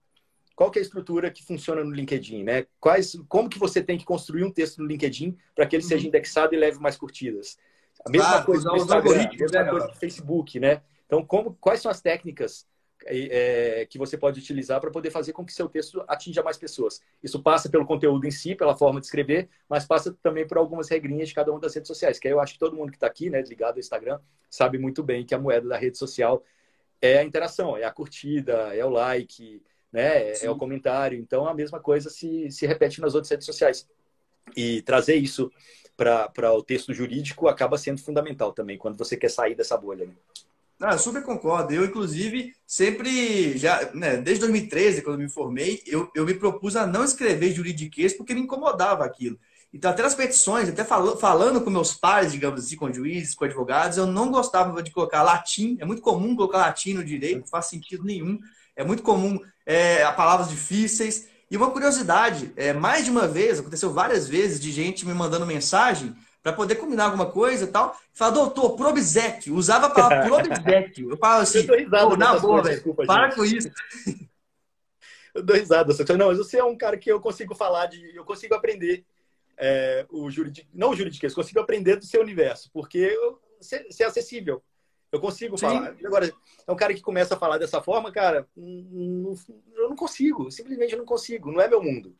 qual 0.57 0.71
é 0.75 0.79
a 0.79 0.83
estrutura 0.83 1.31
que 1.31 1.45
funciona 1.45 1.85
no 1.85 1.93
LinkedIn, 1.93 2.43
né? 2.43 2.67
Quais, 2.81 3.17
como 3.29 3.49
que 3.49 3.59
você 3.59 3.83
tem 3.83 3.97
que 3.97 4.05
construir 4.05 4.45
um 4.45 4.53
texto 4.53 4.79
no 4.79 4.87
LinkedIn 4.87 5.37
para 5.55 5.67
que 5.67 5.77
ele 5.77 5.83
seja 5.83 6.03
uhum. 6.03 6.09
indexado 6.09 6.55
e 6.55 6.59
leve 6.59 6.79
mais 6.81 6.97
curtidas? 6.97 7.57
A 8.05 8.11
mesma 8.11 8.43
coisa 8.43 8.69
no 8.69 8.77
Instagram, 8.77 9.23
a 9.23 9.37
mesma 9.37 9.71
coisa 9.71 9.87
no 9.87 9.95
Facebook, 9.95 10.61
né? 10.61 10.83
Então, 11.07 11.25
como, 11.25 11.57
quais 11.61 11.81
são 11.81 11.91
as 11.91 12.01
técnicas 12.01 12.67
é, 13.07 13.87
que 13.89 13.99
você 13.99 14.17
pode 14.17 14.39
utilizar 14.39 14.81
para 14.81 14.91
poder 14.91 15.11
fazer 15.11 15.33
com 15.33 15.45
que 15.45 15.53
seu 15.53 15.69
texto 15.69 16.05
atinja 16.07 16.43
mais 16.43 16.57
pessoas. 16.57 17.01
Isso 17.23 17.43
passa 17.43 17.69
pelo 17.69 17.87
conteúdo 17.87 18.27
em 18.27 18.31
si, 18.31 18.55
pela 18.55 18.77
forma 18.77 19.01
de 19.01 19.07
escrever, 19.07 19.49
mas 19.69 19.85
passa 19.85 20.17
também 20.23 20.47
por 20.47 20.59
algumas 20.59 20.89
regrinhas 20.89 21.29
de 21.29 21.35
cada 21.35 21.51
uma 21.51 21.61
das 21.61 21.75
redes 21.75 21.89
sociais, 21.89 22.19
que 22.19 22.29
aí 22.29 22.35
eu 22.35 22.41
acho 22.41 22.55
que 22.55 22.59
todo 22.59 22.77
mundo 22.77 22.91
que 22.91 22.97
está 22.97 23.07
aqui, 23.07 23.31
né, 23.31 23.43
ligado 23.43 23.75
ao 23.75 23.81
Instagram, 23.81 24.21
sabe 24.49 24.79
muito 24.79 25.03
bem 25.03 25.25
que 25.25 25.35
a 25.35 25.39
moeda 25.39 25.69
da 25.69 25.77
rede 25.77 25.99
social 25.99 26.45
é 27.01 27.19
a 27.19 27.25
interação, 27.25 27.77
é 27.77 27.85
a 27.85 27.91
curtida, 27.91 28.75
é 28.75 28.85
o 28.85 28.91
like, 28.91 29.63
né, 29.93 30.31
é, 30.31 30.45
é 30.47 30.51
o 30.51 30.57
comentário. 30.57 31.19
Então, 31.19 31.47
a 31.47 31.55
mesma 31.55 31.81
coisa 31.81 32.11
se, 32.11 32.51
se 32.51 32.67
repete 32.67 33.01
nas 33.01 33.15
outras 33.15 33.31
redes 33.31 33.47
sociais. 33.47 33.89
E 34.57 34.83
trazer 34.83 35.15
isso 35.15 35.51
para 35.97 36.53
o 36.53 36.63
texto 36.63 36.95
jurídico 36.95 37.47
acaba 37.47 37.77
sendo 37.77 38.01
fundamental 38.01 38.53
também, 38.53 38.79
quando 38.79 38.97
você 38.97 39.17
quer 39.17 39.31
sair 39.31 39.55
dessa 39.55 39.77
bolha. 39.77 40.07
Né? 40.07 40.13
Ah, 40.81 40.97
super 40.97 41.23
concordo. 41.23 41.75
Eu, 41.75 41.85
inclusive, 41.85 42.55
sempre, 42.67 43.57
já, 43.59 43.91
né, 43.93 44.17
desde 44.17 44.41
2013, 44.41 45.03
quando 45.03 45.19
me 45.19 45.29
formei, 45.29 45.83
eu, 45.87 46.11
eu 46.15 46.25
me 46.25 46.33
propus 46.33 46.75
a 46.75 46.87
não 46.87 47.05
escrever 47.05 47.53
juridiquês 47.53 48.15
porque 48.15 48.35
me 48.35 48.41
incomodava 48.41 49.05
aquilo. 49.05 49.39
Então, 49.73 49.91
até 49.91 50.03
nas 50.03 50.15
petições, 50.15 50.69
até 50.69 50.83
falando, 50.83 51.19
falando 51.19 51.61
com 51.61 51.71
meus 51.71 51.93
pares, 51.93 52.33
digamos 52.33 52.65
assim, 52.65 52.77
com 52.77 52.93
juízes, 52.93 53.35
com 53.35 53.45
advogados, 53.45 53.99
eu 53.99 54.07
não 54.07 54.31
gostava 54.31 54.83
de 54.83 54.91
colocar 54.91 55.23
latim. 55.23 55.77
É 55.81 55.85
muito 55.85 56.01
comum 56.01 56.35
colocar 56.35 56.59
latim 56.59 56.95
no 56.95 57.05
direito, 57.05 57.41
não 57.41 57.47
faz 57.47 57.67
sentido 57.67 58.03
nenhum. 58.03 58.39
É 58.75 58.83
muito 58.83 59.03
comum 59.03 59.39
é, 59.67 60.11
palavras 60.13 60.49
difíceis. 60.49 61.29
E 61.51 61.57
uma 61.57 61.71
curiosidade, 61.71 62.53
é, 62.57 62.73
mais 62.73 63.05
de 63.05 63.11
uma 63.11 63.29
vez, 63.29 63.61
aconteceu 63.61 63.93
várias 63.93 64.27
vezes, 64.27 64.59
de 64.59 64.73
gente 64.73 65.07
me 65.07 65.13
mandando 65.13 65.45
mensagem 65.45 66.17
para 66.43 66.53
poder 66.53 66.77
combinar 66.77 67.07
alguma 67.07 67.31
coisa 67.31 67.65
e 67.65 67.69
tal. 67.69 67.97
Fala, 68.13 68.33
doutor, 68.33 68.77
probizec. 68.77 69.51
Usava 69.51 69.87
a 69.87 69.91
palavra 69.91 70.25
probizec. 70.27 71.03
Eu 71.03 71.17
falo 71.17 71.43
assim, 71.43 71.67
eu 71.67 72.17
na 72.17 72.39
boa, 72.39 72.63
velho, 72.63 72.95
para 72.95 73.27
gente. 73.27 73.37
com 73.37 73.45
isso. 73.45 73.71
Eu 75.33 75.45
dou 75.45 75.55
risada. 75.55 75.95
Não, 76.19 76.27
mas 76.27 76.39
você 76.39 76.59
é 76.59 76.65
um 76.65 76.77
cara 76.77 76.97
que 76.97 77.09
eu 77.09 77.21
consigo 77.21 77.55
falar 77.55 77.87
de... 77.87 78.17
Eu 78.17 78.25
consigo 78.25 78.53
aprender 78.53 79.05
é, 79.57 80.05
o 80.11 80.29
juridiquês... 80.29 80.69
Não 80.75 80.91
o 80.91 80.97
juridiquês, 80.97 81.33
consigo 81.33 81.61
aprender 81.61 81.95
do 81.95 82.05
seu 82.05 82.21
universo. 82.21 82.69
Porque 82.73 82.99
eu, 82.99 83.41
você, 83.61 83.87
é 84.01 84.05
acessível. 84.05 84.61
Eu 85.13 85.21
consigo 85.21 85.57
Sim. 85.57 85.67
falar. 85.67 85.95
Agora, 86.05 86.33
é 86.67 86.73
um 86.73 86.75
cara 86.75 86.93
que 86.93 87.01
começa 87.01 87.37
a 87.37 87.39
falar 87.39 87.59
dessa 87.59 87.81
forma, 87.81 88.11
cara, 88.11 88.45
não, 88.57 89.35
eu 89.77 89.89
não 89.89 89.95
consigo. 89.95 90.51
Simplesmente 90.51 90.97
não 90.97 91.05
consigo. 91.05 91.53
Não 91.53 91.61
é 91.61 91.69
meu 91.69 91.81
mundo. 91.81 92.13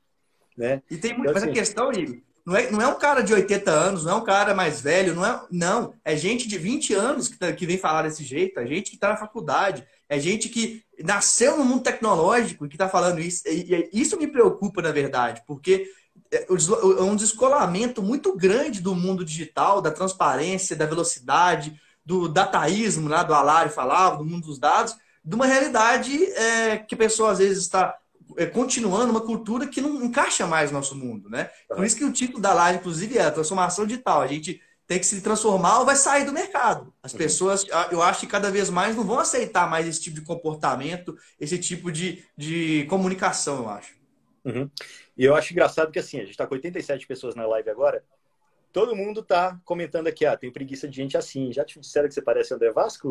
Né? 0.57 0.81
E 0.89 0.97
tem 0.97 1.13
muito... 1.13 1.31
Então, 1.31 1.35
mas 1.35 1.43
assim, 1.43 1.51
a 1.51 1.55
questão, 1.55 1.93
Igor, 1.93 2.21
não 2.45 2.57
é, 2.57 2.71
não 2.71 2.81
é 2.81 2.87
um 2.87 2.99
cara 2.99 3.23
de 3.23 3.33
80 3.33 3.71
anos, 3.71 4.05
não 4.05 4.13
é 4.13 4.17
um 4.17 4.25
cara 4.25 4.55
mais 4.55 4.81
velho, 4.81 5.15
não 5.15 5.25
é. 5.25 5.43
Não. 5.51 5.95
É 6.05 6.17
gente 6.17 6.49
de 6.49 6.59
20 6.59 6.95
anos 6.95 7.29
que, 7.29 7.39
tá, 7.39 7.53
que 7.53 7.67
vem 7.67 7.79
falar 7.79 8.03
desse 8.03 8.25
jeito, 8.25 8.59
é 8.59 8.67
gente 8.67 8.91
que 8.91 8.97
está 8.97 9.11
na 9.11 9.17
faculdade, 9.17 9.87
é 10.09 10.19
gente 10.19 10.49
que 10.49 10.83
nasceu 11.03 11.57
no 11.57 11.65
mundo 11.65 11.83
tecnológico 11.83 12.67
e 12.67 12.69
que 12.69 12.75
está 12.75 12.89
falando 12.89 13.21
isso. 13.21 13.43
E, 13.47 13.89
e, 13.93 14.01
isso 14.01 14.19
me 14.19 14.27
preocupa, 14.27 14.83
na 14.83 14.93
verdade, 14.93 15.43
porque 15.47 15.87
é, 16.33 16.47
é 16.49 17.03
um 17.03 17.17
descolamento 17.17 18.03
muito 18.03 18.37
grande 18.37 18.81
do 18.81 18.95
mundo 18.95 19.25
digital, 19.25 19.81
da 19.81 19.91
transparência, 19.91 20.77
da 20.77 20.87
velocidade, 20.87 21.81
do 22.05 22.29
dataísmo, 22.29 23.09
né, 23.09 23.23
do 23.23 23.35
Alari 23.35 23.71
falava, 23.71 24.17
do 24.17 24.25
mundo 24.25 24.47
dos 24.47 24.59
dados, 24.59 24.97
de 25.25 25.35
uma 25.35 25.47
realidade 25.47 26.25
é, 26.33 26.79
que 26.79 26.95
a 26.95 26.99
pessoa 26.99 27.33
às 27.33 27.39
vezes 27.39 27.59
está 27.59 27.95
é, 27.95 28.00
continuando 28.53 29.11
uma 29.11 29.21
cultura 29.21 29.67
que 29.67 29.81
não 29.81 30.05
encaixa 30.05 30.47
mais 30.47 30.71
no 30.71 30.79
nosso 30.79 30.95
mundo, 30.95 31.29
né? 31.29 31.51
Por 31.69 31.85
isso 31.85 31.97
que 31.97 32.05
o 32.05 32.13
título 32.13 32.41
da 32.41 32.53
live, 32.53 32.79
inclusive, 32.79 33.19
é 33.19 33.23
a 33.23 33.31
transformação 33.31 33.87
digital. 33.87 34.23
A 34.23 34.27
gente 34.27 34.61
tem 34.87 34.99
que 34.99 35.07
se 35.07 35.21
transformar 35.21 35.79
ou 35.79 35.87
vai 35.87 35.95
sair 35.95 36.25
do 36.25 36.33
mercado. 36.33 36.93
As 37.01 37.13
uhum. 37.13 37.19
pessoas, 37.19 37.65
eu 37.93 38.03
acho 38.03 38.21
que 38.21 38.27
cada 38.27 38.51
vez 38.51 38.69
mais 38.71 38.97
não 38.97 39.05
vão 39.05 39.21
aceitar 39.21 39.71
mais 39.71 39.87
esse 39.87 40.01
tipo 40.01 40.17
de 40.17 40.27
comportamento, 40.27 41.17
esse 41.39 41.59
tipo 41.59 41.93
de, 41.93 42.25
de 42.37 42.87
comunicação, 42.91 43.59
eu 43.59 43.69
acho. 43.69 43.95
Uhum. 44.45 44.69
E 45.17 45.25
eu 45.25 45.37
acho 45.37 45.53
engraçado 45.53 45.93
que 45.93 45.99
assim, 45.99 46.17
a 46.17 46.23
gente 46.23 46.33
está 46.33 46.45
com 46.45 46.55
87 46.55 47.07
pessoas 47.07 47.37
na 47.37 47.47
live 47.47 47.71
agora, 47.71 48.03
todo 48.73 48.97
mundo 48.97 49.23
tá 49.23 49.61
comentando 49.65 50.07
aqui, 50.07 50.25
ah, 50.25 50.37
tem 50.37 50.51
preguiça 50.51 50.89
de 50.89 50.97
gente 50.97 51.17
assim. 51.17 51.53
Já 51.53 51.65
te 51.65 51.79
disseram 51.79 52.09
que 52.09 52.15
você 52.15 52.23
parece 52.23 52.55
André 52.55 52.73
Vasco, 52.73 53.09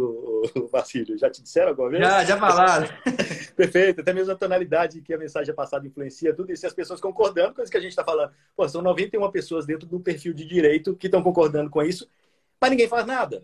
o 0.56 0.68
Vacílio? 0.68 1.18
Já 1.18 1.30
te 1.30 1.42
disseram 1.42 1.70
alguma 1.70 1.90
vez? 1.90 2.04
Já, 2.04 2.26
já 2.26 2.38
falaram. 2.38 2.88
Perfeito, 3.60 4.00
até 4.00 4.14
mesmo 4.14 4.32
a 4.32 4.38
tonalidade 4.38 5.02
que 5.02 5.14
a 5.14 5.18
mensagem 5.18 5.52
é 5.52 5.54
passada 5.54 5.86
influencia, 5.86 6.34
tudo 6.34 6.50
isso, 6.50 6.66
e 6.66 6.68
as 6.68 6.74
pessoas 6.74 7.02
concordando 7.02 7.54
com 7.54 7.62
isso 7.62 7.70
que 7.70 7.78
a 7.78 7.82
gente 7.82 7.90
está 7.90 8.06
falando. 8.06 8.32
Pô, 8.56 8.66
são 8.70 8.82
91 8.82 9.30
pessoas 9.32 9.66
dentro 9.66 9.86
do 9.86 10.00
perfil 10.00 10.34
de 10.34 10.46
direito 10.46 10.96
que 10.96 11.08
estão 11.08 11.22
concordando 11.22 11.70
com 11.70 11.84
isso, 11.84 12.10
mas 12.62 12.72
ninguém 12.72 12.88
faz 12.88 13.06
nada. 13.06 13.44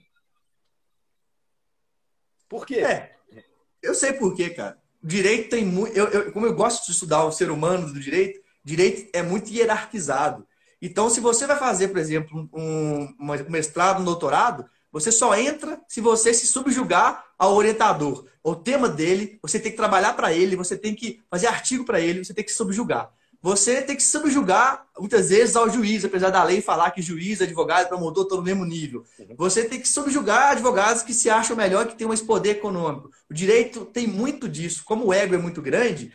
Por 2.47 2.65
quê? 2.65 2.75
É, 2.75 3.13
eu 3.83 3.93
sei 3.93 4.13
por 4.13 4.33
quê, 4.33 4.51
cara. 4.51 4.77
Direito 5.03 5.49
tem 5.49 5.65
muito. 5.65 5.93
Eu, 5.97 6.07
eu, 6.07 6.31
como 6.31 6.45
eu 6.45 6.55
gosto 6.55 6.85
de 6.85 6.93
estudar 6.93 7.25
o 7.25 7.31
ser 7.33 7.51
humano 7.51 7.91
do 7.91 7.99
direito, 7.99 8.39
direito 8.63 9.09
é 9.11 9.21
muito 9.21 9.51
hierarquizado. 9.51 10.47
Então, 10.81 11.09
se 11.09 11.19
você 11.19 11.45
vai 11.45 11.59
fazer, 11.59 11.89
por 11.89 11.97
exemplo, 11.97 12.49
um, 12.53 13.13
um 13.19 13.49
mestrado, 13.49 13.99
um 13.99 14.05
doutorado, 14.05 14.65
você 14.95 15.11
só 15.11 15.35
entra 15.35 15.77
se 15.89 15.99
você 15.99 16.33
se 16.33 16.47
subjugar 16.47 17.25
ao 17.37 17.53
orientador. 17.53 18.27
O 18.41 18.55
tema 18.55 18.87
dele, 18.87 19.37
você 19.41 19.59
tem 19.59 19.69
que 19.69 19.75
trabalhar 19.75 20.13
para 20.13 20.31
ele, 20.31 20.55
você 20.55 20.77
tem 20.77 20.95
que 20.95 21.19
fazer 21.29 21.47
artigo 21.47 21.83
para 21.83 21.99
ele, 21.99 22.23
você 22.23 22.33
tem 22.33 22.45
que 22.45 22.51
se 22.51 22.55
subjugar. 22.55 23.11
Você 23.41 23.81
tem 23.81 23.93
que 23.93 24.01
se 24.01 24.09
subjugar, 24.09 24.87
muitas 24.97 25.27
vezes, 25.27 25.57
ao 25.57 25.69
juiz, 25.69 26.05
apesar 26.05 26.29
da 26.29 26.41
lei 26.45 26.61
falar 26.61 26.91
que 26.91 27.01
juiz, 27.01 27.41
advogado, 27.41 27.89
promotor 27.89 28.23
estão 28.23 28.37
no 28.37 28.43
mesmo 28.43 28.63
nível. 28.63 29.03
Uhum. 29.19 29.35
Você 29.35 29.65
tem 29.65 29.81
que 29.81 29.87
subjugar 29.89 30.53
advogados 30.53 31.03
que 31.03 31.13
se 31.13 31.29
acham 31.29 31.57
melhor, 31.57 31.87
que 31.87 31.95
têm 31.95 32.07
mais 32.07 32.21
poder 32.21 32.51
econômico. 32.51 33.11
O 33.29 33.33
direito 33.33 33.83
tem 33.83 34.07
muito 34.07 34.47
disso. 34.47 34.81
Como 34.85 35.07
o 35.07 35.13
ego 35.13 35.35
é 35.35 35.37
muito 35.37 35.61
grande, 35.61 36.13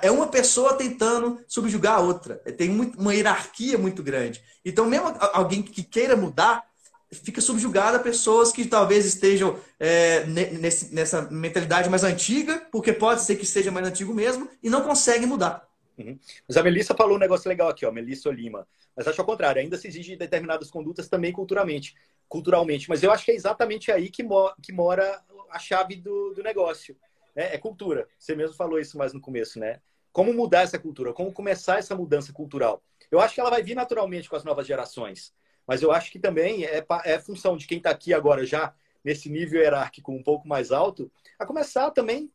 é 0.00 0.10
uma 0.10 0.26
pessoa 0.26 0.72
tentando 0.72 1.38
subjugar 1.46 1.98
a 1.98 2.00
outra. 2.00 2.36
Tem 2.56 2.70
uma 2.70 3.14
hierarquia 3.14 3.76
muito 3.76 4.02
grande. 4.02 4.42
Então, 4.64 4.86
mesmo 4.86 5.14
alguém 5.34 5.62
que 5.62 5.82
queira 5.82 6.16
mudar, 6.16 6.64
fica 7.12 7.40
subjugado 7.40 7.96
a 7.96 8.00
pessoas 8.00 8.50
que 8.50 8.66
talvez 8.66 9.04
estejam 9.04 9.58
é, 9.78 10.24
nesse, 10.24 10.94
nessa 10.94 11.22
mentalidade 11.30 11.88
mais 11.88 12.04
antiga, 12.04 12.66
porque 12.72 12.92
pode 12.92 13.22
ser 13.22 13.36
que 13.36 13.46
seja 13.46 13.70
mais 13.70 13.86
antigo 13.86 14.14
mesmo, 14.14 14.48
e 14.62 14.70
não 14.70 14.82
consegue 14.82 15.26
mudar. 15.26 15.68
Uhum. 15.98 16.18
Mas 16.48 16.56
a 16.56 16.62
Melissa 16.62 16.94
falou 16.94 17.16
um 17.16 17.20
negócio 17.20 17.48
legal 17.48 17.68
aqui, 17.68 17.84
ó, 17.84 17.92
Melissa 17.92 18.30
Lima. 18.30 18.66
Mas 18.96 19.06
acho 19.06 19.20
ao 19.20 19.26
contrário, 19.26 19.60
ainda 19.60 19.76
se 19.76 19.88
exige 19.88 20.16
determinadas 20.16 20.70
condutas 20.70 21.08
também 21.08 21.32
culturalmente. 21.32 21.94
culturalmente. 22.28 22.88
Mas 22.88 23.02
eu 23.02 23.10
acho 23.10 23.24
que 23.24 23.30
é 23.30 23.34
exatamente 23.34 23.92
aí 23.92 24.10
que, 24.10 24.22
mo 24.22 24.52
que 24.62 24.72
mora 24.72 25.22
a 25.50 25.58
chave 25.58 25.96
do, 25.96 26.32
do 26.32 26.42
negócio 26.42 26.96
é, 27.36 27.54
é 27.54 27.58
cultura. 27.58 28.08
Você 28.18 28.34
mesmo 28.34 28.56
falou 28.56 28.78
isso 28.78 28.96
mais 28.96 29.12
no 29.12 29.20
começo, 29.20 29.58
né? 29.58 29.80
Como 30.12 30.32
mudar 30.32 30.62
essa 30.62 30.78
cultura? 30.78 31.12
Como 31.12 31.32
começar 31.32 31.78
essa 31.78 31.94
mudança 31.94 32.32
cultural? 32.32 32.82
Eu 33.10 33.20
acho 33.20 33.34
que 33.34 33.40
ela 33.40 33.50
vai 33.50 33.62
vir 33.62 33.74
naturalmente 33.74 34.28
com 34.28 34.36
as 34.36 34.44
novas 34.44 34.66
gerações. 34.66 35.32
Mas 35.66 35.82
eu 35.82 35.92
acho 35.92 36.10
que 36.10 36.18
também 36.18 36.64
é, 36.64 36.84
é 37.04 37.18
função 37.18 37.56
de 37.56 37.66
quem 37.66 37.78
está 37.78 37.90
aqui 37.90 38.12
agora 38.12 38.44
já 38.44 38.74
nesse 39.04 39.28
nível 39.28 39.60
hierárquico 39.60 40.12
um 40.12 40.22
pouco 40.22 40.46
mais 40.46 40.70
alto, 40.70 41.10
a 41.38 41.44
começar 41.44 41.90
também 41.90 42.30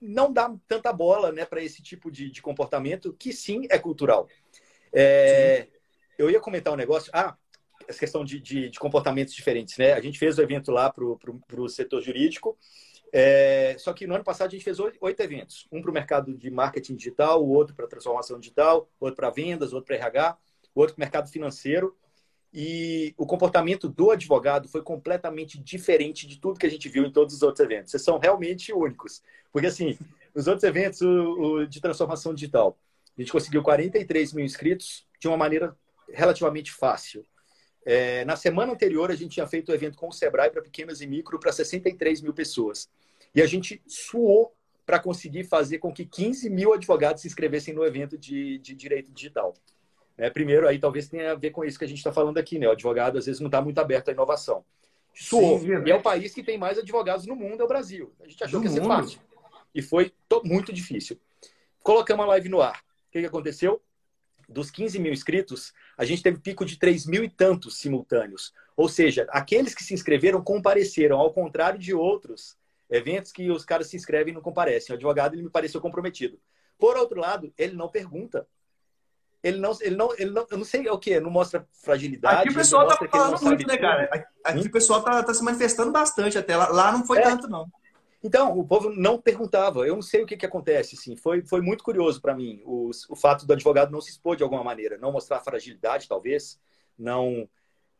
não 0.00 0.32
dar 0.32 0.52
tanta 0.66 0.92
bola 0.92 1.30
né, 1.30 1.44
para 1.44 1.62
esse 1.62 1.80
tipo 1.80 2.10
de, 2.10 2.28
de, 2.28 2.42
comportamento, 2.42 3.12
que 3.12 3.32
sim 3.32 3.66
é 3.70 3.78
cultural. 3.78 4.28
É, 4.92 5.68
eu 6.18 6.28
ia 6.28 6.40
comentar 6.40 6.72
um 6.72 6.76
negócio. 6.76 7.10
Ah, 7.14 7.36
essa 7.86 8.00
questão 8.00 8.24
de, 8.24 8.40
de, 8.40 8.68
de 8.68 8.78
comportamentos 8.78 9.34
diferentes. 9.34 9.76
Né? 9.76 9.92
A 9.92 10.00
gente 10.00 10.18
fez 10.18 10.38
o 10.38 10.42
evento 10.42 10.70
lá 10.70 10.92
para 10.92 11.04
o 11.60 11.68
setor 11.68 12.00
jurídico 12.00 12.58
é, 13.14 13.76
só 13.78 13.92
que 13.92 14.06
no 14.06 14.14
ano 14.14 14.24
passado 14.24 14.48
a 14.48 14.50
gente 14.50 14.64
fez 14.64 14.78
oito 14.80 15.20
eventos. 15.20 15.68
Um 15.70 15.82
para 15.82 15.90
o 15.90 15.94
mercado 15.94 16.34
de 16.34 16.50
marketing 16.50 16.96
digital, 16.96 17.44
o 17.44 17.50
outro 17.50 17.76
para 17.76 17.86
transformação 17.86 18.40
digital, 18.40 18.88
outro 18.98 19.16
para 19.16 19.28
vendas, 19.28 19.74
outro 19.74 19.88
para 19.88 19.96
RH, 19.96 20.38
outro 20.74 20.96
para 20.96 21.04
mercado 21.04 21.28
financeiro. 21.28 21.94
E 22.52 23.14
o 23.16 23.24
comportamento 23.24 23.88
do 23.88 24.10
advogado 24.10 24.68
foi 24.68 24.82
completamente 24.82 25.58
diferente 25.58 26.26
de 26.26 26.38
tudo 26.38 26.58
que 26.58 26.66
a 26.66 26.70
gente 26.70 26.88
viu 26.88 27.04
em 27.04 27.12
todos 27.12 27.34
os 27.34 27.42
outros 27.42 27.64
eventos. 27.64 27.90
Vocês 27.90 28.02
são 28.02 28.18
realmente 28.18 28.72
únicos. 28.72 29.22
Porque, 29.50 29.68
assim, 29.68 29.98
nos 30.34 30.46
outros 30.46 30.64
eventos 30.64 31.00
o, 31.00 31.08
o 31.08 31.66
de 31.66 31.80
transformação 31.80 32.34
digital, 32.34 32.76
a 33.16 33.20
gente 33.20 33.32
conseguiu 33.32 33.62
43 33.62 34.32
mil 34.34 34.44
inscritos 34.44 35.06
de 35.18 35.28
uma 35.28 35.36
maneira 35.36 35.74
relativamente 36.12 36.72
fácil. 36.72 37.24
É, 37.84 38.24
na 38.24 38.36
semana 38.36 38.72
anterior, 38.72 39.10
a 39.10 39.14
gente 39.14 39.32
tinha 39.32 39.46
feito 39.46 39.70
o 39.70 39.72
um 39.72 39.74
evento 39.74 39.96
com 39.96 40.08
o 40.08 40.12
Sebrae 40.12 40.50
para 40.50 40.62
pequenas 40.62 41.00
e 41.00 41.06
micro 41.06 41.38
para 41.38 41.52
63 41.52 42.20
mil 42.20 42.34
pessoas. 42.34 42.88
E 43.34 43.40
a 43.40 43.46
gente 43.46 43.82
suou 43.86 44.54
para 44.84 44.98
conseguir 44.98 45.44
fazer 45.44 45.78
com 45.78 45.92
que 45.92 46.04
15 46.04 46.50
mil 46.50 46.72
advogados 46.72 47.22
se 47.22 47.28
inscrevessem 47.28 47.72
no 47.72 47.84
evento 47.84 48.18
de, 48.18 48.58
de 48.58 48.74
direito 48.74 49.10
digital. 49.10 49.54
É, 50.16 50.30
primeiro, 50.30 50.68
aí 50.68 50.78
talvez 50.78 51.08
tenha 51.08 51.32
a 51.32 51.34
ver 51.34 51.50
com 51.50 51.64
isso 51.64 51.78
que 51.78 51.84
a 51.84 51.88
gente 51.88 51.98
está 51.98 52.12
falando 52.12 52.38
aqui, 52.38 52.58
né? 52.58 52.68
O 52.68 52.72
advogado 52.72 53.18
às 53.18 53.26
vezes 53.26 53.40
não 53.40 53.48
está 53.48 53.60
muito 53.60 53.78
aberto 53.78 54.08
à 54.08 54.12
inovação. 54.12 54.64
Suou. 55.14 55.58
Sim, 55.58 55.82
e 55.86 55.90
é 55.90 55.94
o 55.94 56.02
país 56.02 56.32
que 56.32 56.42
tem 56.42 56.56
mais 56.56 56.78
advogados 56.78 57.26
no 57.26 57.36
mundo, 57.36 57.60
é 57.60 57.64
o 57.64 57.68
Brasil. 57.68 58.12
A 58.20 58.28
gente 58.28 58.42
achou 58.44 58.60
que 58.60 58.66
ia 58.66 58.72
ser 58.72 58.84
fácil. 58.84 59.20
E 59.74 59.82
foi 59.82 60.12
muito 60.44 60.72
difícil. 60.72 61.18
Colocamos 61.82 62.24
a 62.24 62.28
live 62.28 62.48
no 62.48 62.60
ar. 62.60 62.78
O 63.08 63.12
que, 63.12 63.20
que 63.20 63.26
aconteceu? 63.26 63.82
dos 64.52 64.70
15 64.70 64.98
mil 64.98 65.12
inscritos, 65.12 65.72
a 65.96 66.04
gente 66.04 66.22
teve 66.22 66.38
pico 66.38 66.64
de 66.64 66.78
3 66.78 67.06
mil 67.06 67.24
e 67.24 67.28
tantos 67.28 67.78
simultâneos. 67.78 68.52
Ou 68.76 68.88
seja, 68.88 69.26
aqueles 69.30 69.74
que 69.74 69.82
se 69.82 69.94
inscreveram 69.94 70.42
compareceram, 70.42 71.18
ao 71.18 71.32
contrário 71.32 71.78
de 71.78 71.94
outros 71.94 72.56
eventos 72.90 73.32
que 73.32 73.50
os 73.50 73.64
caras 73.64 73.88
se 73.88 73.96
inscrevem 73.96 74.32
e 74.32 74.34
não 74.34 74.42
comparecem. 74.42 74.92
O 74.92 74.96
advogado 74.96 75.34
ele 75.34 75.42
me 75.42 75.50
pareceu 75.50 75.80
comprometido. 75.80 76.38
Por 76.78 76.96
outro 76.96 77.20
lado, 77.20 77.52
ele 77.56 77.74
não 77.74 77.88
pergunta. 77.88 78.46
Ele 79.42 79.58
não, 79.58 79.76
ele 79.80 79.96
não, 79.96 80.12
ele 80.16 80.30
não, 80.30 80.46
eu 80.50 80.56
não 80.56 80.64
sei 80.64 80.88
o 80.88 80.98
que, 80.98 81.18
não 81.18 81.30
mostra 81.30 81.66
fragilidade. 81.72 82.42
Aqui 82.42 82.50
o 82.50 82.54
pessoal 82.54 82.86
tá 82.86 82.96
falando 83.08 83.42
muito, 83.42 83.66
né, 83.66 83.76
cara? 83.76 84.28
Aqui 84.44 84.60
hum? 84.60 84.66
o 84.66 84.70
pessoal 84.70 85.02
tá, 85.02 85.22
tá 85.22 85.34
se 85.34 85.42
manifestando 85.42 85.90
bastante 85.90 86.38
até. 86.38 86.56
Lá, 86.56 86.68
lá 86.68 86.92
não 86.92 87.04
foi 87.04 87.18
é. 87.18 87.22
tanto, 87.22 87.48
não. 87.48 87.68
Então, 88.22 88.56
o 88.56 88.64
povo 88.64 88.90
não 88.90 89.20
perguntava. 89.20 89.84
Eu 89.84 89.96
não 89.96 90.02
sei 90.02 90.22
o 90.22 90.26
que, 90.26 90.36
que 90.36 90.46
acontece. 90.46 90.94
Assim. 90.94 91.16
Foi, 91.16 91.42
foi 91.42 91.60
muito 91.60 91.82
curioso 91.82 92.20
para 92.20 92.36
mim 92.36 92.62
o, 92.64 92.90
o 93.08 93.16
fato 93.16 93.44
do 93.44 93.52
advogado 93.52 93.90
não 93.90 94.00
se 94.00 94.10
expor 94.10 94.36
de 94.36 94.44
alguma 94.44 94.62
maneira, 94.62 94.96
não 94.96 95.10
mostrar 95.10 95.40
fragilidade, 95.40 96.08
talvez, 96.08 96.60
não 96.96 97.48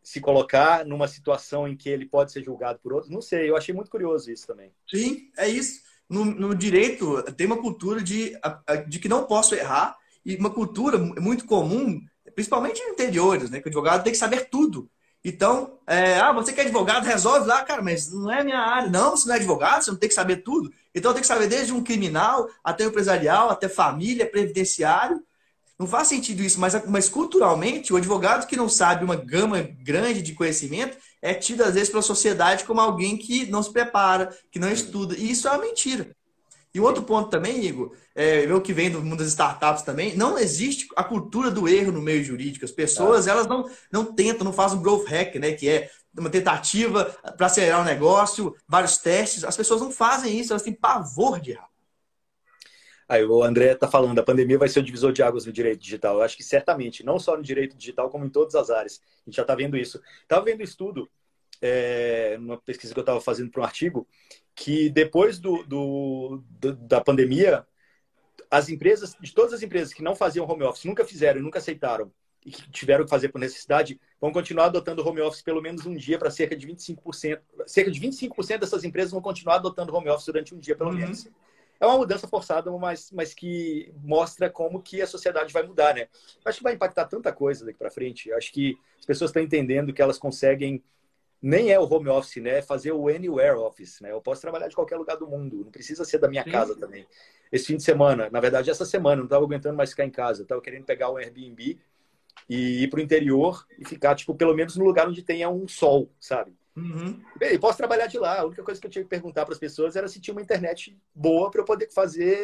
se 0.01 0.21
colocar 0.21 0.85
numa 0.85 1.07
situação 1.07 1.67
em 1.67 1.77
que 1.77 1.89
ele 1.89 2.07
pode 2.07 2.31
ser 2.31 2.45
julgado 2.45 2.79
por 2.81 2.93
outros. 2.93 3.11
Não 3.11 3.21
sei, 3.21 3.51
eu 3.51 3.57
achei 3.57 3.75
muito 3.75 3.91
curioso 3.91 4.31
isso 4.31 4.47
também. 4.47 4.73
Sim, 4.89 5.31
é 5.37 5.49
isso. 5.49 5.83
No, 6.09 6.25
no 6.25 6.55
direito, 6.55 7.23
tem 7.33 7.47
uma 7.47 7.61
cultura 7.61 8.03
de, 8.03 8.35
de 8.89 8.99
que 8.99 9.09
não 9.09 9.25
posso 9.27 9.55
errar 9.55 9.97
e 10.25 10.37
uma 10.37 10.51
cultura 10.51 10.99
muito 10.99 11.45
comum, 11.45 12.01
principalmente 12.35 12.81
em 12.81 12.91
interiores, 12.91 13.51
né? 13.51 13.61
Que 13.61 13.67
o 13.67 13.71
advogado 13.71 14.05
tem 14.05 14.13
que 14.13 14.19
saber 14.19 14.49
tudo. 14.49 14.89
Então, 15.25 15.79
é, 15.87 16.19
ah, 16.19 16.33
você 16.33 16.53
que 16.53 16.61
é 16.61 16.65
advogado, 16.65 17.05
resolve 17.05 17.47
lá, 17.47 17.63
cara, 17.63 17.81
mas 17.81 18.13
não 18.13 18.31
é 18.31 18.43
minha 18.43 18.59
área. 18.59 18.91
Não, 18.91 19.13
você 19.13 19.29
não 19.29 19.35
é 19.35 19.39
advogado, 19.39 19.83
você 19.83 19.91
não 19.91 19.99
tem 19.99 20.09
que 20.09 20.15
saber 20.15 20.39
tudo. 20.39 20.73
Então, 20.95 21.13
tem 21.13 21.21
que 21.21 21.27
saber 21.27 21.47
desde 21.47 21.73
um 21.73 21.83
criminal 21.83 22.49
até 22.63 22.85
empresarial, 22.85 23.49
até 23.49 23.69
família, 23.69 24.29
previdenciário. 24.29 25.23
Não 25.79 25.87
faz 25.87 26.09
sentido 26.09 26.43
isso, 26.43 26.61
mas, 26.61 26.85
mas 26.87 27.09
culturalmente, 27.09 27.93
o 27.93 27.97
advogado 27.97 28.47
que 28.47 28.57
não 28.57 28.69
sabe 28.69 29.05
uma 29.05 29.17
gama 29.17 29.63
grande 29.63 30.23
de 30.23 30.35
conhecimento 30.35 30.97
é 31.21 31.35
tido, 31.35 31.63
às 31.63 31.75
vezes, 31.75 31.89
pela 31.89 32.03
sociedade 32.03 32.65
como 32.65 32.81
alguém 32.81 33.17
que 33.17 33.47
não 33.47 33.63
se 33.63 33.73
prepara, 33.73 34.37
que 34.51 34.59
não 34.59 34.71
estuda. 34.71 35.17
E 35.17 35.31
isso 35.31 35.47
é 35.47 35.53
uma 35.53 35.63
mentira. 35.65 36.15
E 36.75 36.81
outro 36.81 37.03
ponto 37.03 37.29
também, 37.29 37.65
Igor, 37.65 37.95
é, 38.15 38.47
eu 38.47 38.61
que 38.61 38.73
vem 38.73 38.91
do 38.91 39.03
mundo 39.03 39.19
das 39.19 39.29
startups 39.29 39.83
também, 39.83 40.17
não 40.17 40.39
existe 40.39 40.89
a 40.97 41.05
cultura 41.05 41.51
do 41.51 41.69
erro 41.69 41.93
no 41.93 42.01
meio 42.01 42.25
jurídico. 42.25 42.65
As 42.65 42.71
pessoas, 42.71 43.27
elas 43.27 43.47
não, 43.47 43.69
não 43.91 44.05
tentam, 44.15 44.45
não 44.45 44.55
fazem 44.55 44.79
um 44.79 44.83
growth 44.83 45.07
hack, 45.07 45.35
né? 45.37 45.53
Que 45.53 45.69
é 45.69 45.91
uma 46.19 46.31
tentativa 46.31 47.05
para 47.37 47.47
acelerar 47.47 47.81
o 47.81 47.83
um 47.83 47.87
negócio, 47.87 48.57
vários 48.67 48.97
testes. 48.97 49.45
As 49.45 49.57
pessoas 49.57 49.83
não 49.83 49.91
fazem 49.91 50.39
isso, 50.39 50.53
elas 50.53 50.63
têm 50.63 50.73
pavor 50.73 51.41
de 51.41 51.51
errar. 51.53 51.69
Aí 53.07 53.23
o 53.23 53.43
André 53.43 53.73
está 53.73 53.87
falando, 53.87 54.19
a 54.19 54.23
pandemia 54.23 54.57
vai 54.57 54.69
ser 54.69 54.81
o 54.81 54.83
divisor 54.83 55.13
de 55.13 55.23
águas 55.23 55.45
no 55.45 55.53
direito 55.53 55.81
digital. 55.81 56.17
Eu 56.17 56.23
acho 56.23 56.35
que 56.35 56.43
certamente, 56.43 57.05
não 57.05 57.19
só 57.19 57.37
no 57.37 57.43
direito 57.43 57.77
digital, 57.77 58.09
como 58.09 58.25
em 58.25 58.31
todas 58.31 58.55
as 58.55 58.71
áreas. 58.71 59.03
A 59.27 59.29
gente 59.29 59.37
já 59.37 59.43
está 59.43 59.55
vendo 59.55 59.77
isso. 59.77 60.01
Estava 60.23 60.43
vendo 60.43 60.63
estudo, 60.63 61.07
é, 61.63 62.37
numa 62.39 62.59
pesquisa 62.59 62.93
que 62.93 62.99
eu 62.99 63.03
estava 63.03 63.21
fazendo 63.21 63.51
para 63.51 63.63
um 63.63 63.65
artigo, 63.65 64.07
que 64.55 64.91
depois 64.91 65.39
do, 65.39 65.63
do, 65.63 66.43
do, 66.51 66.75
da 66.75 67.01
pandemia, 67.01 67.65
as 68.51 68.69
empresas, 68.69 69.17
de 69.21 69.33
todas 69.33 69.53
as 69.55 69.63
empresas 69.63 69.95
que 69.95 70.03
não 70.03 70.17
faziam 70.17 70.47
home 70.47 70.65
office, 70.65 70.85
nunca 70.85 71.05
fizeram 71.05 71.41
e 71.41 71.43
nunca 71.43 71.61
aceitaram, 71.61 72.13
e 72.45 72.51
que 72.51 72.69
tiveram 72.73 73.05
que 73.05 73.11
fazer 73.11 73.29
por 73.29 73.39
necessidade, 73.39 74.01
vão 74.21 74.33
continuar 74.33 74.67
adotando 74.67 75.07
home 75.07 75.21
office 75.21 75.41
pelo 75.41 75.63
menos 75.63 75.87
um 75.87 75.95
dia 75.95 76.19
para 76.19 76.31
cerca 76.31 76.57
de 76.57 76.67
25%. 76.67 77.41
Cerca 77.65 77.91
de 77.91 78.01
25% 78.01 78.59
dessas 78.59 78.83
empresas 78.83 79.13
vão 79.13 79.23
continuar 79.23 79.55
adotando 79.55 79.95
home 79.95 80.11
office 80.11 80.27
durante 80.27 80.53
um 80.53 80.59
dia, 80.59 80.75
pelo 80.77 80.91
uhum. 80.91 80.97
menos. 80.97 81.29
É 81.79 81.87
uma 81.87 81.99
mudança 81.99 82.29
forçada, 82.29 82.71
mas, 82.73 83.11
mas 83.13 83.35
que 83.35 83.93
mostra 84.03 84.51
como 84.51 84.83
que 84.83 85.01
a 85.01 85.07
sociedade 85.07 85.53
vai 85.53 85.63
mudar, 85.65 85.95
né? 85.95 86.09
Acho 86.45 86.59
que 86.59 86.65
vai 86.65 86.75
impactar 86.75 87.07
tanta 87.07 87.33
coisa 87.33 87.65
daqui 87.65 87.79
para 87.79 87.91
frente. 87.91 88.33
Acho 88.33 88.53
que 88.53 88.77
as 88.99 89.05
pessoas 89.05 89.31
estão 89.31 89.43
entendendo 89.43 89.93
que 89.93 90.03
elas 90.03 90.19
conseguem 90.19 90.83
nem 91.43 91.73
é 91.73 91.79
o 91.79 91.93
home 91.93 92.09
office, 92.09 92.43
né? 92.43 92.59
É 92.59 92.63
fazer 92.63 92.93
o 92.93 93.09
anywhere 93.09 93.57
office, 93.57 94.01
né? 94.01 94.13
Eu 94.13 94.21
posso 94.21 94.41
trabalhar 94.41 94.69
de 94.69 94.75
qualquer 94.75 94.97
lugar 94.97 95.17
do 95.17 95.27
mundo, 95.27 95.65
não 95.65 95.73
precisa 95.73 96.05
ser 96.05 96.19
da 96.19 96.29
minha 96.29 96.45
Sim. 96.45 96.51
casa 96.51 96.77
também. 96.77 97.07
Esse 97.51 97.67
fim 97.67 97.77
de 97.77 97.83
semana, 97.83 98.31
na 98.31 98.41
verdade, 98.41 98.71
essa 98.71 98.85
semana, 98.85 99.17
não 99.17 99.25
estava 99.25 99.45
aguentando 99.45 99.77
mais 99.77 99.91
ficar 99.91 100.05
em 100.05 100.11
casa, 100.11 100.43
estava 100.43 100.61
querendo 100.63 100.85
pegar 100.85 101.11
um 101.11 101.17
Airbnb 101.17 101.79
e 102.49 102.85
ir 102.85 102.89
para 102.89 103.01
o 103.01 103.03
interior 103.03 103.67
e 103.79 103.85
ficar, 103.85 104.15
tipo, 104.15 104.35
pelo 104.35 104.55
menos 104.55 104.77
no 104.77 104.85
lugar 104.85 105.09
onde 105.09 105.23
tenha 105.23 105.51
um 105.51 105.67
sol, 105.67 106.11
sabe? 106.21 106.55
Uhum. 106.77 107.21
Bem, 107.37 107.59
posso 107.59 107.77
trabalhar 107.77 108.07
de 108.07 108.19
lá. 108.19 108.41
A 108.41 108.47
única 108.47 108.63
coisa 108.63 108.81
que 108.81 108.87
eu 108.87 108.91
tinha 108.91 109.03
que 109.03 109.11
perguntar 109.11 109.45
para 109.45 109.53
as 109.53 109.61
pessoas 109.61 109.97
era 109.97 110.09
se 110.09 110.21
tinha 110.21 110.35
uma 110.35 110.41
internet 110.41 110.97
boa 111.15 111.51
para 111.51 111.61
eu 111.61 111.65
poder 111.65 111.91
fazer 111.93 112.39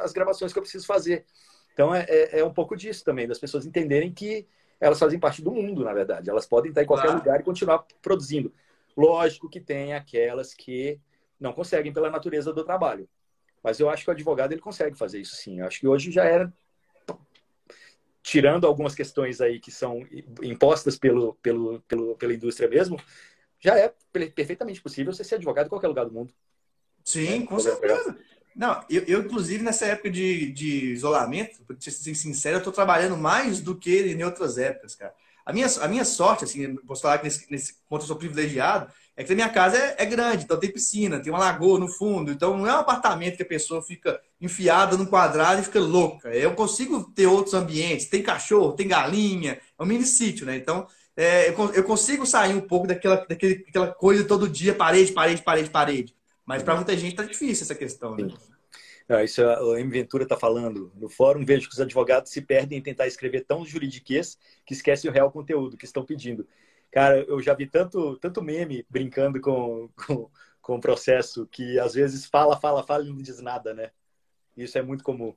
as 0.00 0.12
gravações 0.12 0.52
que 0.52 0.58
eu 0.58 0.62
preciso 0.62 0.86
fazer. 0.86 1.24
Então 1.72 1.94
é, 1.94 2.06
é, 2.08 2.38
é, 2.38 2.44
um 2.44 2.52
pouco 2.52 2.76
disso 2.76 3.04
também, 3.04 3.26
das 3.26 3.38
pessoas 3.38 3.66
entenderem 3.66 4.12
que 4.12 4.46
elas 4.84 4.98
fazem 4.98 5.18
parte 5.18 5.40
do 5.40 5.50
mundo, 5.50 5.82
na 5.82 5.94
verdade. 5.94 6.28
Elas 6.28 6.46
podem 6.46 6.68
estar 6.68 6.82
em 6.82 6.86
qualquer 6.86 7.06
claro. 7.06 7.18
lugar 7.18 7.40
e 7.40 7.42
continuar 7.42 7.86
produzindo. 8.02 8.52
Lógico 8.94 9.48
que 9.48 9.58
tem 9.58 9.94
aquelas 9.94 10.52
que 10.52 11.00
não 11.40 11.54
conseguem 11.54 11.92
pela 11.92 12.10
natureza 12.10 12.52
do 12.52 12.62
trabalho. 12.62 13.08
Mas 13.62 13.80
eu 13.80 13.88
acho 13.88 14.04
que 14.04 14.10
o 14.10 14.12
advogado 14.12 14.52
ele 14.52 14.60
consegue 14.60 14.94
fazer 14.94 15.20
isso 15.20 15.36
sim. 15.36 15.60
Eu 15.60 15.66
acho 15.66 15.80
que 15.80 15.88
hoje 15.88 16.10
já 16.10 16.24
era 16.24 16.52
tirando 18.22 18.66
algumas 18.66 18.94
questões 18.94 19.40
aí 19.40 19.58
que 19.58 19.70
são 19.70 20.06
impostas 20.42 20.98
pelo, 20.98 21.34
pelo, 21.36 21.80
pelo, 21.88 22.14
pela 22.16 22.34
indústria 22.34 22.68
mesmo, 22.68 22.98
já 23.58 23.78
é 23.78 23.94
perfeitamente 24.34 24.82
possível 24.82 25.14
você 25.14 25.24
ser 25.24 25.36
advogado 25.36 25.66
em 25.66 25.70
qualquer 25.70 25.88
lugar 25.88 26.04
do 26.04 26.12
mundo. 26.12 26.32
Sim, 27.02 27.42
é, 27.42 27.46
com 27.46 27.58
certeza. 27.58 28.18
Não, 28.54 28.84
eu, 28.88 29.02
eu, 29.04 29.20
inclusive, 29.20 29.64
nessa 29.64 29.86
época 29.86 30.10
de, 30.10 30.52
de 30.52 30.92
isolamento, 30.92 31.62
para 31.66 31.76
ser 31.80 32.14
sincero, 32.14 32.56
eu 32.56 32.58
estou 32.58 32.72
trabalhando 32.72 33.16
mais 33.16 33.60
do 33.60 33.74
que 33.74 34.12
em 34.12 34.22
outras 34.22 34.58
épocas, 34.58 34.94
cara. 34.94 35.12
A 35.44 35.52
minha, 35.52 35.66
a 35.80 35.88
minha 35.88 36.04
sorte, 36.04 36.44
assim, 36.44 36.76
posso 36.76 37.02
falar 37.02 37.18
que 37.18 37.24
nesse, 37.24 37.50
nesse 37.50 37.74
ponto 37.88 38.02
eu 38.02 38.06
sou 38.06 38.16
privilegiado, 38.16 38.90
é 39.16 39.22
que 39.22 39.32
a 39.32 39.34
minha 39.34 39.48
casa 39.48 39.76
é, 39.76 39.96
é, 39.98 40.06
grande, 40.06 40.44
então 40.44 40.58
tem 40.58 40.72
piscina, 40.72 41.20
tem 41.20 41.32
uma 41.32 41.38
lagoa 41.38 41.78
no 41.78 41.86
fundo, 41.88 42.32
então 42.32 42.56
não 42.56 42.66
é 42.66 42.74
um 42.74 42.78
apartamento 42.78 43.36
que 43.36 43.42
a 43.42 43.46
pessoa 43.46 43.82
fica 43.82 44.20
enfiada 44.40 44.96
num 44.96 45.06
quadrado 45.06 45.60
e 45.60 45.64
fica 45.64 45.78
louca. 45.78 46.34
Eu 46.34 46.54
consigo 46.54 47.12
ter 47.12 47.26
outros 47.26 47.54
ambientes, 47.54 48.06
tem 48.06 48.22
cachorro, 48.22 48.72
tem 48.72 48.88
galinha, 48.88 49.60
é 49.78 49.82
um 49.82 49.86
mini 49.86 50.04
sítio, 50.04 50.46
né? 50.46 50.56
Então 50.56 50.86
é, 51.16 51.50
eu, 51.50 51.84
consigo 51.84 52.26
sair 52.26 52.54
um 52.54 52.60
pouco 52.60 52.88
daquela, 52.88 53.24
daquele, 53.28 53.64
daquela 53.66 53.92
coisa 53.94 54.24
todo 54.24 54.48
dia, 54.48 54.74
parede, 54.74 55.12
parede, 55.12 55.42
parede, 55.42 55.70
parede. 55.70 56.14
Mas 56.44 56.62
para 56.62 56.74
muita 56.76 56.96
gente 56.96 57.16
tá 57.16 57.24
difícil 57.24 57.64
essa 57.64 57.74
questão, 57.74 58.16
né? 58.16 58.28
Não, 59.08 59.22
isso 59.22 59.42
a 59.42 59.80
M. 59.80 59.90
Ventura 59.90 60.22
está 60.22 60.36
falando. 60.36 60.90
No 60.94 61.08
fórum, 61.08 61.44
vejo 61.44 61.68
que 61.68 61.74
os 61.74 61.80
advogados 61.80 62.32
se 62.32 62.40
perdem 62.40 62.78
em 62.78 62.82
tentar 62.82 63.06
escrever 63.06 63.44
tão 63.44 63.64
juridiquês 63.64 64.38
que 64.64 64.72
esquecem 64.72 65.10
o 65.10 65.12
real 65.12 65.30
conteúdo 65.30 65.76
que 65.76 65.84
estão 65.84 66.04
pedindo. 66.04 66.46
Cara, 66.90 67.18
eu 67.24 67.42
já 67.42 67.54
vi 67.54 67.66
tanto, 67.66 68.16
tanto 68.18 68.42
meme 68.42 68.86
brincando 68.88 69.40
com, 69.40 69.90
com, 70.06 70.30
com 70.62 70.76
o 70.76 70.80
processo 70.80 71.46
que 71.50 71.78
às 71.78 71.94
vezes 71.94 72.26
fala, 72.26 72.58
fala, 72.58 72.82
fala 72.82 73.04
e 73.04 73.08
não 73.08 73.20
diz 73.20 73.40
nada, 73.40 73.74
né? 73.74 73.90
Isso 74.56 74.78
é 74.78 74.82
muito 74.82 75.04
comum. 75.04 75.34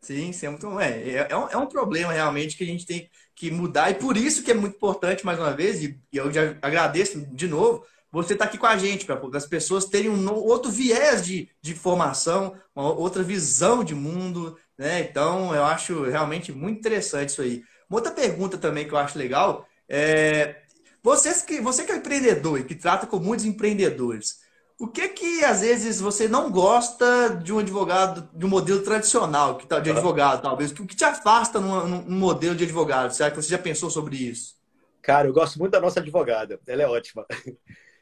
Sim, 0.00 0.32
sim, 0.32 0.46
é 0.46 0.50
muito. 0.50 0.78
É, 0.78 1.08
é, 1.08 1.26
é, 1.30 1.36
um, 1.36 1.48
é 1.48 1.56
um 1.56 1.66
problema 1.66 2.12
realmente 2.12 2.56
que 2.56 2.62
a 2.62 2.66
gente 2.66 2.86
tem 2.86 3.10
que 3.34 3.50
mudar, 3.50 3.90
e 3.90 3.94
por 3.94 4.16
isso 4.16 4.44
que 4.44 4.50
é 4.50 4.54
muito 4.54 4.76
importante, 4.76 5.26
mais 5.26 5.38
uma 5.38 5.52
vez, 5.52 5.82
e, 5.82 6.00
e 6.12 6.16
eu 6.16 6.32
já 6.32 6.56
agradeço 6.62 7.26
de 7.34 7.48
novo, 7.48 7.84
você 8.10 8.32
está 8.32 8.46
aqui 8.46 8.56
com 8.56 8.66
a 8.66 8.76
gente, 8.76 9.04
para 9.04 9.20
as 9.34 9.46
pessoas 9.46 9.84
terem 9.84 10.10
um 10.10 10.32
outro 10.32 10.70
viés 10.70 11.24
de, 11.24 11.48
de 11.60 11.74
formação, 11.74 12.54
uma 12.74 12.92
outra 12.92 13.22
visão 13.22 13.84
de 13.84 13.94
mundo, 13.94 14.56
né? 14.78 15.00
Então, 15.00 15.54
eu 15.54 15.64
acho 15.64 16.04
realmente 16.04 16.52
muito 16.52 16.78
interessante 16.78 17.30
isso 17.30 17.42
aí. 17.42 17.62
Uma 17.88 17.98
outra 17.98 18.12
pergunta 18.12 18.56
também 18.56 18.86
que 18.86 18.92
eu 18.94 18.98
acho 18.98 19.18
legal 19.18 19.66
é. 19.88 20.62
Vocês 21.02 21.42
que, 21.42 21.60
você 21.60 21.84
que 21.84 21.92
é 21.92 21.96
empreendedor 21.96 22.58
e 22.58 22.64
que 22.64 22.74
trata 22.74 23.06
com 23.06 23.18
muitos 23.18 23.46
empreendedores, 23.46 24.40
o 24.78 24.86
que 24.86 25.08
que 25.08 25.44
às 25.44 25.60
vezes 25.60 26.00
você 26.00 26.28
não 26.28 26.50
gosta 26.50 27.30
de 27.42 27.52
um 27.52 27.58
advogado, 27.58 28.28
de 28.34 28.44
um 28.44 28.48
modelo 28.48 28.82
tradicional 28.82 29.56
que 29.56 29.66
tá, 29.66 29.80
de 29.80 29.90
advogado, 29.90 30.42
talvez? 30.42 30.70
O 30.72 30.86
que 30.86 30.96
te 30.96 31.04
afasta 31.04 31.60
num, 31.60 32.02
num 32.02 32.18
modelo 32.18 32.54
de 32.54 32.64
advogado? 32.64 33.12
Será 33.12 33.30
que 33.30 33.36
você 33.36 33.48
já 33.48 33.58
pensou 33.58 33.90
sobre 33.90 34.16
isso? 34.16 34.56
Cara, 35.00 35.26
eu 35.26 35.32
gosto 35.32 35.58
muito 35.58 35.72
da 35.72 35.80
nossa 35.80 36.00
advogada. 36.00 36.60
Ela 36.66 36.82
é 36.82 36.86
ótima. 36.86 37.24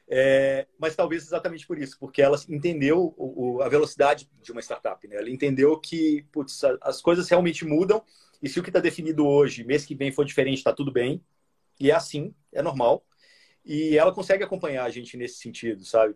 É, 0.09 0.67
mas 0.79 0.95
talvez 0.95 1.25
exatamente 1.25 1.67
por 1.67 1.79
isso, 1.79 1.99
porque 1.99 2.23
ela 2.23 2.39
entendeu 2.49 3.13
o, 3.17 3.57
o, 3.57 3.63
a 3.63 3.69
velocidade 3.69 4.31
de 4.41 4.53
uma 4.53 4.61
startup. 4.61 5.07
Né? 5.09 5.17
Ela 5.17 5.31
entendeu 5.31 5.79
que 5.81 6.25
putz, 6.31 6.63
as 6.81 7.01
coisas 7.01 7.29
realmente 7.29 7.65
mudam 7.65 8.03
e 8.43 8.49
se 8.49 8.61
o 8.61 8.63
que 8.63 8.71
está 8.71 8.81
definido 8.81 9.27
hoje, 9.27 9.65
mês 9.65 9.85
que 9.85 9.95
vem, 9.95 10.13
for 10.13 10.25
diferente, 10.25 10.59
está 10.59 10.73
tudo 10.73 10.93
bem. 10.93 11.23
E 11.81 11.91
é 11.91 11.95
assim, 11.95 12.35
é 12.53 12.63
normal. 12.63 13.05
E 13.65 13.97
ela 13.99 14.13
consegue 14.13 14.45
acompanhar 14.45 14.85
a 14.85 14.91
gente 14.91 15.17
nesse 15.17 15.39
sentido, 15.39 15.85
sabe? 15.85 16.15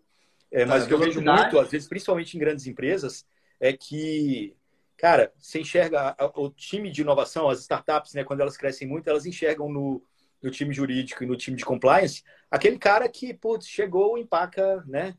É, 0.51 0.65
mas 0.65 0.81
tá, 0.81 0.85
o 0.85 0.89
que 0.89 0.95
eu 0.95 0.99
vejo 0.99 1.21
muito, 1.21 1.59
às 1.59 1.71
vezes, 1.71 1.89
principalmente 1.89 2.37
em 2.37 2.41
grandes 2.41 2.67
empresas, 2.67 3.27
é 3.59 3.73
que, 3.73 4.57
cara, 4.97 5.33
você 5.37 5.61
enxerga 5.61 6.17
o 6.37 6.51
time 6.51 6.91
de 6.91 7.03
inovação, 7.03 7.49
as 7.49 7.61
startups, 7.61 8.15
né, 8.15 8.25
quando 8.25 8.41
elas 8.41 8.57
crescem 8.57 8.87
muito, 8.87 9.09
elas 9.09 9.27
enxergam 9.27 9.69
no, 9.69 10.03
no 10.43 10.51
time 10.51 10.73
jurídico 10.73 11.23
e 11.23 11.27
no 11.27 11.37
time 11.37 11.57
de 11.57 11.65
compliance 11.65 12.23
aquele 12.51 12.79
cara 12.79 13.09
que, 13.09 13.33
putz, 13.33 13.67
chegou, 13.69 14.19
empaca, 14.19 14.83
né? 14.87 15.17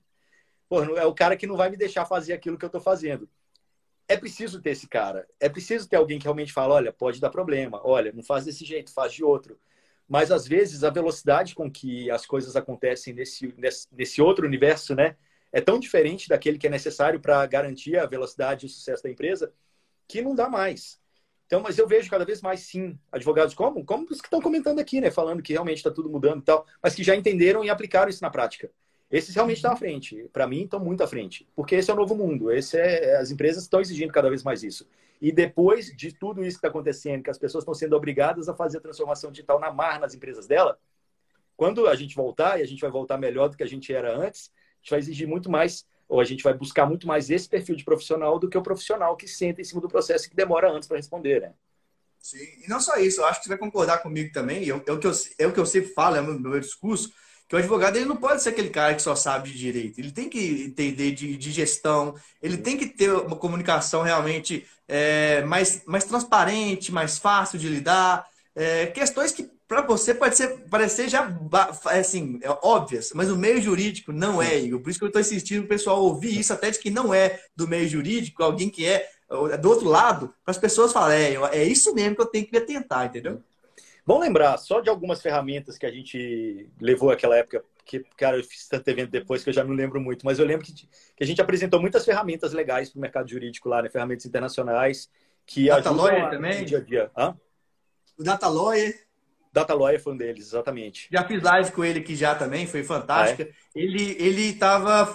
Pô, 0.68 0.84
é 0.84 1.06
o 1.06 1.14
cara 1.14 1.38
que 1.38 1.48
não 1.48 1.56
vai 1.56 1.70
me 1.70 1.78
deixar 1.78 2.06
fazer 2.06 2.34
aquilo 2.34 2.58
que 2.58 2.66
eu 2.66 2.68
estou 2.68 2.82
fazendo. 2.82 3.30
É 4.08 4.18
preciso 4.18 4.62
ter 4.62 4.72
esse 4.72 4.88
cara. 4.88 5.28
É 5.40 5.48
preciso 5.48 5.88
ter 5.88 5.96
alguém 5.96 6.20
que 6.20 6.26
realmente 6.26 6.52
fala, 6.52 6.76
olha, 6.76 6.92
pode 6.92 7.20
dar 7.22 7.30
problema. 7.30 7.80
Olha, 7.84 8.12
não 8.12 8.24
faz 8.24 8.46
desse 8.46 8.66
jeito, 8.66 8.94
faz 8.94 9.14
de 9.14 9.24
outro. 9.24 9.58
Mas, 10.08 10.32
às 10.32 10.46
vezes, 10.46 10.84
a 10.84 10.90
velocidade 10.90 11.56
com 11.56 11.72
que 11.72 12.12
as 12.12 12.26
coisas 12.26 12.56
acontecem 12.58 13.14
nesse, 13.14 13.54
nesse, 13.58 13.88
nesse 13.92 14.22
outro 14.22 14.46
universo, 14.46 14.94
né? 14.94 15.16
É 15.54 15.62
tão 15.62 15.80
diferente 15.80 16.28
daquele 16.28 16.58
que 16.58 16.68
é 16.68 16.70
necessário 16.70 17.20
para 17.20 17.46
garantir 17.46 17.98
a 17.98 18.06
velocidade 18.06 18.66
e 18.66 18.68
o 18.68 18.70
sucesso 18.70 19.04
da 19.04 19.10
empresa 19.10 19.54
que 20.08 20.22
não 20.22 20.36
dá 20.36 20.50
mais. 20.50 21.01
Então, 21.52 21.60
mas 21.60 21.78
eu 21.78 21.86
vejo 21.86 22.10
cada 22.10 22.24
vez 22.24 22.42
mais, 22.42 22.62
sim, 22.62 22.98
advogados 23.12 23.54
como, 23.54 23.84
como 23.84 24.08
os 24.10 24.22
que 24.22 24.28
estão 24.28 24.40
comentando 24.40 24.80
aqui, 24.80 25.02
né? 25.02 25.12
Falando 25.12 25.44
que 25.44 25.52
realmente 25.52 25.80
está 25.80 25.92
tudo 25.92 26.10
mudando 26.10 26.40
e 26.40 26.46
tal, 26.46 26.66
mas 26.82 26.96
que 26.96 27.04
já 27.04 27.14
entenderam 27.14 27.62
e 27.62 27.70
aplicaram 27.70 28.10
isso 28.10 28.24
na 28.24 28.30
prática. 28.30 28.72
Esses 29.12 29.36
realmente 29.36 29.58
estão 29.58 29.74
à 29.74 29.76
frente. 29.76 30.30
Para 30.32 30.48
mim, 30.48 30.64
estão 30.64 30.80
muito 30.80 31.04
à 31.04 31.08
frente. 31.08 31.46
Porque 31.54 31.76
esse 31.76 31.92
é 31.92 31.94
o 31.94 31.98
novo 31.98 32.16
mundo. 32.16 32.50
Esse 32.54 32.78
é, 32.78 33.18
as 33.18 33.32
empresas 33.32 33.64
estão 33.64 33.82
exigindo 33.82 34.14
cada 34.14 34.30
vez 34.30 34.44
mais 34.44 34.64
isso. 34.64 34.88
E 35.22 35.30
depois 35.30 35.88
de 35.88 36.14
tudo 36.14 36.42
isso 36.42 36.56
que 36.56 36.60
está 36.60 36.70
acontecendo, 36.70 37.22
que 37.22 37.30
as 37.30 37.38
pessoas 37.38 37.64
estão 37.64 37.74
sendo 37.74 37.98
obrigadas 37.98 38.48
a 38.48 38.56
fazer 38.56 38.78
a 38.78 38.82
transformação 38.82 39.30
digital 39.30 39.60
na 39.60 39.74
mar 39.74 40.00
nas 40.00 40.16
empresas 40.16 40.48
dela, 40.48 40.80
quando 41.58 41.86
a 41.86 41.96
gente 41.96 42.16
voltar, 42.16 42.62
e 42.62 42.64
a 42.64 42.66
gente 42.66 42.80
vai 42.80 42.90
voltar 42.90 43.18
melhor 43.18 43.50
do 43.50 43.58
que 43.58 43.64
a 43.64 43.68
gente 43.68 43.94
era 43.94 44.18
antes, 44.18 44.54
a 44.56 44.78
gente 44.84 44.90
vai 44.90 45.00
exigir 45.00 45.28
muito 45.28 45.52
mais, 45.52 45.86
ou 46.12 46.20
a 46.20 46.26
gente 46.26 46.44
vai 46.44 46.54
buscar 46.54 46.86
muito 46.86 47.08
mais 47.08 47.30
esse 47.30 47.48
perfil 47.48 47.74
de 47.74 47.86
profissional 47.86 48.38
do 48.38 48.50
que 48.50 48.58
o 48.58 48.62
profissional 48.62 49.16
que 49.16 49.30
senta 49.30 49.62
em 49.62 49.64
cima 49.64 49.80
do 49.80 49.88
processo 49.88 50.28
e 50.28 50.30
que 50.30 50.36
demora 50.36 50.70
antes 50.70 50.86
para 50.86 50.98
responder, 50.98 51.40
né? 51.40 51.54
Sim, 52.20 52.46
e 52.66 52.68
não 52.68 52.82
só 52.82 52.98
isso, 52.98 53.22
eu 53.22 53.26
acho 53.26 53.40
que 53.40 53.46
você 53.46 53.50
vai 53.50 53.58
concordar 53.58 54.00
comigo 54.00 54.30
também, 54.34 54.68
é 54.68 54.76
o 54.76 54.82
que 54.82 55.08
eu, 55.08 55.12
é 55.40 55.48
o 55.48 55.54
que 55.54 55.60
eu 55.60 55.66
sempre 55.66 55.94
falo, 55.94 56.18
é 56.18 56.22
o 56.22 56.38
meu 56.38 56.60
discurso, 56.60 57.14
que 57.48 57.56
o 57.56 57.58
advogado 57.58 57.96
ele 57.96 58.06
não 58.06 58.18
pode 58.18 58.44
ser 58.44 58.50
aquele 58.50 58.70
cara 58.70 58.94
que 58.94 59.02
só 59.02 59.16
sabe 59.16 59.52
de 59.52 59.58
direito. 59.58 60.00
Ele 60.00 60.12
tem 60.12 60.28
que 60.28 60.66
entender 60.66 61.12
de, 61.12 61.38
de 61.38 61.52
gestão, 61.52 62.14
ele 62.42 62.58
tem 62.58 62.78
que 62.78 62.88
ter 62.88 63.12
uma 63.14 63.38
comunicação 63.38 64.02
realmente 64.02 64.68
é, 64.90 65.42
mais, 65.44 65.86
mais 65.86 66.04
transparente, 66.04 66.92
mais 66.92 67.18
fácil 67.18 67.58
de 67.58 67.70
lidar. 67.70 68.28
É, 68.54 68.88
questões 68.88 69.32
que 69.32 69.50
para 69.72 69.84
você 69.84 70.14
pode 70.14 70.36
ser, 70.36 70.66
parecer 70.70 71.08
já 71.08 71.34
assim, 71.86 72.42
é, 72.44 72.50
óbvias, 72.62 73.14
mas 73.16 73.32
o 73.32 73.38
meio 73.38 73.62
jurídico 73.62 74.12
não 74.12 74.42
é, 74.42 74.60
Igor. 74.60 74.82
Por 74.82 74.90
isso 74.90 75.00
que 75.00 75.06
eu 75.06 75.08
estou 75.08 75.22
insistindo 75.22 75.64
o 75.64 75.68
pessoal 75.68 76.04
ouvir 76.04 76.38
isso, 76.38 76.52
até 76.52 76.70
de 76.70 76.78
que 76.78 76.90
não 76.90 77.14
é 77.14 77.40
do 77.56 77.66
meio 77.70 77.88
jurídico, 77.88 78.44
alguém 78.44 78.70
que 78.70 78.86
é 78.86 79.10
do 79.62 79.70
outro 79.70 79.88
lado, 79.88 80.36
para 80.44 80.52
as 80.52 80.58
pessoas 80.58 80.92
falarem, 80.92 81.38
é, 81.38 81.60
é 81.60 81.64
isso 81.64 81.96
mesmo 81.96 82.18
que 82.18 82.22
eu 82.22 82.26
tenho 82.26 82.46
que 82.46 82.52
me 82.52 82.58
atentar, 82.58 83.06
entendeu? 83.06 83.42
Vamos 84.06 84.24
lembrar 84.24 84.58
só 84.58 84.82
de 84.82 84.90
algumas 84.90 85.22
ferramentas 85.22 85.78
que 85.78 85.86
a 85.86 85.92
gente 85.92 86.70
levou 86.78 87.10
aquela 87.10 87.38
época, 87.38 87.64
que, 87.86 88.04
cara, 88.18 88.36
eu 88.36 88.44
fiz 88.44 88.68
tanto 88.68 88.86
evento 88.90 89.12
depois 89.12 89.42
que 89.42 89.52
eu 89.52 89.54
já 89.54 89.64
não 89.64 89.74
lembro 89.74 90.02
muito, 90.02 90.26
mas 90.26 90.38
eu 90.38 90.46
lembro 90.46 90.66
que, 90.66 90.74
que 90.74 91.24
a 91.24 91.26
gente 91.26 91.42
apresentou 91.42 91.80
muitas 91.80 92.04
ferramentas 92.04 92.52
legais 92.52 92.90
para 92.90 92.98
o 92.98 93.02
mercado 93.02 93.30
jurídico 93.30 93.70
lá, 93.70 93.82
né? 93.82 93.90
Ferramentas 93.90 94.26
internacionais 94.26 95.10
que 95.46 95.68
Data 95.70 95.92
ajudam 95.92 96.08
Lawyer 96.08 96.30
também? 96.30 96.66
dia 96.66 96.78
a 96.78 96.82
dia. 96.82 97.12
Hã? 97.18 97.38
O 98.20 98.24
Data 98.24 98.50
Lawyer. 98.50 99.11
Data 99.52 99.74
Lawyer 99.74 100.02
foi 100.02 100.14
um 100.14 100.18
deles, 100.18 100.48
exatamente. 100.48 101.10
Já 101.12 101.26
fiz 101.26 101.42
live 101.42 101.72
com 101.72 101.84
ele 101.84 102.00
aqui 102.00 102.16
já 102.16 102.34
também, 102.34 102.66
foi 102.66 102.84
fantástica. 102.84 103.44
Ah, 103.44 103.48
é? 103.48 103.54
Ele 103.76 104.16
ele 104.20 104.42
estava 104.50 105.06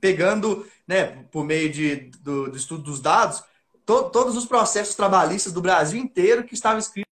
pegando, 0.00 0.66
né, 0.86 1.24
por 1.30 1.44
meio 1.44 1.70
de, 1.70 2.10
do, 2.20 2.50
do 2.50 2.56
estudo 2.56 2.82
dos 2.82 3.00
dados, 3.00 3.42
to, 3.86 4.10
todos 4.10 4.36
os 4.36 4.44
processos 4.44 4.94
trabalhistas 4.94 5.52
do 5.52 5.62
Brasil 5.62 5.98
inteiro 6.00 6.44
que 6.44 6.54
estavam 6.54 6.78
escritos 6.78 7.06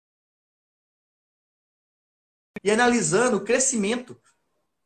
e 2.62 2.70
analisando 2.70 3.36
o 3.36 3.44
crescimento 3.44 4.18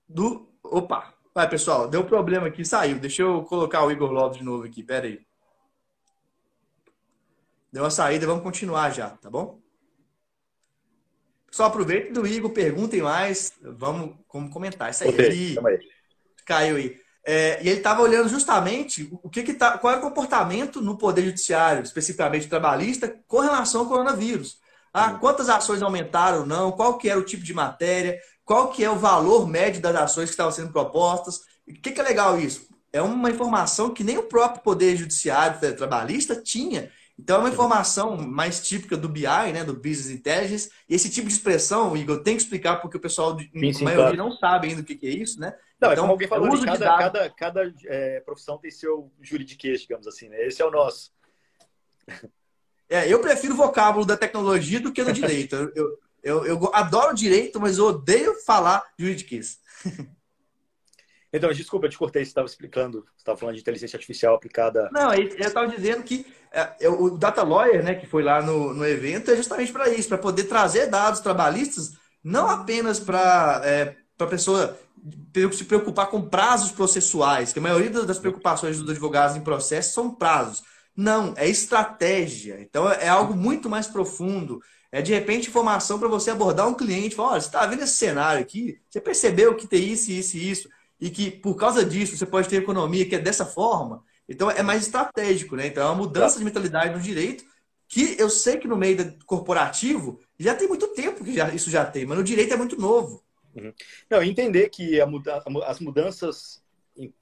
do. 0.08 0.48
Opa! 0.62 1.14
Vai, 1.34 1.48
pessoal, 1.48 1.88
deu 1.88 2.04
problema 2.04 2.46
aqui, 2.46 2.64
saiu. 2.64 2.98
Deixa 2.98 3.22
eu 3.22 3.42
colocar 3.44 3.84
o 3.84 3.90
Igor 3.90 4.10
Lopes 4.12 4.38
de 4.38 4.44
novo 4.44 4.64
aqui, 4.64 4.82
pera 4.84 5.06
aí. 5.06 5.20
Deu 7.72 7.82
uma 7.82 7.90
saída, 7.90 8.24
vamos 8.24 8.44
continuar 8.44 8.90
já, 8.90 9.10
tá 9.10 9.28
bom? 9.28 9.63
Só 11.54 11.66
aproveitem 11.66 12.12
do 12.12 12.26
Igor, 12.26 12.50
perguntem 12.50 13.00
mais, 13.00 13.52
vamos, 13.62 14.16
vamos 14.32 14.52
comentar. 14.52 14.90
Isso 14.90 15.04
aí, 15.04 15.10
okay, 15.10 15.56
aí. 15.64 15.78
caiu 16.44 16.74
aí. 16.74 16.96
É, 17.24 17.62
e 17.62 17.68
ele 17.68 17.78
estava 17.78 18.02
olhando 18.02 18.28
justamente 18.28 19.08
o 19.22 19.30
que, 19.30 19.44
que 19.44 19.54
tá, 19.54 19.78
qual 19.78 19.94
é 19.94 19.98
o 19.98 20.00
comportamento 20.00 20.82
no 20.82 20.98
Poder 20.98 21.22
Judiciário, 21.26 21.84
especificamente 21.84 22.48
trabalhista, 22.48 23.16
com 23.28 23.38
relação 23.38 23.82
ao 23.82 23.86
coronavírus. 23.86 24.58
Ah, 24.92 25.12
uhum. 25.12 25.18
quantas 25.20 25.48
ações 25.48 25.80
aumentaram 25.80 26.40
ou 26.40 26.46
não? 26.46 26.72
Qual 26.72 26.98
que 26.98 27.08
era 27.08 27.20
o 27.20 27.24
tipo 27.24 27.44
de 27.44 27.54
matéria? 27.54 28.18
Qual 28.44 28.72
que 28.72 28.82
é 28.82 28.90
o 28.90 28.96
valor 28.96 29.46
médio 29.46 29.80
das 29.80 29.94
ações 29.94 30.30
que 30.30 30.32
estavam 30.32 30.50
sendo 30.50 30.72
propostas? 30.72 31.42
O 31.68 31.72
que, 31.72 31.92
que 31.92 32.00
é 32.00 32.04
legal 32.04 32.36
isso? 32.36 32.66
É 32.92 33.00
uma 33.00 33.30
informação 33.30 33.94
que 33.94 34.02
nem 34.02 34.18
o 34.18 34.24
próprio 34.24 34.60
Poder 34.60 34.96
Judiciário 34.96 35.60
Trabalhista 35.76 36.34
tinha. 36.34 36.90
Então, 37.18 37.36
é 37.36 37.40
uma 37.40 37.48
informação 37.48 38.16
mais 38.16 38.60
típica 38.60 38.96
do 38.96 39.08
BI, 39.08 39.22
né, 39.52 39.62
do 39.62 39.74
Business 39.74 40.10
Intelligence. 40.10 40.70
E 40.88 40.94
esse 40.94 41.08
tipo 41.08 41.28
de 41.28 41.34
expressão, 41.34 41.96
Igor, 41.96 42.22
tem 42.22 42.36
que 42.36 42.42
explicar 42.42 42.80
porque 42.80 42.96
o 42.96 43.00
pessoal, 43.00 43.38
sim, 43.38 43.72
sim, 43.72 43.82
a 43.82 43.84
maioria, 43.84 44.16
claro. 44.16 44.16
não 44.16 44.32
sabe 44.32 44.68
ainda 44.68 44.80
o 44.80 44.84
que, 44.84 44.98
é 45.00 45.10
isso, 45.10 45.38
né? 45.38 45.54
Não, 45.80 45.92
então, 45.92 45.92
é 45.92 45.96
como 45.96 46.12
alguém 46.12 46.28
falou, 46.28 46.52
uso 46.52 46.64
cada, 46.64 46.98
cada, 46.98 47.30
cada 47.30 47.74
é, 47.86 48.20
profissão 48.20 48.58
tem 48.58 48.70
seu 48.70 49.12
juridiquês, 49.20 49.82
digamos 49.82 50.08
assim, 50.08 50.28
né? 50.28 50.44
Esse 50.44 50.60
é 50.60 50.66
o 50.66 50.70
nosso. 50.70 51.12
É, 52.88 53.10
eu 53.10 53.20
prefiro 53.20 53.54
o 53.54 53.56
vocábulo 53.56 54.04
da 54.04 54.16
tecnologia 54.16 54.80
do 54.80 54.92
que 54.92 55.02
do 55.02 55.12
direito. 55.12 55.54
Eu, 55.74 55.98
eu, 56.22 56.44
eu, 56.46 56.70
adoro 56.74 57.14
direito, 57.14 57.60
mas 57.60 57.78
eu 57.78 57.86
odeio 57.86 58.34
falar 58.44 58.84
juridiquês. 58.98 59.58
Então, 61.36 61.52
desculpa, 61.52 61.86
eu 61.86 61.90
te 61.90 61.98
cortei, 61.98 62.24
você 62.24 62.28
estava 62.28 62.46
explicando, 62.46 63.00
você 63.00 63.22
estava 63.22 63.36
falando 63.36 63.56
de 63.56 63.60
inteligência 63.60 63.96
artificial 63.96 64.36
aplicada. 64.36 64.88
Não, 64.92 65.12
eu 65.12 65.26
estava 65.36 65.66
dizendo 65.66 66.04
que 66.04 66.24
é, 66.52 66.88
o 66.88 67.10
Data 67.10 67.42
Lawyer, 67.42 67.82
né, 67.82 67.96
que 67.96 68.06
foi 68.06 68.22
lá 68.22 68.40
no, 68.40 68.72
no 68.72 68.86
evento, 68.86 69.32
é 69.32 69.36
justamente 69.36 69.72
para 69.72 69.88
isso, 69.88 70.08
para 70.08 70.16
poder 70.16 70.44
trazer 70.44 70.86
dados 70.86 71.18
trabalhistas, 71.18 71.94
não 72.22 72.48
apenas 72.48 73.00
para 73.00 73.60
é, 73.64 73.96
a 74.16 74.26
pessoa 74.26 74.78
se 75.52 75.64
preocupar 75.64 76.06
com 76.06 76.22
prazos 76.22 76.70
processuais, 76.70 77.52
que 77.52 77.58
a 77.58 77.62
maioria 77.62 77.90
das 77.90 78.18
preocupações 78.20 78.78
dos 78.78 78.88
advogados 78.88 79.36
em 79.36 79.40
processo 79.40 79.92
são 79.92 80.14
prazos. 80.14 80.62
Não, 80.96 81.34
é 81.36 81.48
estratégia. 81.48 82.60
Então 82.60 82.88
é 82.88 83.08
algo 83.08 83.34
muito 83.34 83.68
mais 83.68 83.88
profundo. 83.88 84.60
É 84.92 85.02
de 85.02 85.12
repente 85.12 85.48
informação 85.48 85.98
para 85.98 86.06
você 86.06 86.30
abordar 86.30 86.68
um 86.68 86.74
cliente, 86.74 87.16
falar, 87.16 87.32
olha, 87.32 87.40
você 87.40 87.48
está 87.48 87.66
vendo 87.66 87.82
esse 87.82 87.96
cenário 87.96 88.40
aqui? 88.40 88.78
Você 88.88 89.00
percebeu 89.00 89.56
que 89.56 89.66
tem 89.66 89.92
isso, 89.92 90.12
isso 90.12 90.36
e 90.36 90.50
isso, 90.50 90.68
e 91.00 91.10
que 91.10 91.30
por 91.30 91.56
causa 91.56 91.84
disso 91.84 92.16
você 92.16 92.26
pode 92.26 92.48
ter 92.48 92.56
economia 92.56 93.06
que 93.08 93.14
é 93.14 93.18
dessa 93.18 93.44
forma. 93.44 94.02
Então 94.28 94.50
é 94.50 94.62
mais 94.62 94.82
estratégico, 94.82 95.56
né? 95.56 95.66
Então 95.66 95.82
é 95.82 95.86
uma 95.86 95.94
mudança 95.94 96.38
de 96.38 96.44
mentalidade 96.44 96.94
no 96.94 97.00
direito 97.00 97.44
que 97.86 98.16
eu 98.18 98.30
sei 98.30 98.56
que 98.56 98.66
no 98.66 98.76
meio 98.76 99.16
corporativo 99.26 100.18
já 100.38 100.54
tem 100.54 100.66
muito 100.66 100.88
tempo 100.88 101.22
que 101.22 101.34
já, 101.34 101.52
isso 101.54 101.70
já 101.70 101.84
tem, 101.84 102.06
mas 102.06 102.18
no 102.18 102.24
direito 102.24 102.54
é 102.54 102.56
muito 102.56 102.80
novo. 102.80 103.22
Uhum. 103.54 103.72
Não, 104.10 104.22
entender 104.22 104.68
que 104.68 105.04
muda 105.04 105.42
as 105.66 105.78
mudanças 105.78 106.62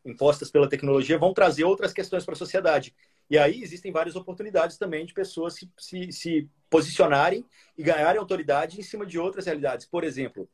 impostas 0.04 0.50
pela 0.50 0.68
tecnologia 0.68 1.18
vão 1.18 1.32
trazer 1.32 1.64
outras 1.64 1.92
questões 1.92 2.24
para 2.24 2.34
a 2.34 2.38
sociedade. 2.38 2.94
E 3.28 3.38
aí 3.38 3.62
existem 3.62 3.92
várias 3.92 4.16
oportunidades 4.16 4.76
também 4.76 5.06
de 5.06 5.14
pessoas 5.14 5.54
se, 5.54 5.70
se, 5.78 6.12
se, 6.12 6.48
posicionarem 6.68 7.44
e 7.76 7.82
ganharem 7.82 8.18
autoridade 8.18 8.78
em 8.78 8.82
cima 8.82 9.06
de 9.06 9.18
outras 9.18 9.46
realidades. 9.46 9.86
Por 9.86 10.04
exemplo, 10.04 10.48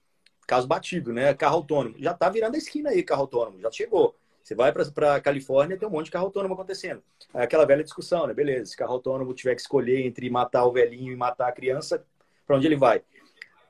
caso 0.49 0.66
batido, 0.66 1.12
né? 1.12 1.34
Carro 1.34 1.57
autônomo. 1.57 1.94
Já 1.99 2.12
está 2.12 2.28
virando 2.30 2.55
a 2.55 2.59
esquina 2.59 2.88
aí, 2.88 3.03
carro 3.03 3.20
autônomo, 3.20 3.61
já 3.61 3.70
chegou. 3.70 4.16
Você 4.42 4.55
vai 4.55 4.72
para 4.72 5.14
a 5.14 5.20
Califórnia, 5.20 5.76
tem 5.76 5.86
um 5.86 5.92
monte 5.92 6.07
de 6.07 6.11
carro 6.11 6.24
autônomo 6.24 6.55
acontecendo. 6.55 7.03
Aí 7.34 7.44
aquela 7.44 7.66
velha 7.66 7.84
discussão, 7.84 8.26
né? 8.26 8.32
Beleza, 8.32 8.64
se 8.64 8.76
carro 8.76 8.94
autônomo 8.94 9.34
tiver 9.34 9.55
que 9.55 9.61
escolher 9.61 10.07
entre 10.07 10.30
matar 10.30 10.64
o 10.64 10.72
velhinho 10.72 11.12
e 11.12 11.16
matar 11.16 11.49
a 11.49 11.53
criança, 11.53 12.03
para 12.46 12.57
onde 12.57 12.66
ele 12.66 12.76
vai? 12.76 13.03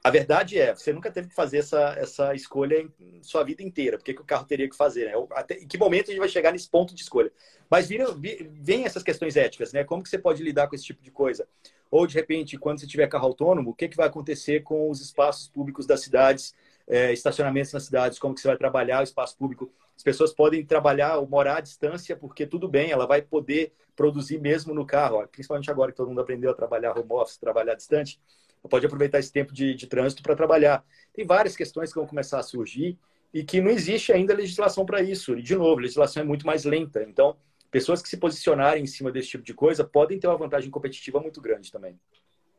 A 0.05 0.11
verdade 0.11 0.57
é, 0.57 0.73
você 0.73 0.93
nunca 0.93 1.11
teve 1.11 1.29
que 1.29 1.35
fazer 1.35 1.59
essa, 1.59 1.97
essa 1.99 2.33
escolha 2.33 2.89
em 3.01 3.23
sua 3.25 3.43
vida 3.43 3.61
inteira. 3.61 3.99
Por 3.99 4.05
que, 4.05 4.15
que 4.15 4.23
o 4.23 4.25
carro 4.25 4.47
teria 4.47 4.71
que 4.71 4.77
fazer? 4.77 5.07
Né? 5.07 5.27
Até, 5.33 5.55
em 5.57 5.67
que 5.67 5.77
momento 5.77 6.05
a 6.05 6.11
gente 6.13 6.21
vai 6.21 6.29
chegar 6.29 6.53
nesse 6.53 6.71
ponto 6.71 6.95
de 6.95 7.03
escolha? 7.03 7.33
Mas 7.69 7.89
vira, 7.89 8.07
vem 8.13 8.85
essas 8.85 9.03
questões 9.03 9.37
éticas, 9.37 9.73
né? 9.73 9.83
Como 9.83 10.01
que 10.01 10.09
você 10.09 10.19
pode 10.19 10.45
lidar 10.45 10.69
com 10.69 10.77
esse 10.77 10.85
tipo 10.85 11.03
de 11.03 11.11
coisa? 11.11 11.49
Ou, 11.91 12.07
de 12.07 12.15
repente, 12.15 12.57
quando 12.57 12.79
você 12.79 12.87
tiver 12.87 13.09
carro 13.09 13.27
autônomo, 13.27 13.71
o 13.71 13.75
que, 13.75 13.89
que 13.89 13.97
vai 13.97 14.07
acontecer 14.07 14.63
com 14.63 14.89
os 14.89 15.01
espaços 15.01 15.49
públicos 15.49 15.87
das 15.87 16.01
cidades, 16.01 16.55
é, 16.89 17.13
estacionamentos 17.13 17.73
nas 17.73 17.85
cidades? 17.85 18.19
Como 18.19 18.35
que 18.35 18.41
você 18.41 18.49
vai 18.49 18.57
trabalhar 18.57 19.01
o 19.01 19.05
espaço 19.05 19.37
público? 19.37 19.71
As 19.97 20.03
pessoas 20.03 20.33
podem 20.33 20.65
trabalhar 20.65 21.19
ou 21.19 21.29
morar 21.29 21.59
à 21.59 21.61
distância, 21.61 22.17
porque 22.17 22.47
tudo 22.47 22.69
bem, 22.69 22.91
ela 22.91 23.07
vai 23.07 23.21
poder 23.23 23.73
produzir 23.95 24.41
mesmo 24.41 24.73
no 24.73 24.87
carro. 24.87 25.27
Principalmente 25.29 25.71
agora 25.71 25.91
que 25.91 25.97
todo 25.97 26.09
mundo 26.09 26.21
aprendeu 26.21 26.51
a 26.51 26.55
trabalhar 26.55 26.97
home 26.99 27.13
office, 27.13 27.37
trabalhar 27.37 27.75
distante 27.75 28.21
pode 28.69 28.87
aproveitar 28.87 29.19
esse 29.19 29.33
tempo 29.33 29.53
de, 29.53 29.75
de 29.75 29.87
trânsito 29.87 30.23
para 30.23 30.37
trabalhar. 30.37 30.85
Tem 31.13 31.27
várias 31.27 31.57
questões 31.57 31.93
que 31.93 31.99
vão 31.99 32.07
começar 32.07 32.39
a 32.39 32.43
surgir 32.43 32.99
e 33.33 33.45
que 33.45 33.61
não 33.61 33.71
existe 33.71 34.13
ainda 34.13 34.35
legislação 34.35 34.87
para 34.87 35.03
isso. 35.03 35.37
E, 35.37 35.43
de 35.43 35.55
novo, 35.55 35.79
a 35.79 35.83
legislação 35.83 36.23
é 36.23 36.27
muito 36.27 36.47
mais 36.47 36.65
lenta. 36.65 37.03
Então, 37.03 37.37
pessoas 37.71 38.03
que 38.03 38.09
se 38.09 38.17
posicionarem 38.17 38.83
em 38.83 38.87
cima 38.87 39.13
desse 39.13 39.29
tipo 39.29 39.45
de 39.45 39.55
coisa 39.55 39.85
podem 39.85 40.19
ter 40.19 40.27
uma 40.27 40.37
vantagem 40.37 40.71
competitiva 40.71 41.21
muito 41.21 41.41
grande 41.41 41.71
também. 41.71 41.99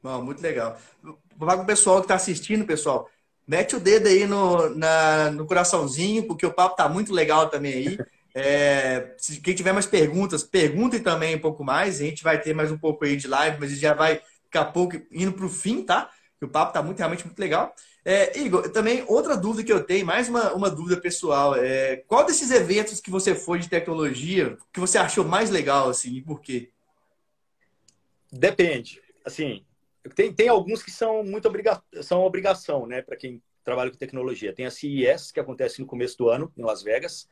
Bom, 0.02 0.22
muito 0.22 0.42
legal. 0.42 0.78
Com 1.02 1.46
o 1.46 1.66
pessoal 1.66 1.98
que 1.98 2.06
está 2.06 2.16
assistindo, 2.16 2.66
pessoal. 2.66 3.10
Mete 3.50 3.76
o 3.76 3.80
dedo 3.80 4.08
aí 4.08 4.28
no, 4.28 4.70
na, 4.76 5.32
no 5.32 5.44
coraçãozinho, 5.44 6.28
porque 6.28 6.46
o 6.46 6.54
papo 6.54 6.74
está 6.74 6.88
muito 6.88 7.12
legal 7.12 7.50
também 7.50 7.74
aí. 7.74 7.98
É, 8.36 9.16
se 9.18 9.42
quem 9.42 9.56
tiver 9.56 9.74
mais 9.74 9.88
perguntas, 9.88 10.44
perguntem 10.44 11.02
também 11.02 11.36
um 11.36 11.40
pouco 11.40 11.64
mais. 11.64 12.00
A 12.00 12.04
gente 12.04 12.24
vai 12.24 12.40
ter 12.40 12.54
mais 12.54 12.72
um 12.72 12.78
pouco 12.78 13.04
aí 13.04 13.18
de 13.18 13.28
live, 13.28 13.58
mas 13.60 13.72
já 13.80 13.96
vai 13.96 14.22
a 14.54 14.64
pouco 14.64 15.02
indo 15.12 15.34
para 15.34 15.48
o 15.48 15.50
fim, 15.50 15.82
tá? 15.84 16.12
Que 16.38 16.46
o 16.46 16.48
papo 16.50 16.74
tá 16.74 16.84
muito, 16.84 17.00
realmente 17.00 17.26
muito 17.26 17.40
legal. 17.40 17.74
É, 18.06 18.38
Igor, 18.38 18.70
também 18.70 19.04
outra 19.08 19.36
dúvida 19.36 19.64
que 19.64 19.74
eu 19.74 19.84
tenho, 19.84 20.06
mais 20.06 20.30
uma, 20.30 20.54
uma 20.54 20.70
dúvida 20.70 21.02
pessoal, 21.02 21.56
é 21.56 22.04
qual 22.08 22.28
desses 22.28 22.52
eventos 22.52 23.00
que 23.00 23.10
você 23.10 23.34
foi 23.34 23.58
de 23.58 23.68
tecnologia 23.68 24.60
que 24.72 24.80
você 24.80 25.00
achou 25.00 25.26
mais 25.26 25.50
legal, 25.50 25.90
assim, 25.90 26.14
e 26.14 26.22
por 26.22 26.40
quê? 26.40 26.70
Depende. 28.32 29.02
Assim, 29.26 29.66
tem, 30.16 30.34
tem 30.34 30.50
alguns 30.50 30.84
que 30.84 30.92
são 30.92 31.24
muito 31.24 31.48
obriga 31.48 31.82
são 32.02 32.22
obrigação, 32.22 32.86
né, 32.86 33.02
para 33.02 33.16
quem 33.16 33.42
trabalha 33.64 33.92
com 33.92 33.98
tecnologia. 33.98 34.54
Tem 34.54 34.66
a 34.66 34.72
CES, 34.72 35.32
que 35.32 35.40
acontece 35.40 35.80
no 35.80 35.86
começo 35.86 36.18
do 36.18 36.30
ano, 36.30 36.52
em 36.58 36.64
Las 36.64 36.82
Vegas. 36.82 37.30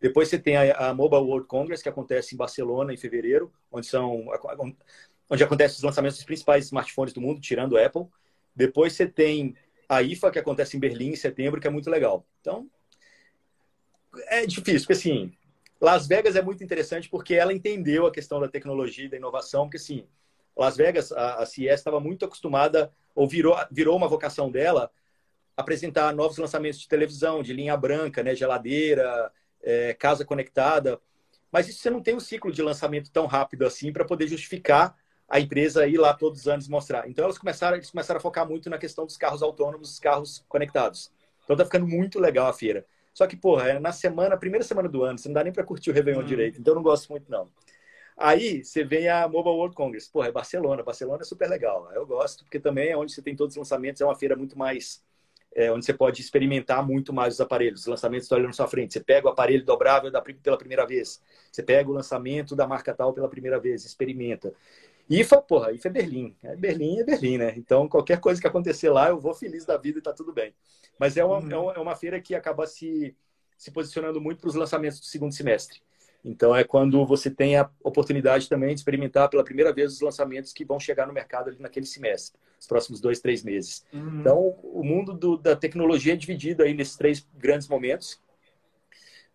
Depois 0.00 0.28
você 0.28 0.38
tem 0.38 0.56
a, 0.56 0.90
a 0.90 0.94
Mobile 0.94 1.22
World 1.22 1.46
Congress, 1.46 1.82
que 1.82 1.88
acontece 1.88 2.34
em 2.34 2.38
Barcelona, 2.38 2.92
em 2.92 2.96
fevereiro, 2.96 3.52
onde 3.70 3.86
são 3.86 4.26
onde 5.30 5.44
acontece 5.44 5.76
os 5.76 5.82
lançamentos 5.82 6.16
dos 6.16 6.24
principais 6.24 6.66
smartphones 6.66 7.12
do 7.12 7.20
mundo, 7.20 7.40
tirando 7.40 7.72
o 7.72 7.78
Apple. 7.78 8.06
Depois 8.54 8.92
você 8.94 9.06
tem 9.06 9.54
a 9.88 10.02
IFA, 10.02 10.30
que 10.30 10.38
acontece 10.38 10.76
em 10.76 10.80
Berlim 10.80 11.10
em 11.10 11.16
setembro, 11.16 11.60
que 11.60 11.66
é 11.66 11.70
muito 11.70 11.90
legal. 11.90 12.26
Então, 12.40 12.68
é 14.26 14.46
difícil, 14.46 14.80
porque 14.80 14.92
assim, 14.94 15.32
Las 15.80 16.06
Vegas 16.06 16.36
é 16.36 16.42
muito 16.42 16.64
interessante 16.64 17.08
porque 17.08 17.34
ela 17.34 17.52
entendeu 17.52 18.06
a 18.06 18.12
questão 18.12 18.40
da 18.40 18.48
tecnologia 18.48 19.06
e 19.06 19.08
da 19.08 19.16
inovação, 19.16 19.64
porque 19.64 19.76
assim, 19.76 20.06
Las 20.58 20.76
Vegas, 20.76 21.12
a, 21.12 21.36
a 21.36 21.46
CES 21.46 21.74
estava 21.74 22.00
muito 22.00 22.24
acostumada, 22.24 22.92
ou 23.14 23.26
virou, 23.28 23.56
virou 23.70 23.96
uma 23.96 24.08
vocação 24.08 24.50
dela, 24.50 24.90
apresentar 25.56 26.12
novos 26.14 26.38
lançamentos 26.38 26.80
de 26.80 26.88
televisão, 26.88 27.42
de 27.42 27.52
linha 27.52 27.76
branca, 27.76 28.22
né, 28.22 28.34
geladeira, 28.34 29.32
é, 29.62 29.94
casa 29.94 30.24
conectada. 30.24 31.00
Mas 31.50 31.68
isso 31.68 31.80
você 31.80 31.90
não 31.90 32.02
tem 32.02 32.14
um 32.14 32.20
ciclo 32.20 32.52
de 32.52 32.62
lançamento 32.62 33.10
tão 33.10 33.26
rápido 33.26 33.66
assim 33.66 33.92
para 33.92 34.04
poder 34.04 34.26
justificar 34.28 34.96
a 35.28 35.38
empresa 35.38 35.86
ir 35.86 35.98
lá 35.98 36.14
todos 36.14 36.40
os 36.40 36.48
anos 36.48 36.68
mostrar. 36.68 37.08
Então 37.08 37.24
elas 37.24 37.38
começaram, 37.38 37.76
eles 37.76 37.90
começaram 37.90 38.18
a 38.18 38.20
focar 38.20 38.48
muito 38.48 38.70
na 38.70 38.78
questão 38.78 39.04
dos 39.04 39.16
carros 39.16 39.42
autônomos, 39.42 39.90
dos 39.90 39.98
carros 39.98 40.44
conectados. 40.48 41.10
Então 41.44 41.56
tá 41.56 41.64
ficando 41.64 41.86
muito 41.86 42.18
legal 42.18 42.46
a 42.46 42.52
feira. 42.52 42.84
Só 43.12 43.26
que, 43.26 43.36
porra, 43.36 43.70
é 43.70 43.78
na 43.80 43.90
semana, 43.90 44.36
primeira 44.36 44.64
semana 44.64 44.88
do 44.88 45.02
ano, 45.02 45.18
você 45.18 45.28
não 45.28 45.34
dá 45.34 45.42
nem 45.42 45.52
para 45.52 45.64
curtir 45.64 45.90
o 45.90 45.92
Réveillon 45.92 46.20
hum. 46.20 46.24
direito, 46.24 46.60
então 46.60 46.72
eu 46.72 46.76
não 46.76 46.82
gosto 46.82 47.08
muito, 47.08 47.30
não. 47.30 47.48
Aí 48.18 48.64
você 48.64 48.82
vem 48.82 49.08
a 49.08 49.28
Mobile 49.28 49.54
World 49.54 49.76
Congress. 49.76 50.10
Porra, 50.10 50.28
é 50.28 50.32
Barcelona. 50.32 50.82
Barcelona 50.82 51.22
é 51.22 51.24
super 51.24 51.48
legal. 51.48 51.88
Eu 51.92 52.04
gosto, 52.04 52.42
porque 52.42 52.58
também 52.58 52.88
é 52.88 52.96
onde 52.96 53.12
você 53.12 53.22
tem 53.22 53.36
todos 53.36 53.54
os 53.54 53.58
lançamentos, 53.58 54.00
é 54.00 54.04
uma 54.04 54.16
feira 54.16 54.34
muito 54.34 54.58
mais. 54.58 55.06
É, 55.54 55.72
onde 55.72 55.84
você 55.84 55.94
pode 55.94 56.20
experimentar 56.20 56.86
muito 56.86 57.12
mais 57.12 57.34
os 57.34 57.40
aparelhos. 57.40 57.80
Os 57.80 57.86
lançamentos 57.86 58.24
estão 58.24 58.36
ali 58.36 58.46
na 58.46 58.52
sua 58.52 58.66
frente. 58.66 58.92
Você 58.92 59.00
pega 59.00 59.26
o 59.26 59.30
aparelho 59.30 59.64
dobrável 59.64 60.10
da, 60.10 60.20
pela 60.20 60.58
primeira 60.58 60.84
vez. 60.86 61.22
Você 61.50 61.62
pega 61.62 61.88
o 61.88 61.92
lançamento 61.92 62.54
da 62.54 62.66
marca 62.66 62.92
tal 62.92 63.14
pela 63.14 63.28
primeira 63.28 63.58
vez, 63.58 63.84
experimenta. 63.84 64.52
IFA, 65.08 65.40
porra, 65.40 65.72
IFA 65.72 65.88
é 65.88 65.90
Berlim. 65.90 66.36
É 66.42 66.56
Berlim 66.56 66.98
é 66.98 67.04
Berlim, 67.04 67.38
né? 67.38 67.54
Então, 67.56 67.88
qualquer 67.88 68.20
coisa 68.20 68.40
que 68.40 68.46
acontecer 68.46 68.90
lá, 68.90 69.08
eu 69.08 69.18
vou 69.18 69.32
feliz 69.32 69.64
da 69.64 69.76
vida 69.76 69.98
e 69.98 70.02
tá 70.02 70.12
tudo 70.12 70.32
bem. 70.32 70.54
Mas 70.98 71.16
é 71.16 71.24
uma, 71.24 71.38
uhum. 71.38 71.70
é 71.72 71.78
uma, 71.78 71.92
é 71.92 71.96
feira 71.96 72.20
que 72.20 72.34
acaba 72.34 72.66
se, 72.66 73.16
se 73.56 73.70
posicionando 73.70 74.20
muito 74.20 74.40
para 74.40 74.48
os 74.48 74.54
lançamentos 74.54 75.00
do 75.00 75.06
segundo 75.06 75.32
semestre. 75.32 75.80
Então, 76.24 76.54
é 76.54 76.64
quando 76.64 77.04
você 77.06 77.30
tem 77.30 77.56
a 77.56 77.70
oportunidade 77.82 78.48
também 78.48 78.74
de 78.74 78.80
experimentar 78.80 79.28
pela 79.28 79.44
primeira 79.44 79.72
vez 79.72 79.92
os 79.92 80.00
lançamentos 80.00 80.52
que 80.52 80.64
vão 80.64 80.78
chegar 80.78 81.06
no 81.06 81.12
mercado 81.12 81.48
ali 81.48 81.58
naquele 81.60 81.86
semestre, 81.86 82.38
os 82.58 82.66
próximos 82.66 83.00
dois, 83.00 83.20
três 83.20 83.42
meses. 83.42 83.84
Uhum. 83.92 84.20
Então, 84.20 84.38
o 84.62 84.82
mundo 84.82 85.14
do, 85.14 85.36
da 85.36 85.54
tecnologia 85.54 86.14
é 86.14 86.16
dividido 86.16 86.62
aí 86.62 86.74
nesses 86.74 86.96
três 86.96 87.26
grandes 87.36 87.68
momentos. 87.68 88.20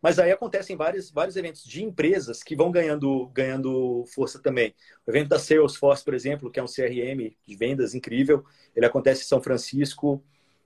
Mas 0.02 0.20
aí 0.20 0.34
acontecem 0.34 0.76
vários, 0.76 1.10
vários 1.10 1.38
eventos 1.38 1.64
de 1.64 1.82
empresas 1.82 2.44
que 2.44 2.58
vão 2.58 2.70
ganhando, 2.70 3.28
ganhando 3.28 4.04
força 4.08 4.38
também. 4.38 4.76
O 5.08 5.12
evento 5.12 5.30
da 5.30 5.40
Salesforce, 5.40 6.04
por 6.04 6.14
exemplo, 6.14 6.52
que 6.52 6.60
é 6.60 6.64
um 6.64 6.68
CRM 6.68 7.34
de 7.48 7.56
vendas 7.56 7.96
incrível, 7.96 8.44
ele 8.76 8.86
acontece 8.86 9.22
em 9.22 9.28
São 9.28 9.42
Francisco 9.42 10.22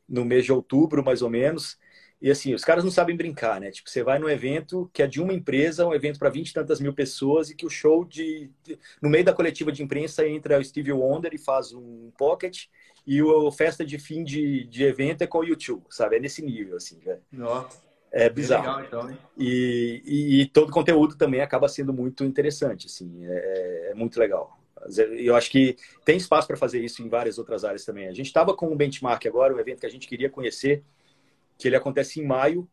no 0.09 0.26
mês 0.26 0.43
de 0.43 0.51
outubro, 0.51 1.03
mais 1.03 1.22
ou 1.22 1.30
menos. 1.30 1.78
E 2.20 2.32
assim, 2.32 2.53
os 2.53 2.65
caras 2.65 2.84
não 2.84 2.89
sabem 2.89 3.15
brincar, 3.15 3.61
né? 3.61 3.70
Tipo, 3.70 3.89
você 3.89 4.01
vai 4.01 4.18
num 4.18 4.30
evento 4.30 4.89
que 4.91 5.03
é 5.03 5.07
de 5.07 5.22
uma 5.22 5.34
empresa, 5.34 5.86
um 5.86 5.93
evento 5.93 6.18
para 6.18 6.30
vinte 6.30 6.49
e 6.49 6.53
tantas 6.53 6.80
mil 6.80 6.93
pessoas, 6.93 7.49
e 7.49 7.55
que 7.55 7.65
o 7.65 7.70
show 7.70 8.03
de. 8.03 8.49
No 9.01 9.09
meio 9.09 9.24
da 9.24 9.34
coletiva 9.34 9.72
de 9.72 9.84
imprensa 9.84 10.28
entra 10.28 10.59
o 10.59 10.63
Steve 10.63 10.91
Wonder 10.91 11.34
e 11.34 11.38
faz 11.38 11.74
um 11.74 12.11
pocket, 12.18 12.65
e 13.05 13.22
o 13.22 13.51
festa 13.51 13.86
de 13.86 13.99
fim 13.99 14.24
de, 14.24 14.65
de 14.65 14.84
evento 14.84 15.22
é 15.22 15.28
com 15.28 15.39
o 15.39 15.43
YouTube, 15.43 15.84
sabe? 15.89 16.18
É 16.18 16.20
nesse 16.20 16.41
nível, 16.41 16.78
assim, 16.78 16.99
velho. 16.99 17.22
Nossa. 17.32 17.86
É 18.11 18.30
bizarro. 18.30 18.78
Legal, 18.78 18.84
então, 18.84 19.18
e, 19.38 20.01
e, 20.05 20.41
e, 20.41 20.45
todo 20.47 20.70
o 20.70 20.74
conteúdo 20.74 21.15
também 21.15 21.41
acaba 21.41 21.68
sendo 21.68 21.93
muito 21.93 22.24
interessante, 22.24 22.88
assim, 22.88 23.26
é, 23.26 23.89
é 23.91 23.93
muito 23.93 24.18
legal. 24.18 24.57
Eu 25.18 25.36
acho 25.36 25.51
que 25.51 25.76
tem 26.05 26.18
espaço 26.18 26.47
para 26.47 26.55
fazer 26.55 26.84
isso 26.84 27.03
em 27.03 27.09
várias 27.09 27.38
outras 27.38 27.65
áreas 27.65 27.84
também. 27.84 28.07
A 28.07 28.13
gente 28.13 28.28
estava 28.28 28.55
com 28.55 28.68
um 28.68 28.78
benchmark 28.78 29.26
agora, 29.26 29.53
um 29.53 29.59
evento 29.59 29.82
que 29.82 29.86
a 29.86 29.89
gente 29.89 30.07
queria 30.07 30.30
conhecer, 30.30 30.84
que 31.57 31.67
ele 31.67 31.75
acontece 31.75 32.19
em 32.19 32.25
maio, 32.25 32.69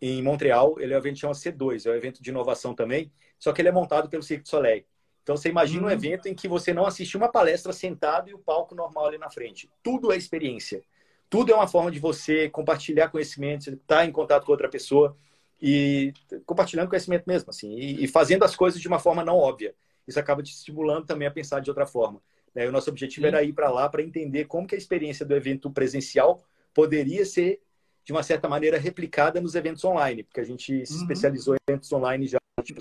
em 0.00 0.22
Montreal. 0.22 0.78
Ele 0.78 0.92
é 0.92 0.96
um 0.96 1.00
evento 1.00 1.14
que 1.14 1.20
chama 1.20 1.34
C2, 1.34 1.86
é 1.86 1.90
um 1.90 1.94
evento 1.94 2.22
de 2.22 2.30
inovação 2.30 2.74
também, 2.74 3.12
só 3.38 3.52
que 3.52 3.60
ele 3.60 3.68
é 3.68 3.72
montado 3.72 4.08
pelo 4.08 4.22
Cirque 4.22 4.44
du 4.44 4.48
Soleil. 4.48 4.84
Então 5.22 5.36
você 5.36 5.48
imagina 5.48 5.82
hum. 5.82 5.86
um 5.86 5.90
evento 5.90 6.26
em 6.26 6.34
que 6.34 6.48
você 6.48 6.72
não 6.72 6.86
assiste 6.86 7.16
uma 7.16 7.28
palestra 7.28 7.72
sentado 7.72 8.30
e 8.30 8.34
o 8.34 8.38
palco 8.38 8.74
normal 8.74 9.06
ali 9.06 9.18
na 9.18 9.30
frente. 9.30 9.70
Tudo 9.82 10.12
é 10.12 10.16
experiência. 10.16 10.82
Tudo 11.28 11.52
é 11.52 11.54
uma 11.54 11.68
forma 11.68 11.90
de 11.90 12.00
você 12.00 12.48
compartilhar 12.48 13.08
conhecimento, 13.08 13.70
estar 13.70 13.78
tá 13.86 14.04
em 14.04 14.10
contato 14.10 14.44
com 14.44 14.52
outra 14.52 14.68
pessoa 14.68 15.16
e 15.62 16.12
compartilhando 16.46 16.88
conhecimento 16.88 17.24
mesmo, 17.26 17.50
assim, 17.50 17.72
e, 17.76 18.08
fazendo 18.08 18.44
as 18.44 18.56
coisas 18.56 18.80
de 18.80 18.88
uma 18.88 18.98
forma 18.98 19.22
não 19.22 19.36
óbvia. 19.36 19.74
Isso 20.08 20.18
acaba 20.18 20.42
te 20.42 20.52
estimulando 20.52 21.06
também 21.06 21.28
a 21.28 21.30
pensar 21.30 21.60
de 21.60 21.70
outra 21.70 21.86
forma. 21.86 22.20
Né? 22.54 22.66
O 22.66 22.72
nosso 22.72 22.90
objetivo 22.90 23.26
Sim. 23.26 23.28
era 23.28 23.42
ir 23.44 23.52
para 23.52 23.70
lá 23.70 23.88
para 23.88 24.02
entender 24.02 24.46
como 24.46 24.66
que 24.66 24.74
a 24.74 24.78
experiência 24.78 25.24
do 25.24 25.36
evento 25.36 25.70
presencial 25.70 26.42
poderia 26.74 27.24
ser 27.24 27.60
de 28.04 28.12
uma 28.12 28.22
certa 28.22 28.48
maneira 28.48 28.78
replicada 28.78 29.40
nos 29.40 29.54
eventos 29.54 29.84
online, 29.84 30.22
porque 30.22 30.40
a 30.40 30.44
gente 30.44 30.86
se 30.86 30.94
uhum. 30.94 31.00
especializou 31.00 31.54
em 31.54 31.58
eventos 31.68 31.92
online 31.92 32.26
já, 32.26 32.38
tipo, 32.62 32.80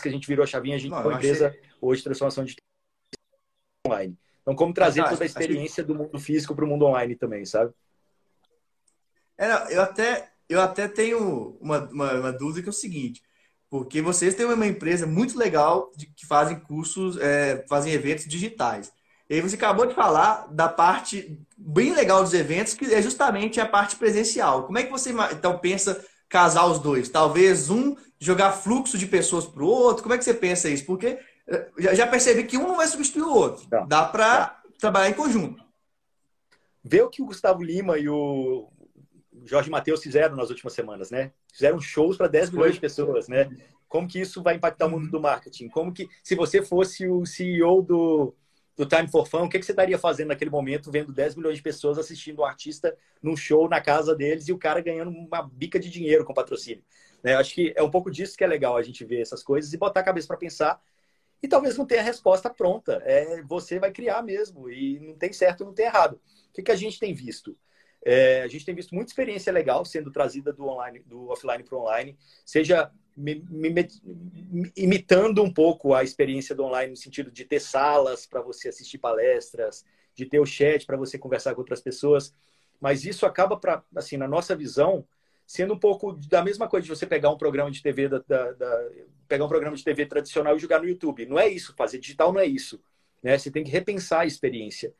que 0.00 0.08
a 0.08 0.12
gente 0.12 0.26
virou 0.26 0.42
a 0.42 0.46
chavinha, 0.46 0.76
a 0.76 0.78
gente 0.78 0.94
foi 0.94 1.14
empresa 1.14 1.48
achei... 1.48 1.60
hoje 1.80 2.02
transformação 2.02 2.44
de 2.44 2.56
online. 3.86 4.18
Então, 4.42 4.54
como 4.54 4.74
trazer 4.74 5.02
toda 5.08 5.22
a 5.22 5.26
experiência 5.26 5.82
que... 5.82 5.88
do 5.88 5.94
mundo 5.94 6.18
físico 6.18 6.54
para 6.54 6.64
o 6.64 6.68
mundo 6.68 6.84
online 6.84 7.14
também, 7.16 7.44
sabe? 7.44 7.72
É, 9.38 9.48
não, 9.48 9.68
eu 9.70 9.82
até 9.82 10.30
eu 10.48 10.60
até 10.60 10.86
tenho 10.86 11.56
uma, 11.60 11.78
uma, 11.90 12.12
uma, 12.12 12.32
dúvida 12.32 12.62
que 12.62 12.68
é 12.68 12.70
o 12.70 12.72
seguinte, 12.72 13.22
porque 13.70 14.02
vocês 14.02 14.34
têm 14.34 14.46
uma 14.46 14.66
empresa 14.66 15.06
muito 15.06 15.38
legal 15.38 15.90
de, 15.96 16.06
que 16.06 16.26
fazem 16.26 16.60
cursos, 16.60 17.16
é, 17.16 17.64
fazem 17.68 17.92
eventos 17.92 18.26
digitais. 18.26 18.92
E 19.34 19.38
aí 19.38 19.40
você 19.40 19.56
acabou 19.56 19.84
de 19.84 19.94
falar 19.94 20.46
da 20.48 20.68
parte 20.68 21.36
bem 21.58 21.92
legal 21.92 22.22
dos 22.22 22.32
eventos, 22.32 22.74
que 22.74 22.84
é 22.94 23.02
justamente 23.02 23.60
a 23.60 23.66
parte 23.66 23.96
presencial. 23.96 24.62
Como 24.62 24.78
é 24.78 24.84
que 24.84 24.92
você 24.92 25.12
então 25.32 25.58
pensa 25.58 26.04
casar 26.28 26.66
os 26.66 26.78
dois? 26.78 27.08
Talvez 27.08 27.68
um 27.68 27.96
jogar 28.16 28.52
fluxo 28.52 28.96
de 28.96 29.08
pessoas 29.08 29.44
para 29.44 29.64
o 29.64 29.66
outro? 29.66 30.04
Como 30.04 30.14
é 30.14 30.18
que 30.18 30.24
você 30.24 30.34
pensa 30.34 30.68
isso? 30.68 30.86
Porque 30.86 31.18
eh, 31.48 31.68
já 31.96 32.06
percebi 32.06 32.44
que 32.44 32.56
um 32.56 32.68
não 32.68 32.76
vai 32.76 32.86
substituir 32.86 33.24
o 33.24 33.34
outro. 33.34 33.66
Tá. 33.66 33.80
Dá 33.80 34.04
para 34.04 34.46
tá. 34.46 34.62
trabalhar 34.78 35.10
em 35.10 35.14
conjunto. 35.14 35.64
Vê 36.84 37.02
o 37.02 37.10
que 37.10 37.20
o 37.20 37.26
Gustavo 37.26 37.60
Lima 37.60 37.98
e 37.98 38.08
o 38.08 38.68
Jorge 39.44 39.68
Matheus 39.68 40.00
fizeram 40.00 40.36
nas 40.36 40.48
últimas 40.48 40.74
semanas, 40.74 41.10
né? 41.10 41.32
Fizeram 41.52 41.80
shows 41.80 42.16
para 42.16 42.28
10 42.28 42.50
milhões 42.50 42.74
de 42.74 42.80
pessoas, 42.80 43.26
né? 43.26 43.50
Como 43.88 44.06
que 44.06 44.20
isso 44.20 44.44
vai 44.44 44.54
impactar 44.54 44.86
o 44.86 44.90
mundo 44.90 45.10
do 45.10 45.20
marketing? 45.20 45.68
Como 45.70 45.92
que, 45.92 46.08
se 46.22 46.36
você 46.36 46.62
fosse 46.62 47.08
o 47.08 47.26
CEO 47.26 47.82
do, 47.82 48.34
do 48.76 48.86
Time 48.86 49.08
for 49.08 49.26
Fun, 49.26 49.44
o 49.44 49.48
que, 49.48 49.58
que 49.58 49.64
você 49.64 49.72
estaria 49.72 49.98
fazendo 49.98 50.28
naquele 50.28 50.50
momento, 50.50 50.90
vendo 50.90 51.12
10 51.12 51.36
milhões 51.36 51.56
de 51.56 51.62
pessoas 51.62 51.96
assistindo 51.96 52.40
um 52.40 52.44
artista 52.44 52.96
num 53.22 53.36
show 53.36 53.68
na 53.68 53.80
casa 53.80 54.14
deles 54.14 54.48
e 54.48 54.52
o 54.52 54.58
cara 54.58 54.80
ganhando 54.80 55.10
uma 55.10 55.42
bica 55.42 55.78
de 55.78 55.88
dinheiro 55.88 56.24
com 56.24 56.34
patrocínio? 56.34 56.84
Né? 57.22 57.34
Acho 57.36 57.54
que 57.54 57.72
é 57.76 57.82
um 57.82 57.90
pouco 57.90 58.10
disso 58.10 58.36
que 58.36 58.42
é 58.42 58.46
legal 58.46 58.76
a 58.76 58.82
gente 58.82 59.04
ver 59.04 59.20
essas 59.20 59.42
coisas 59.42 59.72
e 59.72 59.78
botar 59.78 60.00
a 60.00 60.04
cabeça 60.04 60.26
para 60.26 60.36
pensar. 60.36 60.80
E 61.42 61.46
talvez 61.46 61.76
não 61.76 61.86
tenha 61.86 62.00
a 62.00 62.04
resposta 62.04 62.50
pronta. 62.50 63.02
É, 63.04 63.42
você 63.42 63.78
vai 63.78 63.92
criar 63.92 64.22
mesmo. 64.22 64.68
E 64.70 64.98
não 64.98 65.14
tem 65.16 65.32
certo, 65.32 65.64
não 65.64 65.74
tem 65.74 65.86
errado. 65.86 66.14
O 66.14 66.52
que, 66.52 66.62
que 66.62 66.72
a 66.72 66.76
gente 66.76 66.98
tem 66.98 67.14
visto? 67.14 67.56
É, 68.04 68.42
a 68.42 68.48
gente 68.48 68.66
tem 68.66 68.74
visto 68.74 68.94
muita 68.94 69.10
experiência 69.10 69.52
legal 69.52 69.84
sendo 69.84 70.10
trazida 70.10 70.52
do 70.52 70.66
online, 70.66 71.00
do 71.00 71.28
offline 71.28 71.62
para 71.62 71.78
online, 71.78 72.18
seja 72.44 72.90
imitando 74.76 75.42
um 75.42 75.52
pouco 75.52 75.94
a 75.94 76.02
experiência 76.02 76.54
do 76.54 76.64
online 76.64 76.90
no 76.90 76.96
sentido 76.96 77.30
de 77.30 77.44
ter 77.44 77.60
salas 77.60 78.26
para 78.26 78.40
você 78.40 78.68
assistir 78.68 78.98
palestras, 78.98 79.84
de 80.14 80.26
ter 80.26 80.40
o 80.40 80.46
chat 80.46 80.84
para 80.84 80.96
você 80.96 81.18
conversar 81.18 81.54
com 81.54 81.60
outras 81.60 81.80
pessoas. 81.80 82.34
Mas 82.80 83.04
isso 83.04 83.24
acaba, 83.24 83.56
para 83.56 83.82
assim, 83.94 84.16
na 84.16 84.26
nossa 84.26 84.54
visão, 84.56 85.06
sendo 85.46 85.74
um 85.74 85.78
pouco 85.78 86.12
da 86.12 86.42
mesma 86.42 86.68
coisa 86.68 86.84
de 86.84 86.90
você 86.90 87.06
pegar 87.06 87.30
um 87.30 87.38
programa 87.38 87.70
de 87.70 87.82
TV 87.82 88.08
da, 88.08 88.18
da, 88.26 88.52
da, 88.52 88.90
pegar 89.28 89.44
um 89.44 89.48
programa 89.48 89.76
de 89.76 89.84
TV 89.84 90.06
tradicional 90.06 90.56
e 90.56 90.60
jogar 90.60 90.80
no 90.80 90.88
YouTube. 90.88 91.26
Não 91.26 91.38
é 91.38 91.48
isso, 91.48 91.74
fazer 91.76 91.98
digital 91.98 92.32
não 92.32 92.40
é 92.40 92.46
isso. 92.46 92.80
Né? 93.22 93.38
Você 93.38 93.50
tem 93.50 93.64
que 93.64 93.70
repensar 93.70 94.20
a 94.20 94.26
experiência. 94.26 94.92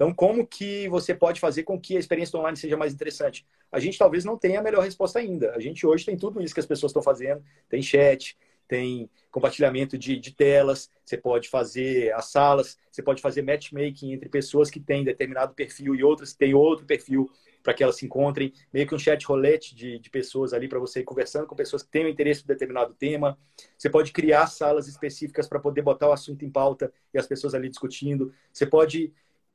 Então, 0.00 0.14
como 0.14 0.46
que 0.46 0.88
você 0.88 1.14
pode 1.14 1.38
fazer 1.38 1.62
com 1.62 1.78
que 1.78 1.94
a 1.94 2.00
experiência 2.00 2.38
online 2.38 2.56
seja 2.56 2.74
mais 2.74 2.94
interessante? 2.94 3.46
A 3.70 3.78
gente 3.78 3.98
talvez 3.98 4.24
não 4.24 4.34
tenha 4.34 4.58
a 4.58 4.62
melhor 4.62 4.82
resposta 4.82 5.18
ainda. 5.18 5.54
A 5.54 5.60
gente 5.60 5.86
hoje 5.86 6.06
tem 6.06 6.16
tudo 6.16 6.40
isso 6.40 6.54
que 6.54 6.60
as 6.60 6.64
pessoas 6.64 6.88
estão 6.88 7.02
fazendo. 7.02 7.44
Tem 7.68 7.82
chat, 7.82 8.34
tem 8.66 9.10
compartilhamento 9.30 9.98
de, 9.98 10.18
de 10.18 10.32
telas, 10.32 10.90
você 11.04 11.18
pode 11.18 11.50
fazer 11.50 12.14
as 12.14 12.30
salas, 12.30 12.78
você 12.90 13.02
pode 13.02 13.20
fazer 13.20 13.42
matchmaking 13.42 14.14
entre 14.14 14.30
pessoas 14.30 14.70
que 14.70 14.80
têm 14.80 15.04
determinado 15.04 15.52
perfil 15.52 15.94
e 15.94 16.02
outras 16.02 16.32
que 16.32 16.38
têm 16.38 16.54
outro 16.54 16.86
perfil 16.86 17.30
para 17.62 17.74
que 17.74 17.82
elas 17.82 17.96
se 17.96 18.06
encontrem, 18.06 18.54
meio 18.72 18.86
que 18.86 18.94
um 18.94 18.98
chat 18.98 19.22
rolete 19.26 19.74
de, 19.74 19.98
de 19.98 20.08
pessoas 20.08 20.54
ali 20.54 20.66
para 20.66 20.78
você 20.78 21.00
ir 21.00 21.04
conversando 21.04 21.46
com 21.46 21.54
pessoas 21.54 21.82
que 21.82 21.90
têm 21.90 22.06
um 22.06 22.08
interesse 22.08 22.42
em 22.42 22.46
determinado 22.46 22.94
tema. 22.94 23.38
Você 23.76 23.90
pode 23.90 24.12
criar 24.12 24.46
salas 24.46 24.88
específicas 24.88 25.46
para 25.46 25.60
poder 25.60 25.82
botar 25.82 26.08
o 26.08 26.12
assunto 26.12 26.42
em 26.42 26.50
pauta 26.50 26.90
e 27.12 27.18
as 27.18 27.26
pessoas 27.26 27.54
ali 27.54 27.68
discutindo. 27.68 28.32
Você 28.50 28.64
pode 28.64 29.12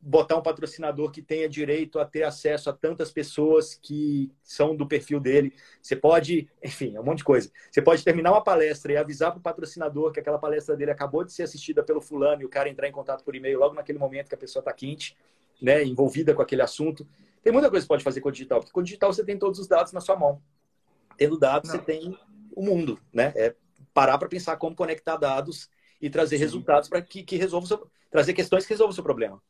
botar 0.08 0.38
um 0.38 0.41
patrocinador 0.41 1.10
que 1.10 1.20
tenha 1.20 1.49
direito 1.49 1.97
a 1.97 2.06
ter 2.06 2.22
acesso 2.22 2.70
a 2.70 2.74
tantas 2.74 3.12
pessoas 3.12 3.74
que 3.74 4.32
são 4.43 4.76
do 4.76 4.88
perfil 4.88 5.20
dele. 5.20 5.51
Você 5.82 5.95
pode, 5.95 6.47
enfim, 6.64 6.95
é 6.95 7.01
um 7.01 7.03
monte 7.03 7.18
de 7.18 7.24
coisa. 7.24 7.51
Você 7.72 7.82
pode 7.82 8.03
terminar 8.03 8.32
uma 8.32 8.43
palestra 8.43 8.93
e 8.93 8.97
avisar 8.97 9.32
para 9.32 9.39
o 9.39 9.41
patrocinador 9.41 10.12
que 10.12 10.20
aquela 10.20 10.38
palestra 10.38 10.78
dele 10.78 10.91
acabou 10.91 11.24
de 11.24 11.34
ser 11.34 11.41
assistida 11.41 11.82
pelo 11.82 11.99
fulano 11.99 12.43
e 12.43 12.45
o 12.45 12.49
cara 12.49 12.70
entrar 12.70 12.88
em 12.88 12.91
contato 12.91 13.24
por 13.24 13.36
e-mail 13.36 13.58
logo 13.58 13.74
naquele 13.74 13.97
momento 13.97 14.30
que 14.30 14.36
a 14.36 14.38
pessoa 14.38 14.62
está 14.62 14.72
quente, 14.72 15.18
né, 15.60 15.84
envolvida 15.84 16.36
com 16.36 16.41
aquele 16.43 16.62
assunto. 16.62 17.08
Tem 17.43 17.51
muita 17.51 17.72
coisa 17.72 17.84
que 17.84 17.88
você 17.88 17.93
pode 17.93 18.03
fazer 18.03 18.22
com 18.22 18.30
o 18.30 18.32
digital, 18.32 18.60
porque 18.60 18.72
com 18.72 18.82
o 18.82 18.84
digital 18.84 19.12
você 19.12 19.26
tem 19.26 19.39
todos 19.39 19.60
os 19.60 19.68
dados 19.68 19.91
na 19.91 20.01
sua 20.01 20.16
mão. 20.16 20.39
Tendo 21.18 21.39
dados, 21.39 21.72
Não. 21.72 21.80
você 21.80 21.84
tem 21.84 22.16
o 22.56 22.64
mundo, 22.64 22.99
né? 23.12 23.34
É 23.36 23.56
parar 23.91 24.20
para 24.20 24.30
pensar 24.30 24.56
como 24.58 24.76
conectar 24.76 25.18
dados 25.18 25.68
e 25.99 26.12
trazer 26.12 26.38
Sim. 26.38 26.43
resultados 26.43 26.89
para 26.89 27.01
que, 27.01 27.24
que 27.24 27.38
resolva 27.38 27.66
seu, 27.66 27.89
trazer 28.12 28.34
questões 28.34 28.66
que 28.68 28.74
resolvam 28.74 28.91
o 28.91 28.93
seu 28.93 29.03
problema. 29.03 29.41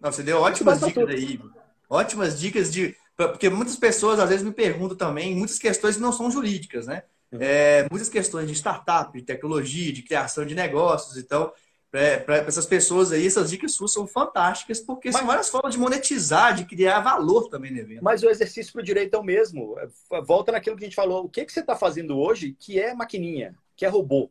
Não, 0.00 0.12
você 0.12 0.22
deu 0.22 0.38
ótimas 0.38 0.80
dicas 0.80 1.08
aí. 1.08 1.40
Ótimas 1.88 2.38
dicas 2.38 2.72
de. 2.72 2.96
Porque 3.16 3.48
muitas 3.48 3.76
pessoas 3.76 4.18
às 4.20 4.28
vezes 4.28 4.44
me 4.44 4.52
perguntam 4.52 4.96
também 4.96 5.34
muitas 5.34 5.58
questões 5.58 5.96
que 5.96 6.02
não 6.02 6.12
são 6.12 6.30
jurídicas, 6.30 6.86
né? 6.86 7.02
Uhum. 7.32 7.38
É, 7.40 7.86
muitas 7.90 8.08
questões 8.08 8.46
de 8.46 8.54
startup, 8.54 9.18
de 9.18 9.24
tecnologia, 9.24 9.92
de 9.92 10.02
criação 10.02 10.44
de 10.44 10.54
negócios. 10.54 11.16
Então, 11.16 11.52
para 11.90 12.36
essas 12.36 12.66
pessoas 12.66 13.10
aí, 13.10 13.26
essas 13.26 13.50
dicas 13.50 13.72
suas 13.72 13.92
são 13.92 14.06
fantásticas, 14.06 14.80
porque 14.80 15.08
Mas... 15.08 15.16
são 15.16 15.26
várias 15.26 15.48
formas 15.48 15.72
de 15.72 15.80
monetizar, 15.80 16.54
de 16.54 16.64
criar 16.64 17.00
valor 17.00 17.48
também 17.48 17.70
no 17.70 17.78
evento. 17.78 18.04
Mas 18.04 18.22
o 18.22 18.28
exercício 18.28 18.72
para 18.72 18.80
o 18.82 18.84
direito 18.84 19.14
é 19.14 19.18
o 19.18 19.24
mesmo. 19.24 19.76
Volta 20.24 20.52
naquilo 20.52 20.76
que 20.76 20.84
a 20.84 20.86
gente 20.86 20.96
falou. 20.96 21.24
O 21.24 21.28
que, 21.28 21.44
que 21.44 21.52
você 21.52 21.60
está 21.60 21.74
fazendo 21.74 22.18
hoje 22.18 22.54
que 22.58 22.78
é 22.78 22.94
maquininha, 22.94 23.56
que 23.74 23.86
é 23.86 23.88
robô? 23.88 24.30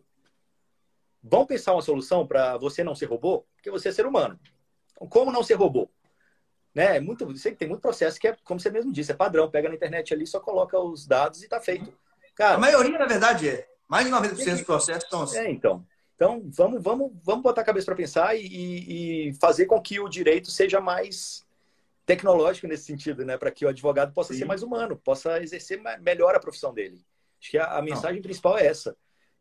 Vamos 1.23 1.47
pensar 1.47 1.73
uma 1.73 1.81
solução 1.81 2.27
para 2.27 2.55
você 2.57 2.83
não 2.83 2.93
ser 2.93 3.07
robô? 3.07 3.45
Porque 3.55 3.71
você 3.71 3.89
é 3.89 3.91
ser 3.91 4.05
humano. 4.05 4.39
Como 4.95 5.31
não 5.31 5.43
ser 5.43 5.55
robô? 5.55 5.89
Né? 6.73 6.97
É 6.97 6.99
muito, 6.99 7.25
tem 7.57 7.67
muito 7.67 7.81
processo 7.81 8.19
que 8.19 8.27
é, 8.27 8.37
como 8.43 8.59
você 8.59 8.69
mesmo 8.69 8.91
disse, 8.91 9.11
é 9.11 9.15
padrão. 9.15 9.49
Pega 9.49 9.69
na 9.69 9.75
internet 9.75 10.13
ali, 10.13 10.27
só 10.27 10.39
coloca 10.39 10.77
os 10.79 11.07
dados 11.07 11.41
e 11.41 11.45
está 11.45 11.59
feito. 11.61 11.93
Cara, 12.35 12.55
a 12.55 12.59
maioria, 12.59 12.99
na 12.99 13.05
verdade, 13.05 13.49
é. 13.49 13.67
Mais 13.87 14.05
de 14.05 14.11
90% 14.11 14.51
dos 14.51 14.61
processos 14.63 15.03
estão 15.03 15.21
assim. 15.21 15.37
É, 15.37 15.49
então. 15.49 15.85
Então, 16.15 16.41
vamos, 16.53 16.81
vamos, 16.81 17.11
vamos 17.23 17.43
botar 17.43 17.61
a 17.61 17.65
cabeça 17.65 17.85
para 17.85 17.95
pensar 17.95 18.35
e, 18.35 19.27
e, 19.29 19.33
fazer 19.33 19.65
com 19.65 19.81
que 19.81 19.99
o 19.99 20.07
direito 20.07 20.49
seja 20.49 20.79
mais 20.79 21.45
tecnológico 22.05 22.67
nesse 22.67 22.85
sentido, 22.85 23.25
né? 23.25 23.37
Para 23.37 23.51
que 23.51 23.65
o 23.65 23.69
advogado 23.69 24.13
possa 24.13 24.33
Sim. 24.33 24.39
ser 24.39 24.45
mais 24.45 24.63
humano, 24.63 24.95
possa 24.95 25.41
exercer 25.41 25.81
melhor 26.01 26.33
a 26.33 26.39
profissão 26.39 26.73
dele. 26.73 27.05
Acho 27.41 27.51
que 27.51 27.57
a, 27.57 27.77
a 27.77 27.81
mensagem 27.81 28.17
Não. 28.17 28.23
principal 28.23 28.57
é 28.57 28.65
essa. 28.65 28.95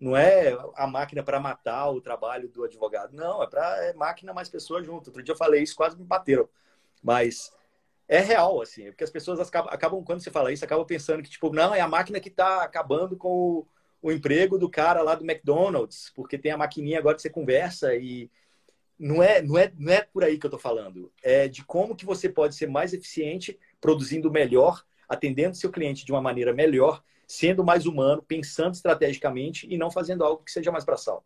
Não 0.05 0.15
é 0.15 0.55
a 0.77 0.87
máquina 0.87 1.23
para 1.23 1.41
matar 1.41 1.89
o 1.89 1.99
trabalho 1.99 2.47
do 2.47 2.63
advogado. 2.63 3.15
Não, 3.15 3.43
é 3.43 3.47
para 3.47 3.87
é 3.87 3.95
máquina 3.95 4.35
mais 4.35 4.51
pessoas 4.51 4.85
junto. 4.85 5.07
Outro 5.07 5.23
dia 5.23 5.33
eu 5.33 5.39
falei 5.39 5.63
isso, 5.63 5.75
quase 5.75 5.97
me 5.97 6.05
bateram. 6.05 6.47
Mas 7.03 7.51
é 8.07 8.21
real, 8.21 8.61
assim, 8.61 8.85
porque 8.85 9.03
as 9.03 9.09
pessoas 9.09 9.41
acabam, 9.41 9.73
acabam, 9.73 10.05
quando 10.05 10.23
você 10.23 10.31
fala 10.31 10.53
isso, 10.53 10.63
acabam 10.63 10.85
pensando 10.85 11.23
que, 11.23 11.31
tipo, 11.31 11.51
não, 11.51 11.75
é 11.75 11.81
a 11.81 11.89
máquina 11.89 12.21
que 12.21 12.29
está 12.29 12.63
acabando 12.63 13.17
com 13.17 13.31
o, 13.31 13.67
o, 14.03 14.13
emprego 14.13 14.59
do 14.59 14.69
cara 14.69 15.01
lá 15.01 15.15
do 15.15 15.25
McDonald's, 15.25 16.13
porque 16.15 16.37
tem 16.37 16.53
a 16.53 16.59
maquininha 16.59 16.99
agora 16.99 17.17
que 17.17 17.23
você 17.23 17.31
conversa 17.31 17.95
e 17.95 18.31
não 18.99 19.23
é, 19.23 19.41
não 19.41 19.57
é, 19.57 19.73
não 19.75 19.91
é 19.91 20.03
por 20.03 20.23
aí 20.23 20.37
que 20.39 20.45
eu 20.45 20.49
estou 20.49 20.61
falando. 20.61 21.11
É 21.23 21.49
de 21.49 21.65
como 21.65 21.97
que 21.97 22.05
você 22.05 22.29
pode 22.29 22.55
ser 22.55 22.69
mais 22.69 22.93
eficiente, 22.93 23.59
produzindo 23.81 24.31
melhor, 24.31 24.85
atendendo 25.09 25.57
seu 25.57 25.71
cliente 25.71 26.05
de 26.05 26.13
uma 26.13 26.21
maneira 26.21 26.53
melhor, 26.53 27.03
sendo 27.27 27.64
mais 27.64 27.87
humano, 27.87 28.22
pensando 28.22 28.75
estrategicamente 28.75 29.66
e 29.70 29.77
não 29.77 29.91
fazendo 29.91 30.25
algo 30.25 30.43
que 30.43 30.53
seja 30.53 30.72
mais 30.72 30.85
braçal. 30.85 31.25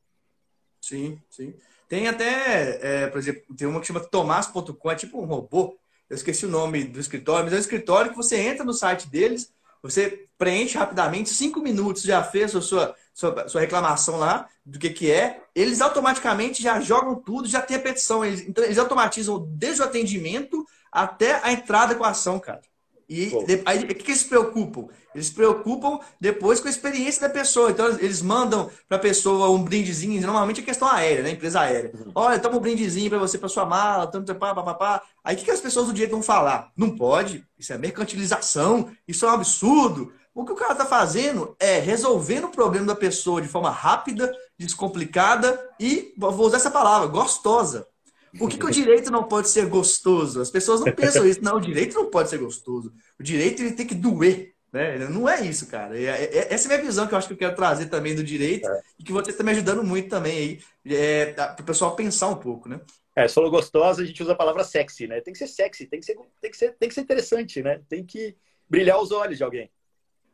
Sim, 0.80 1.20
sim. 1.28 1.54
Tem 1.88 2.06
até, 2.06 2.78
é, 2.82 3.06
por 3.06 3.18
exemplo, 3.18 3.42
tem 3.56 3.66
uma 3.66 3.80
que 3.80 3.86
chama 3.86 4.00
Tomás.com, 4.00 4.90
é 4.90 4.94
tipo 4.94 5.20
um 5.20 5.24
robô. 5.24 5.76
Eu 6.08 6.16
esqueci 6.16 6.46
o 6.46 6.50
nome 6.50 6.84
do 6.84 7.00
escritório, 7.00 7.44
mas 7.44 7.52
é 7.52 7.56
um 7.56 7.60
escritório 7.60 8.10
que 8.10 8.16
você 8.16 8.36
entra 8.36 8.64
no 8.64 8.72
site 8.72 9.08
deles, 9.08 9.52
você 9.82 10.26
preenche 10.36 10.76
rapidamente, 10.76 11.30
cinco 11.30 11.60
minutos, 11.60 12.02
já 12.02 12.22
fez 12.22 12.54
a 12.54 12.60
sua, 12.60 12.94
sua, 13.14 13.48
sua 13.48 13.60
reclamação 13.60 14.18
lá 14.18 14.48
do 14.64 14.78
que, 14.78 14.90
que 14.90 15.10
é. 15.10 15.42
Eles 15.54 15.80
automaticamente 15.80 16.62
já 16.62 16.80
jogam 16.80 17.16
tudo, 17.16 17.48
já 17.48 17.60
tem 17.60 17.76
a 17.76 17.80
petição. 17.80 18.24
Eles, 18.24 18.40
então, 18.42 18.64
eles 18.64 18.78
automatizam 18.78 19.46
desde 19.50 19.82
o 19.82 19.84
atendimento 19.84 20.64
até 20.90 21.40
a 21.42 21.52
entrada 21.52 21.94
com 21.94 22.04
a 22.04 22.10
ação, 22.10 22.38
cara. 22.38 22.62
E 23.08 23.32
aí, 23.64 23.78
o 23.78 23.86
que, 23.86 23.94
que 23.94 24.10
eles 24.10 24.20
se 24.20 24.28
preocupam? 24.28 24.88
Eles 25.14 25.28
se 25.28 25.32
preocupam 25.32 25.98
depois 26.20 26.60
com 26.60 26.68
a 26.68 26.70
experiência 26.70 27.22
da 27.22 27.32
pessoa. 27.32 27.70
Então, 27.70 27.88
eles 27.98 28.20
mandam 28.20 28.70
para 28.86 28.98
a 28.98 29.00
pessoa 29.00 29.50
um 29.50 29.64
brindezinho, 29.64 30.20
normalmente 30.20 30.60
é 30.60 30.64
questão 30.64 30.86
aérea, 30.86 31.22
né? 31.22 31.30
Empresa 31.30 31.60
aérea. 31.60 31.90
Uhum. 31.94 32.12
Olha, 32.14 32.38
toma 32.38 32.58
um 32.58 32.60
brindezinho 32.60 33.08
para 33.08 33.18
você, 33.18 33.38
para 33.38 33.48
sua 33.48 33.64
mala, 33.64 34.06
tanto, 34.06 34.34
pá, 34.34 34.54
pá, 34.54 34.62
pá, 34.62 34.74
pá. 34.74 35.02
Aí, 35.24 35.34
o 35.34 35.38
que, 35.38 35.46
que 35.46 35.50
as 35.50 35.60
pessoas 35.60 35.86
do 35.86 35.92
direito 35.94 36.12
vão 36.12 36.22
falar? 36.22 36.70
Não 36.76 36.94
pode, 36.94 37.46
isso 37.58 37.72
é 37.72 37.78
mercantilização, 37.78 38.90
isso 39.06 39.24
é 39.24 39.30
um 39.30 39.34
absurdo. 39.34 40.12
O 40.34 40.44
que 40.44 40.52
o 40.52 40.56
cara 40.56 40.72
está 40.72 40.84
fazendo 40.84 41.56
é 41.58 41.80
resolvendo 41.80 42.44
o 42.44 42.50
problema 42.50 42.86
da 42.86 42.94
pessoa 42.94 43.40
de 43.40 43.48
forma 43.48 43.70
rápida, 43.70 44.32
descomplicada 44.58 45.58
e, 45.80 46.14
vou 46.16 46.46
usar 46.46 46.58
essa 46.58 46.70
palavra, 46.70 47.08
gostosa. 47.08 47.88
Por 48.36 48.50
que, 48.50 48.58
que, 48.58 48.66
o 48.66 48.70
direito 48.70 49.10
não 49.10 49.24
pode 49.24 49.48
ser 49.48 49.66
gostoso? 49.66 50.40
As 50.40 50.50
pessoas 50.50 50.80
não 50.80 50.92
pensam 50.92 51.26
isso. 51.26 51.42
Não, 51.42 51.56
o 51.56 51.60
direito 51.60 51.94
não 51.94 52.10
pode 52.10 52.28
ser 52.28 52.38
gostoso. 52.38 52.92
O 53.18 53.22
direito 53.22 53.62
ele 53.62 53.72
tem 53.72 53.86
que 53.86 53.94
doer. 53.94 54.54
Né? 54.72 54.98
Não 55.08 55.28
é 55.28 55.40
isso, 55.40 55.66
cara. 55.66 55.98
É, 55.98 56.04
é, 56.04 56.52
essa 56.52 56.68
é 56.68 56.74
a 56.74 56.76
minha 56.76 56.90
visão 56.90 57.06
que 57.06 57.14
eu 57.14 57.18
acho 57.18 57.26
que 57.26 57.34
eu 57.34 57.38
quero 57.38 57.56
trazer 57.56 57.86
também 57.86 58.14
do 58.14 58.22
direito 58.22 58.68
é. 58.68 58.80
e 58.98 59.04
que 59.04 59.12
você 59.12 59.30
está 59.30 59.42
me 59.42 59.50
ajudando 59.52 59.82
muito 59.82 60.08
também 60.08 60.36
aí 60.36 60.60
é, 60.94 61.32
para 61.32 61.62
o 61.62 61.64
pessoal 61.64 61.96
pensar 61.96 62.28
um 62.28 62.36
pouco, 62.36 62.68
né? 62.68 62.80
É, 63.16 63.26
se 63.26 63.34
falou 63.34 63.50
gostosa, 63.50 64.02
a 64.02 64.04
gente 64.04 64.22
usa 64.22 64.32
a 64.32 64.36
palavra 64.36 64.62
sexy, 64.62 65.06
né? 65.08 65.20
Tem 65.20 65.32
que 65.32 65.38
ser 65.38 65.48
sexy, 65.48 65.86
tem 65.86 65.98
que 65.98 66.06
ser, 66.06 66.16
tem 66.40 66.50
que 66.50 66.56
ser, 66.56 66.76
tem 66.78 66.88
que 66.88 66.94
ser 66.94 67.00
interessante, 67.00 67.62
né? 67.62 67.80
Tem 67.88 68.04
que 68.04 68.36
brilhar 68.68 69.00
os 69.00 69.10
olhos 69.10 69.38
de 69.38 69.42
alguém. 69.42 69.70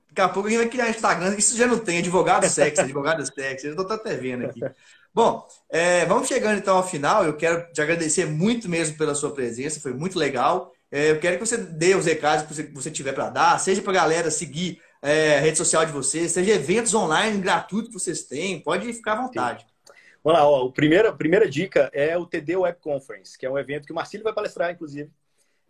Daqui 0.08 0.20
a 0.20 0.28
pouco 0.28 0.48
a 0.48 0.50
gente 0.50 0.60
vai 0.60 0.68
criar 0.68 0.90
Instagram, 0.90 1.34
isso 1.36 1.56
já 1.56 1.66
não 1.66 1.78
tem, 1.78 1.98
advogado 1.98 2.48
sexy, 2.48 2.80
advogado 2.80 3.24
sexy, 3.24 3.68
eu 3.68 3.72
estou 3.72 3.90
até 3.90 4.14
vendo 4.16 4.46
aqui. 4.46 4.60
Bom, 5.14 5.46
é, 5.70 6.04
vamos 6.06 6.26
chegando 6.26 6.58
então 6.58 6.76
ao 6.76 6.86
final. 6.86 7.24
Eu 7.24 7.36
quero 7.36 7.72
te 7.72 7.80
agradecer 7.80 8.26
muito 8.26 8.68
mesmo 8.68 8.98
pela 8.98 9.14
sua 9.14 9.32
presença, 9.32 9.80
foi 9.80 9.94
muito 9.94 10.18
legal. 10.18 10.72
É, 10.90 11.12
eu 11.12 11.20
quero 11.20 11.38
que 11.38 11.46
você 11.46 11.56
dê 11.56 11.94
os 11.94 12.04
recados 12.04 12.44
que 12.44 12.72
você, 12.72 12.90
tiver 12.90 13.12
para 13.12 13.30
dar, 13.30 13.58
seja 13.60 13.80
para 13.80 13.92
a 13.92 13.94
galera 13.94 14.28
seguir 14.28 14.82
é, 15.00 15.36
a 15.36 15.40
rede 15.40 15.56
social 15.56 15.86
de 15.86 15.92
vocês, 15.92 16.32
seja 16.32 16.54
eventos 16.54 16.92
online 16.94 17.40
gratuitos 17.40 17.88
que 17.88 17.94
vocês 17.94 18.24
têm, 18.24 18.60
pode 18.60 18.92
ficar 18.92 19.12
à 19.12 19.22
vontade. 19.22 19.64
Vamos 20.22 20.40
lá, 20.40 20.48
ó, 20.48 20.66
a 20.66 20.72
primeira, 20.72 21.12
primeira 21.12 21.48
dica 21.48 21.88
é 21.92 22.18
o 22.18 22.26
TD 22.26 22.56
Web 22.56 22.78
Conference, 22.80 23.38
que 23.38 23.46
é 23.46 23.50
um 23.50 23.58
evento 23.58 23.86
que 23.86 23.92
o 23.92 23.94
Marcílio 23.94 24.24
vai 24.24 24.32
palestrar, 24.32 24.72
inclusive, 24.72 25.12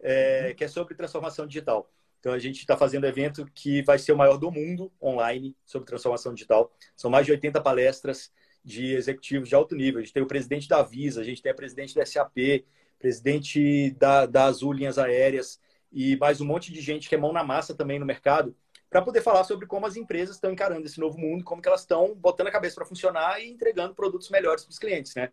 uhum. 0.01 0.55
que 0.57 0.65
é 0.65 0.69
sobre 0.69 0.95
transformação 0.95 1.47
digital. 1.47 1.91
Então, 2.19 2.33
a 2.33 2.39
gente 2.39 2.61
está 2.61 2.79
fazendo 2.79 3.07
evento 3.07 3.47
que 3.55 3.83
vai 3.83 3.99
ser 3.99 4.13
o 4.13 4.17
maior 4.17 4.39
do 4.39 4.51
mundo 4.51 4.91
online 5.03 5.55
sobre 5.67 5.87
transformação 5.87 6.33
digital. 6.33 6.73
São 6.97 7.11
mais 7.11 7.27
de 7.27 7.33
80 7.33 7.61
palestras 7.61 8.31
de 8.65 8.95
executivos 8.95 9.49
de 9.49 9.55
alto 9.55 9.75
nível. 9.75 10.01
A 10.01 10.03
gente 10.03 10.15
tem 10.15 10.23
o 10.23 10.27
presidente 10.27 10.69
da 10.69 10.83
Visa, 10.83 11.21
a 11.21 11.25
gente 11.25 11.43
tem 11.43 11.53
a 11.53 11.55
presidente 11.55 11.95
da 11.95 12.07
SAP, 12.07 12.65
presidente 12.99 13.91
da, 13.99 14.27
da 14.27 14.45
Azul 14.45 14.73
Linhas 14.73 14.99
Aéreas 14.99 15.61
e 15.93 16.17
mais 16.17 16.41
um 16.41 16.45
monte 16.45 16.73
de 16.73 16.81
gente 16.81 17.09
que 17.09 17.15
é 17.15 17.19
mão 17.19 17.33
na 17.33 17.45
massa 17.45 17.75
também 17.75 18.01
no 18.01 18.07
mercado, 18.07 18.57
para 18.91 19.01
poder 19.01 19.23
falar 19.23 19.45
sobre 19.45 19.67
como 19.67 19.87
as 19.87 19.97
empresas 19.97 20.37
estão 20.37 20.53
encarando 20.53 20.87
esse 20.87 20.99
novo 20.99 21.19
mundo, 21.19 21.45
como 21.45 21.63
que 21.63 21.69
elas 21.69 21.83
estão 21.83 22.15
botando 22.15 22.49
a 22.49 22.51
cabeça 22.51 22.75
para 22.75 22.85
funcionar 22.85 23.41
e 23.41 23.49
entregando 23.49 23.95
produtos 23.95 24.29
melhores 24.31 24.65
para 24.65 24.73
os 24.73 24.79
clientes, 24.79 25.15
né? 25.15 25.31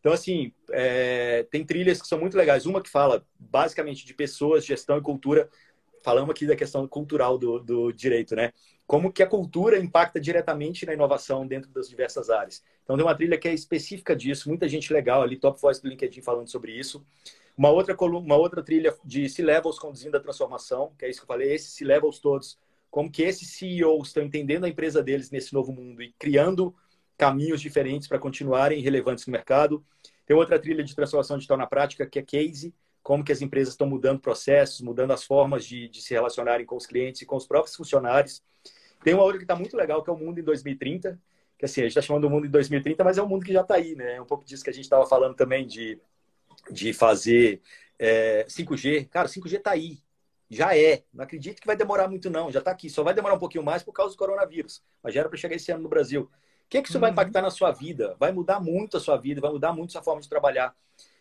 Então, 0.00 0.12
assim, 0.12 0.52
é, 0.72 1.44
tem 1.44 1.64
trilhas 1.64 2.02
que 2.02 2.08
são 2.08 2.18
muito 2.18 2.36
legais. 2.36 2.66
Uma 2.66 2.82
que 2.82 2.90
fala 2.90 3.24
basicamente 3.38 4.04
de 4.04 4.12
pessoas, 4.12 4.64
gestão 4.64 4.98
e 4.98 5.00
cultura. 5.00 5.48
Falamos 6.02 6.30
aqui 6.30 6.44
da 6.44 6.56
questão 6.56 6.88
cultural 6.88 7.38
do, 7.38 7.60
do 7.60 7.92
direito, 7.92 8.34
né? 8.34 8.52
Como 8.84 9.12
que 9.12 9.22
a 9.22 9.28
cultura 9.28 9.78
impacta 9.78 10.20
diretamente 10.20 10.84
na 10.84 10.92
inovação 10.92 11.46
dentro 11.46 11.70
das 11.70 11.88
diversas 11.88 12.30
áreas. 12.30 12.64
Então, 12.82 12.96
tem 12.96 13.04
uma 13.04 13.14
trilha 13.14 13.38
que 13.38 13.48
é 13.48 13.54
específica 13.54 14.14
disso, 14.14 14.48
muita 14.48 14.68
gente 14.68 14.92
legal 14.92 15.22
ali, 15.22 15.36
top 15.36 15.60
voice 15.60 15.82
do 15.82 15.88
LinkedIn 15.88 16.20
falando 16.20 16.48
sobre 16.48 16.72
isso. 16.72 17.04
Uma 17.56 17.70
outra, 17.70 17.94
uma 17.96 18.36
outra 18.36 18.62
trilha 18.62 18.94
de 19.04 19.28
C-Levels 19.28 19.78
conduzindo 19.78 20.16
a 20.16 20.20
transformação, 20.20 20.92
que 20.98 21.04
é 21.04 21.10
isso 21.10 21.20
que 21.20 21.24
eu 21.24 21.28
falei, 21.28 21.52
esses 21.52 21.72
C-Levels 21.74 22.18
todos, 22.18 22.58
como 22.90 23.10
que 23.10 23.22
esses 23.22 23.48
CEOs 23.50 24.08
estão 24.08 24.22
entendendo 24.22 24.64
a 24.64 24.68
empresa 24.68 25.02
deles 25.02 25.30
nesse 25.30 25.52
novo 25.54 25.72
mundo 25.72 26.02
e 26.02 26.12
criando 26.18 26.74
caminhos 27.16 27.60
diferentes 27.60 28.08
para 28.08 28.18
continuarem 28.18 28.82
relevantes 28.82 29.26
no 29.26 29.32
mercado. 29.32 29.84
Tem 30.26 30.36
outra 30.36 30.58
trilha 30.58 30.82
de 30.82 30.94
transformação 30.94 31.36
digital 31.36 31.56
na 31.56 31.66
prática, 31.66 32.06
que 32.06 32.18
é 32.18 32.22
Case, 32.22 32.74
como 33.02 33.24
que 33.24 33.32
as 33.32 33.42
empresas 33.42 33.74
estão 33.74 33.86
mudando 33.86 34.20
processos, 34.20 34.80
mudando 34.80 35.12
as 35.12 35.24
formas 35.24 35.64
de, 35.64 35.88
de 35.88 36.00
se 36.00 36.14
relacionarem 36.14 36.64
com 36.64 36.76
os 36.76 36.86
clientes 36.86 37.22
e 37.22 37.26
com 37.26 37.36
os 37.36 37.46
próprios 37.46 37.76
funcionários. 37.76 38.42
Tem 39.02 39.14
uma 39.14 39.24
outra 39.24 39.38
que 39.38 39.44
está 39.44 39.56
muito 39.56 39.76
legal, 39.76 40.02
que 40.02 40.10
é 40.10 40.12
o 40.12 40.16
Mundo 40.16 40.38
em 40.38 40.44
2030, 40.44 41.18
que 41.62 41.66
assim, 41.66 41.82
a 41.82 41.84
gente 41.84 41.92
está 41.92 42.02
chamando 42.02 42.24
o 42.24 42.30
mundo 42.30 42.44
em 42.44 42.50
2030, 42.50 43.04
mas 43.04 43.18
é 43.18 43.22
um 43.22 43.28
mundo 43.28 43.44
que 43.44 43.52
já 43.52 43.60
está 43.60 43.76
aí, 43.76 43.94
né? 43.94 44.16
É 44.16 44.20
um 44.20 44.26
pouco 44.26 44.44
disso 44.44 44.64
que 44.64 44.70
a 44.70 44.72
gente 44.72 44.82
estava 44.82 45.06
falando 45.06 45.36
também 45.36 45.64
de, 45.64 45.96
de 46.68 46.92
fazer 46.92 47.62
é, 47.96 48.44
5G. 48.48 49.08
Cara, 49.08 49.28
5G 49.28 49.58
está 49.58 49.70
aí. 49.70 50.02
Já 50.50 50.76
é. 50.76 51.04
Não 51.14 51.22
acredito 51.22 51.60
que 51.60 51.66
vai 51.66 51.76
demorar 51.76 52.08
muito, 52.08 52.28
não. 52.28 52.50
Já 52.50 52.58
está 52.58 52.72
aqui. 52.72 52.90
Só 52.90 53.04
vai 53.04 53.14
demorar 53.14 53.36
um 53.36 53.38
pouquinho 53.38 53.62
mais 53.62 53.80
por 53.80 53.92
causa 53.92 54.12
do 54.12 54.18
coronavírus. 54.18 54.82
Mas 55.00 55.14
já 55.14 55.20
era 55.20 55.28
para 55.28 55.38
chegar 55.38 55.54
esse 55.54 55.70
ano 55.70 55.84
no 55.84 55.88
Brasil. 55.88 56.22
O 56.22 56.68
que, 56.68 56.78
é 56.78 56.82
que 56.82 56.88
isso 56.88 56.98
uhum. 56.98 57.02
vai 57.02 57.12
impactar 57.12 57.42
na 57.42 57.50
sua 57.50 57.70
vida? 57.70 58.16
Vai 58.18 58.32
mudar 58.32 58.58
muito 58.58 58.96
a 58.96 59.00
sua 59.00 59.16
vida, 59.16 59.40
vai 59.40 59.52
mudar 59.52 59.72
muito 59.72 59.90
a 59.90 59.92
sua 59.92 60.02
forma 60.02 60.20
de 60.20 60.28
trabalhar. 60.28 60.74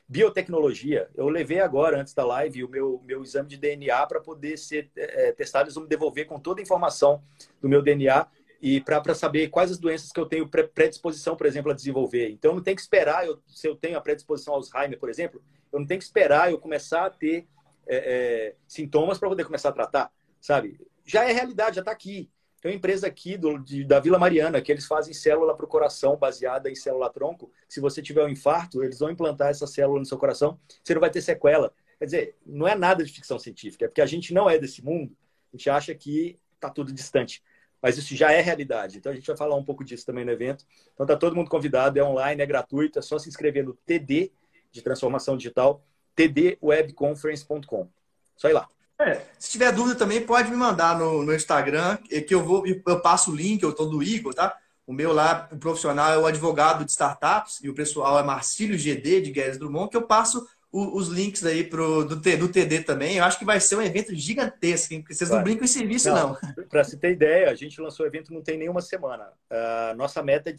Biotecnologia. 0.07 1.07
Eu 1.13 1.29
levei 1.29 1.59
agora, 1.59 2.01
antes 2.01 2.15
da 2.15 2.25
live, 2.25 2.63
o 2.63 2.67
meu, 2.67 2.99
meu 3.05 3.21
exame 3.21 3.47
de 3.47 3.57
DNA 3.57 4.07
para 4.07 4.19
poder 4.19 4.57
ser 4.57 4.89
é, 4.95 5.31
testado. 5.33 5.65
Eles 5.65 5.75
vão 5.75 5.83
me 5.83 5.89
devolver 5.89 6.25
com 6.25 6.39
toda 6.39 6.59
a 6.59 6.63
informação 6.63 7.21
do 7.61 7.69
meu 7.69 7.83
DNA 7.83 8.25
e 8.61 8.79
para 8.79 9.15
saber 9.15 9.49
quais 9.49 9.71
as 9.71 9.79
doenças 9.79 10.11
que 10.11 10.19
eu 10.19 10.25
tenho 10.25 10.47
predisposição, 10.47 11.35
por 11.35 11.47
exemplo, 11.47 11.71
a 11.71 11.75
desenvolver. 11.75 12.29
Então, 12.29 12.53
não 12.53 12.61
tenho 12.61 12.75
que 12.75 12.81
esperar, 12.81 13.25
eu, 13.25 13.41
se 13.47 13.67
eu 13.67 13.75
tenho 13.75 13.97
a 13.97 14.01
predisposição 14.01 14.53
ao 14.53 14.59
Alzheimer, 14.59 14.99
por 14.99 15.09
exemplo, 15.09 15.43
eu 15.73 15.79
não 15.79 15.87
tenho 15.87 15.99
que 15.99 16.05
esperar 16.05 16.51
eu 16.51 16.59
começar 16.59 17.05
a 17.05 17.09
ter 17.09 17.47
é, 17.87 17.95
é, 17.97 18.55
sintomas 18.67 19.17
para 19.17 19.29
poder 19.29 19.45
começar 19.45 19.69
a 19.69 19.71
tratar, 19.71 20.11
sabe? 20.39 20.79
Já 21.03 21.27
é 21.27 21.31
realidade, 21.31 21.77
já 21.77 21.81
está 21.81 21.91
aqui. 21.91 22.29
Tem 22.61 22.71
uma 22.71 22.77
empresa 22.77 23.07
aqui 23.07 23.35
do, 23.35 23.57
de, 23.57 23.83
da 23.83 23.99
Vila 23.99 24.19
Mariana 24.19 24.61
que 24.61 24.71
eles 24.71 24.85
fazem 24.85 25.11
célula 25.11 25.57
para 25.57 25.65
o 25.65 25.67
coração 25.67 26.15
baseada 26.15 26.69
em 26.69 26.75
célula-tronco. 26.75 27.51
Se 27.67 27.79
você 27.79 27.99
tiver 27.99 28.23
um 28.23 28.29
infarto, 28.29 28.83
eles 28.83 28.99
vão 28.99 29.09
implantar 29.09 29.49
essa 29.49 29.65
célula 29.65 29.97
no 29.97 30.05
seu 30.05 30.19
coração, 30.19 30.59
você 30.83 30.93
não 30.93 31.01
vai 31.01 31.09
ter 31.09 31.21
sequela. 31.21 31.73
Quer 31.97 32.05
dizer, 32.05 32.35
não 32.45 32.67
é 32.67 32.75
nada 32.75 33.03
de 33.03 33.11
ficção 33.11 33.39
científica, 33.39 33.85
é 33.85 33.87
porque 33.87 34.01
a 34.01 34.05
gente 34.05 34.31
não 34.31 34.47
é 34.47 34.59
desse 34.59 34.85
mundo, 34.85 35.17
a 35.51 35.57
gente 35.57 35.69
acha 35.69 35.95
que 35.95 36.39
está 36.55 36.69
tudo 36.69 36.93
distante 36.93 37.41
mas 37.81 37.97
isso 37.97 38.15
já 38.15 38.31
é 38.31 38.41
realidade. 38.41 38.97
Então 38.97 39.11
a 39.11 39.15
gente 39.15 39.25
vai 39.25 39.35
falar 39.35 39.55
um 39.55 39.63
pouco 39.63 39.83
disso 39.83 40.05
também 40.05 40.23
no 40.23 40.31
evento. 40.31 40.65
Então 40.93 41.05
tá 41.05 41.17
todo 41.17 41.35
mundo 41.35 41.49
convidado, 41.49 41.97
é 41.97 42.03
online, 42.03 42.41
é 42.41 42.45
gratuito, 42.45 42.99
é 42.99 43.01
só 43.01 43.17
se 43.17 43.27
inscrever 43.27 43.63
no 43.63 43.73
TD 43.73 44.31
de 44.71 44.81
transformação 44.81 45.35
digital, 45.35 45.83
tdwebconference.com. 46.15 47.89
Só 48.35 48.49
ir 48.49 48.53
lá. 48.53 48.67
É, 48.99 49.21
se 49.39 49.51
tiver 49.51 49.71
dúvida 49.71 49.97
também 49.97 50.21
pode 50.21 50.51
me 50.51 50.55
mandar 50.55 50.97
no, 50.97 51.23
no 51.23 51.33
Instagram, 51.33 51.97
que 51.97 52.35
eu 52.35 52.43
vou 52.43 52.63
eu 52.67 53.01
passo 53.01 53.31
o 53.31 53.35
link, 53.35 53.63
eu 53.63 53.73
tô 53.73 53.85
do 53.85 54.03
Igor, 54.03 54.33
tá? 54.33 54.55
O 54.85 54.93
meu 54.93 55.11
lá, 55.11 55.47
o 55.51 55.57
profissional 55.57 56.11
é 56.11 56.17
o 56.17 56.25
advogado 56.25 56.83
de 56.85 56.91
startups 56.91 57.59
e 57.63 57.69
o 57.69 57.73
pessoal 57.73 58.19
é 58.19 58.23
Marcílio 58.23 58.77
GD 58.77 59.21
de 59.21 59.31
Guedes 59.31 59.57
Drummond, 59.57 59.89
que 59.89 59.97
eu 59.97 60.03
passo 60.03 60.45
os 60.71 61.09
links 61.09 61.45
aí 61.45 61.63
pro, 61.63 62.05
do, 62.05 62.15
do 62.15 62.47
TD 62.49 62.83
também. 62.83 63.17
Eu 63.17 63.25
acho 63.25 63.37
que 63.37 63.43
vai 63.43 63.59
ser 63.59 63.75
um 63.75 63.81
evento 63.81 64.15
gigantesco, 64.15 64.93
hein? 64.93 65.01
porque 65.01 65.13
vocês 65.13 65.29
vai. 65.29 65.39
não 65.39 65.43
brincam 65.43 65.65
em 65.65 65.67
serviço, 65.67 66.09
não. 66.09 66.29
não. 66.29 66.37
Para 66.69 66.83
você 66.83 66.95
ter 66.95 67.11
ideia, 67.11 67.49
a 67.49 67.55
gente 67.55 67.79
lançou 67.81 68.05
o 68.05 68.09
evento 68.09 68.33
não 68.33 68.41
tem 68.41 68.57
nenhuma 68.57 68.81
semana. 68.81 69.29
Uh, 69.49 69.95
nossa 69.97 70.23
meta 70.23 70.49
é 70.49 70.53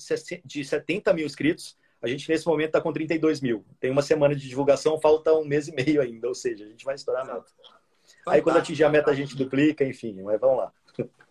de 0.45 0.65
70 0.65 1.13
mil 1.15 1.25
inscritos. 1.25 1.77
A 2.03 2.09
gente, 2.09 2.29
nesse 2.29 2.47
momento, 2.47 2.69
está 2.69 2.81
com 2.81 2.93
32 2.93 3.41
mil. 3.41 3.65
Tem 3.81 3.91
uma 3.91 4.03
semana 4.03 4.35
de 4.35 4.47
divulgação, 4.47 5.01
falta 5.01 5.33
um 5.33 5.45
mês 5.45 5.69
e 5.69 5.73
meio 5.73 6.03
ainda. 6.03 6.29
Ou 6.29 6.35
seja, 6.35 6.65
a 6.65 6.69
gente 6.69 6.85
vai 6.85 6.97
estourar 6.97 7.23
a 7.23 7.25
meta. 7.25 7.41
Fantástico. 7.41 8.31
Aí, 8.31 8.43
quando 8.43 8.57
atingir 8.59 8.85
a 8.85 8.91
meta, 8.91 9.11
a 9.11 9.15
gente 9.15 9.37
duplica, 9.37 9.85
enfim. 9.85 10.21
Mas 10.21 10.41
vamos 10.41 10.59
lá. 10.59 10.73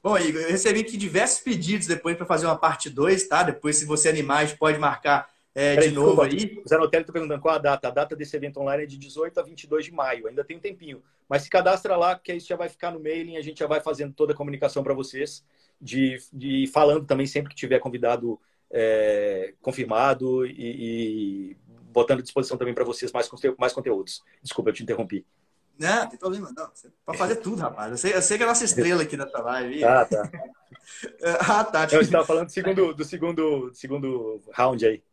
Bom, 0.02 0.18
Igor, 0.18 0.42
eu 0.42 0.50
recebi 0.50 0.80
aqui 0.80 0.98
diversos 0.98 1.42
pedidos 1.42 1.86
depois 1.86 2.18
para 2.18 2.26
fazer 2.26 2.48
uma 2.48 2.58
parte 2.58 2.90
2, 2.90 3.28
tá? 3.28 3.44
Depois, 3.44 3.78
se 3.78 3.86
você 3.86 4.10
animar, 4.10 4.40
a 4.40 4.46
gente 4.46 4.58
pode 4.58 4.80
marcar 4.80 5.30
é, 5.54 5.76
de 5.76 5.92
novo 5.92 6.22
aí. 6.22 6.62
O 6.64 6.68
Zé 6.68 6.78
Notelli 6.78 7.04
está 7.04 7.14
perguntando 7.14 7.42
qual 7.42 7.56
a 7.56 7.58
data. 7.58 7.88
A 7.88 7.92
data 7.92 8.16
desse 8.16 8.36
evento 8.36 8.60
online 8.60 8.84
é 8.84 8.86
de 8.86 8.98
18 8.98 9.40
a 9.40 9.44
22 9.44 9.86
de 9.86 9.92
maio. 9.92 10.28
Ainda 10.28 10.44
tem 10.44 10.58
um 10.58 10.62
tempinho. 10.62 11.04
Mas 11.28 11.44
se 11.44 11.50
cadastra 11.50 11.96
lá, 11.98 12.18
que 12.18 12.34
isso 12.34 12.48
já 12.48 12.56
vai 12.56 12.70
ficar 12.70 12.92
no 12.92 13.00
mailing. 13.02 13.38
A 13.38 13.42
gente 13.42 13.60
já 13.60 13.68
vai 13.68 13.82
fazendo 13.82 14.14
toda 14.14 14.34
a 14.34 14.36
comunicação 14.36 14.84
para 14.84 14.94
vocês. 14.94 15.44
De, 15.80 16.18
de 16.32 16.68
falando 16.68 17.06
também 17.06 17.26
sempre 17.26 17.50
que 17.50 17.56
tiver 17.56 17.80
convidado 17.80 18.40
é, 18.72 19.54
confirmado 19.62 20.46
e, 20.46 20.52
e, 21.52 21.58
botando 21.92 22.20
à 22.20 22.22
disposição 22.22 22.58
também 22.58 22.74
para 22.74 22.86
vocês 22.86 23.12
mais, 23.12 23.30
mais 23.58 23.74
conteúdos. 23.74 24.24
Desculpa, 24.42 24.70
eu 24.70 24.74
te 24.74 24.84
interrompi. 24.84 25.26
Não, 25.78 26.08
tem 26.08 26.18
problema 26.18 26.54
não. 26.56 26.70
Você 26.74 26.90
pode 27.06 27.18
fazer 27.18 27.38
tudo, 27.38 27.62
rapaz. 27.62 27.92
Eu 27.92 27.98
sei, 27.98 28.16
eu 28.16 28.22
sei 28.22 28.38
que 28.38 28.44
é 28.44 28.46
a 28.46 28.50
nossa 28.50 28.64
estrela 28.64 29.02
aqui 29.02 29.18
nessa 29.18 29.40
live. 29.40 29.84
Ah, 29.84 30.06
tá. 30.06 30.32
ah, 31.40 31.64
tá. 31.64 31.88
Eu 31.92 32.02
estava 32.02 32.26
falando 32.26 32.46
do 32.46 32.52
segundo, 32.52 32.94
do 32.94 33.04
segundo, 33.04 33.70
do 33.70 33.76
segundo 33.76 34.42
round 34.54 34.86
aí. 34.86 35.04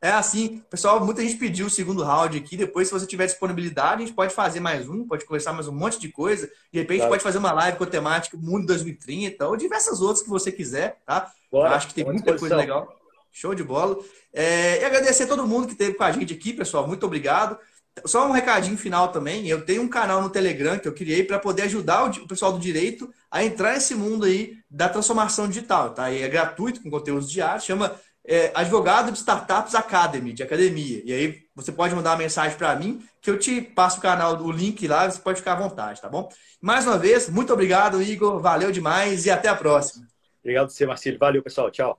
É 0.00 0.10
assim, 0.10 0.62
pessoal, 0.70 1.04
muita 1.04 1.22
gente 1.22 1.36
pediu 1.36 1.66
o 1.66 1.70
segundo 1.70 2.02
round 2.02 2.36
aqui. 2.36 2.56
Depois, 2.56 2.86
se 2.86 2.92
você 2.92 3.06
tiver 3.06 3.26
disponibilidade, 3.26 4.02
a 4.02 4.06
gente 4.06 4.14
pode 4.14 4.34
fazer 4.34 4.60
mais 4.60 4.88
um, 4.88 5.06
pode 5.06 5.24
conversar 5.24 5.52
mais 5.52 5.68
um 5.68 5.72
monte 5.72 5.98
de 5.98 6.08
coisa. 6.10 6.46
De 6.70 6.78
repente, 6.78 6.98
claro. 6.98 7.12
pode 7.12 7.22
fazer 7.22 7.38
uma 7.38 7.52
live 7.52 7.78
com 7.78 7.84
a 7.84 7.88
temática 7.88 8.36
Mundo 8.36 8.66
2030 8.66 9.46
ou 9.48 9.56
diversas 9.56 10.00
outras 10.02 10.22
que 10.22 10.28
você 10.28 10.52
quiser, 10.52 11.00
tá? 11.06 11.32
Bora, 11.50 11.74
acho 11.74 11.88
que 11.88 11.94
tem 11.94 12.04
muita 12.04 12.36
coisa 12.36 12.56
legal. 12.56 12.94
Show 13.32 13.54
de 13.54 13.64
bola. 13.64 13.98
É, 14.32 14.80
e 14.80 14.84
agradecer 14.84 15.24
a 15.24 15.26
todo 15.26 15.46
mundo 15.46 15.66
que 15.66 15.72
esteve 15.72 15.94
com 15.94 16.04
a 16.04 16.12
gente 16.12 16.32
aqui, 16.32 16.52
pessoal. 16.52 16.86
Muito 16.86 17.04
obrigado. 17.06 17.58
Só 18.04 18.26
um 18.28 18.32
recadinho 18.32 18.76
final 18.76 19.08
também. 19.08 19.48
Eu 19.48 19.64
tenho 19.64 19.82
um 19.82 19.88
canal 19.88 20.20
no 20.20 20.28
Telegram 20.28 20.78
que 20.78 20.86
eu 20.86 20.92
criei 20.92 21.24
para 21.24 21.38
poder 21.38 21.62
ajudar 21.62 22.04
o 22.04 22.28
pessoal 22.28 22.52
do 22.52 22.58
direito 22.58 23.10
a 23.30 23.42
entrar 23.42 23.72
nesse 23.72 23.94
mundo 23.94 24.26
aí 24.26 24.58
da 24.70 24.88
transformação 24.88 25.48
digital. 25.48 25.90
Tá? 25.90 26.10
E 26.10 26.22
é 26.22 26.28
gratuito, 26.28 26.82
com 26.82 26.90
conteúdos 26.90 27.30
diários. 27.30 27.64
Chama 27.64 27.98
é, 28.26 28.50
Advogado 28.54 29.12
de 29.12 29.18
Startups 29.18 29.74
Academy, 29.74 30.32
de 30.32 30.42
academia. 30.42 31.02
E 31.04 31.12
aí 31.12 31.38
você 31.54 31.70
pode 31.70 31.94
mandar 31.94 32.10
uma 32.10 32.18
mensagem 32.18 32.56
para 32.56 32.74
mim 32.74 33.02
que 33.22 33.30
eu 33.30 33.38
te 33.38 33.60
passo 33.60 33.98
o 33.98 34.02
canal, 34.02 34.40
o 34.42 34.50
link 34.50 34.86
lá, 34.86 35.10
você 35.10 35.18
pode 35.18 35.38
ficar 35.38 35.52
à 35.52 35.56
vontade, 35.56 36.00
tá 36.00 36.08
bom? 36.08 36.28
Mais 36.60 36.86
uma 36.86 36.98
vez, 36.98 37.28
muito 37.28 37.52
obrigado, 37.52 38.02
Igor. 38.02 38.40
Valeu 38.40 38.70
demais 38.70 39.26
e 39.26 39.30
até 39.30 39.48
a 39.48 39.54
próxima. 39.54 40.06
Obrigado 40.40 40.70
você, 40.70 40.86
Marcelo. 40.86 41.18
Valeu, 41.18 41.42
pessoal. 41.42 41.70
Tchau. 41.70 41.98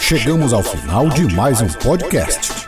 Chegamos 0.00 0.52
ao 0.52 0.62
final 0.62 1.08
de 1.10 1.34
mais 1.34 1.60
um 1.60 1.68
podcast. 1.68 2.67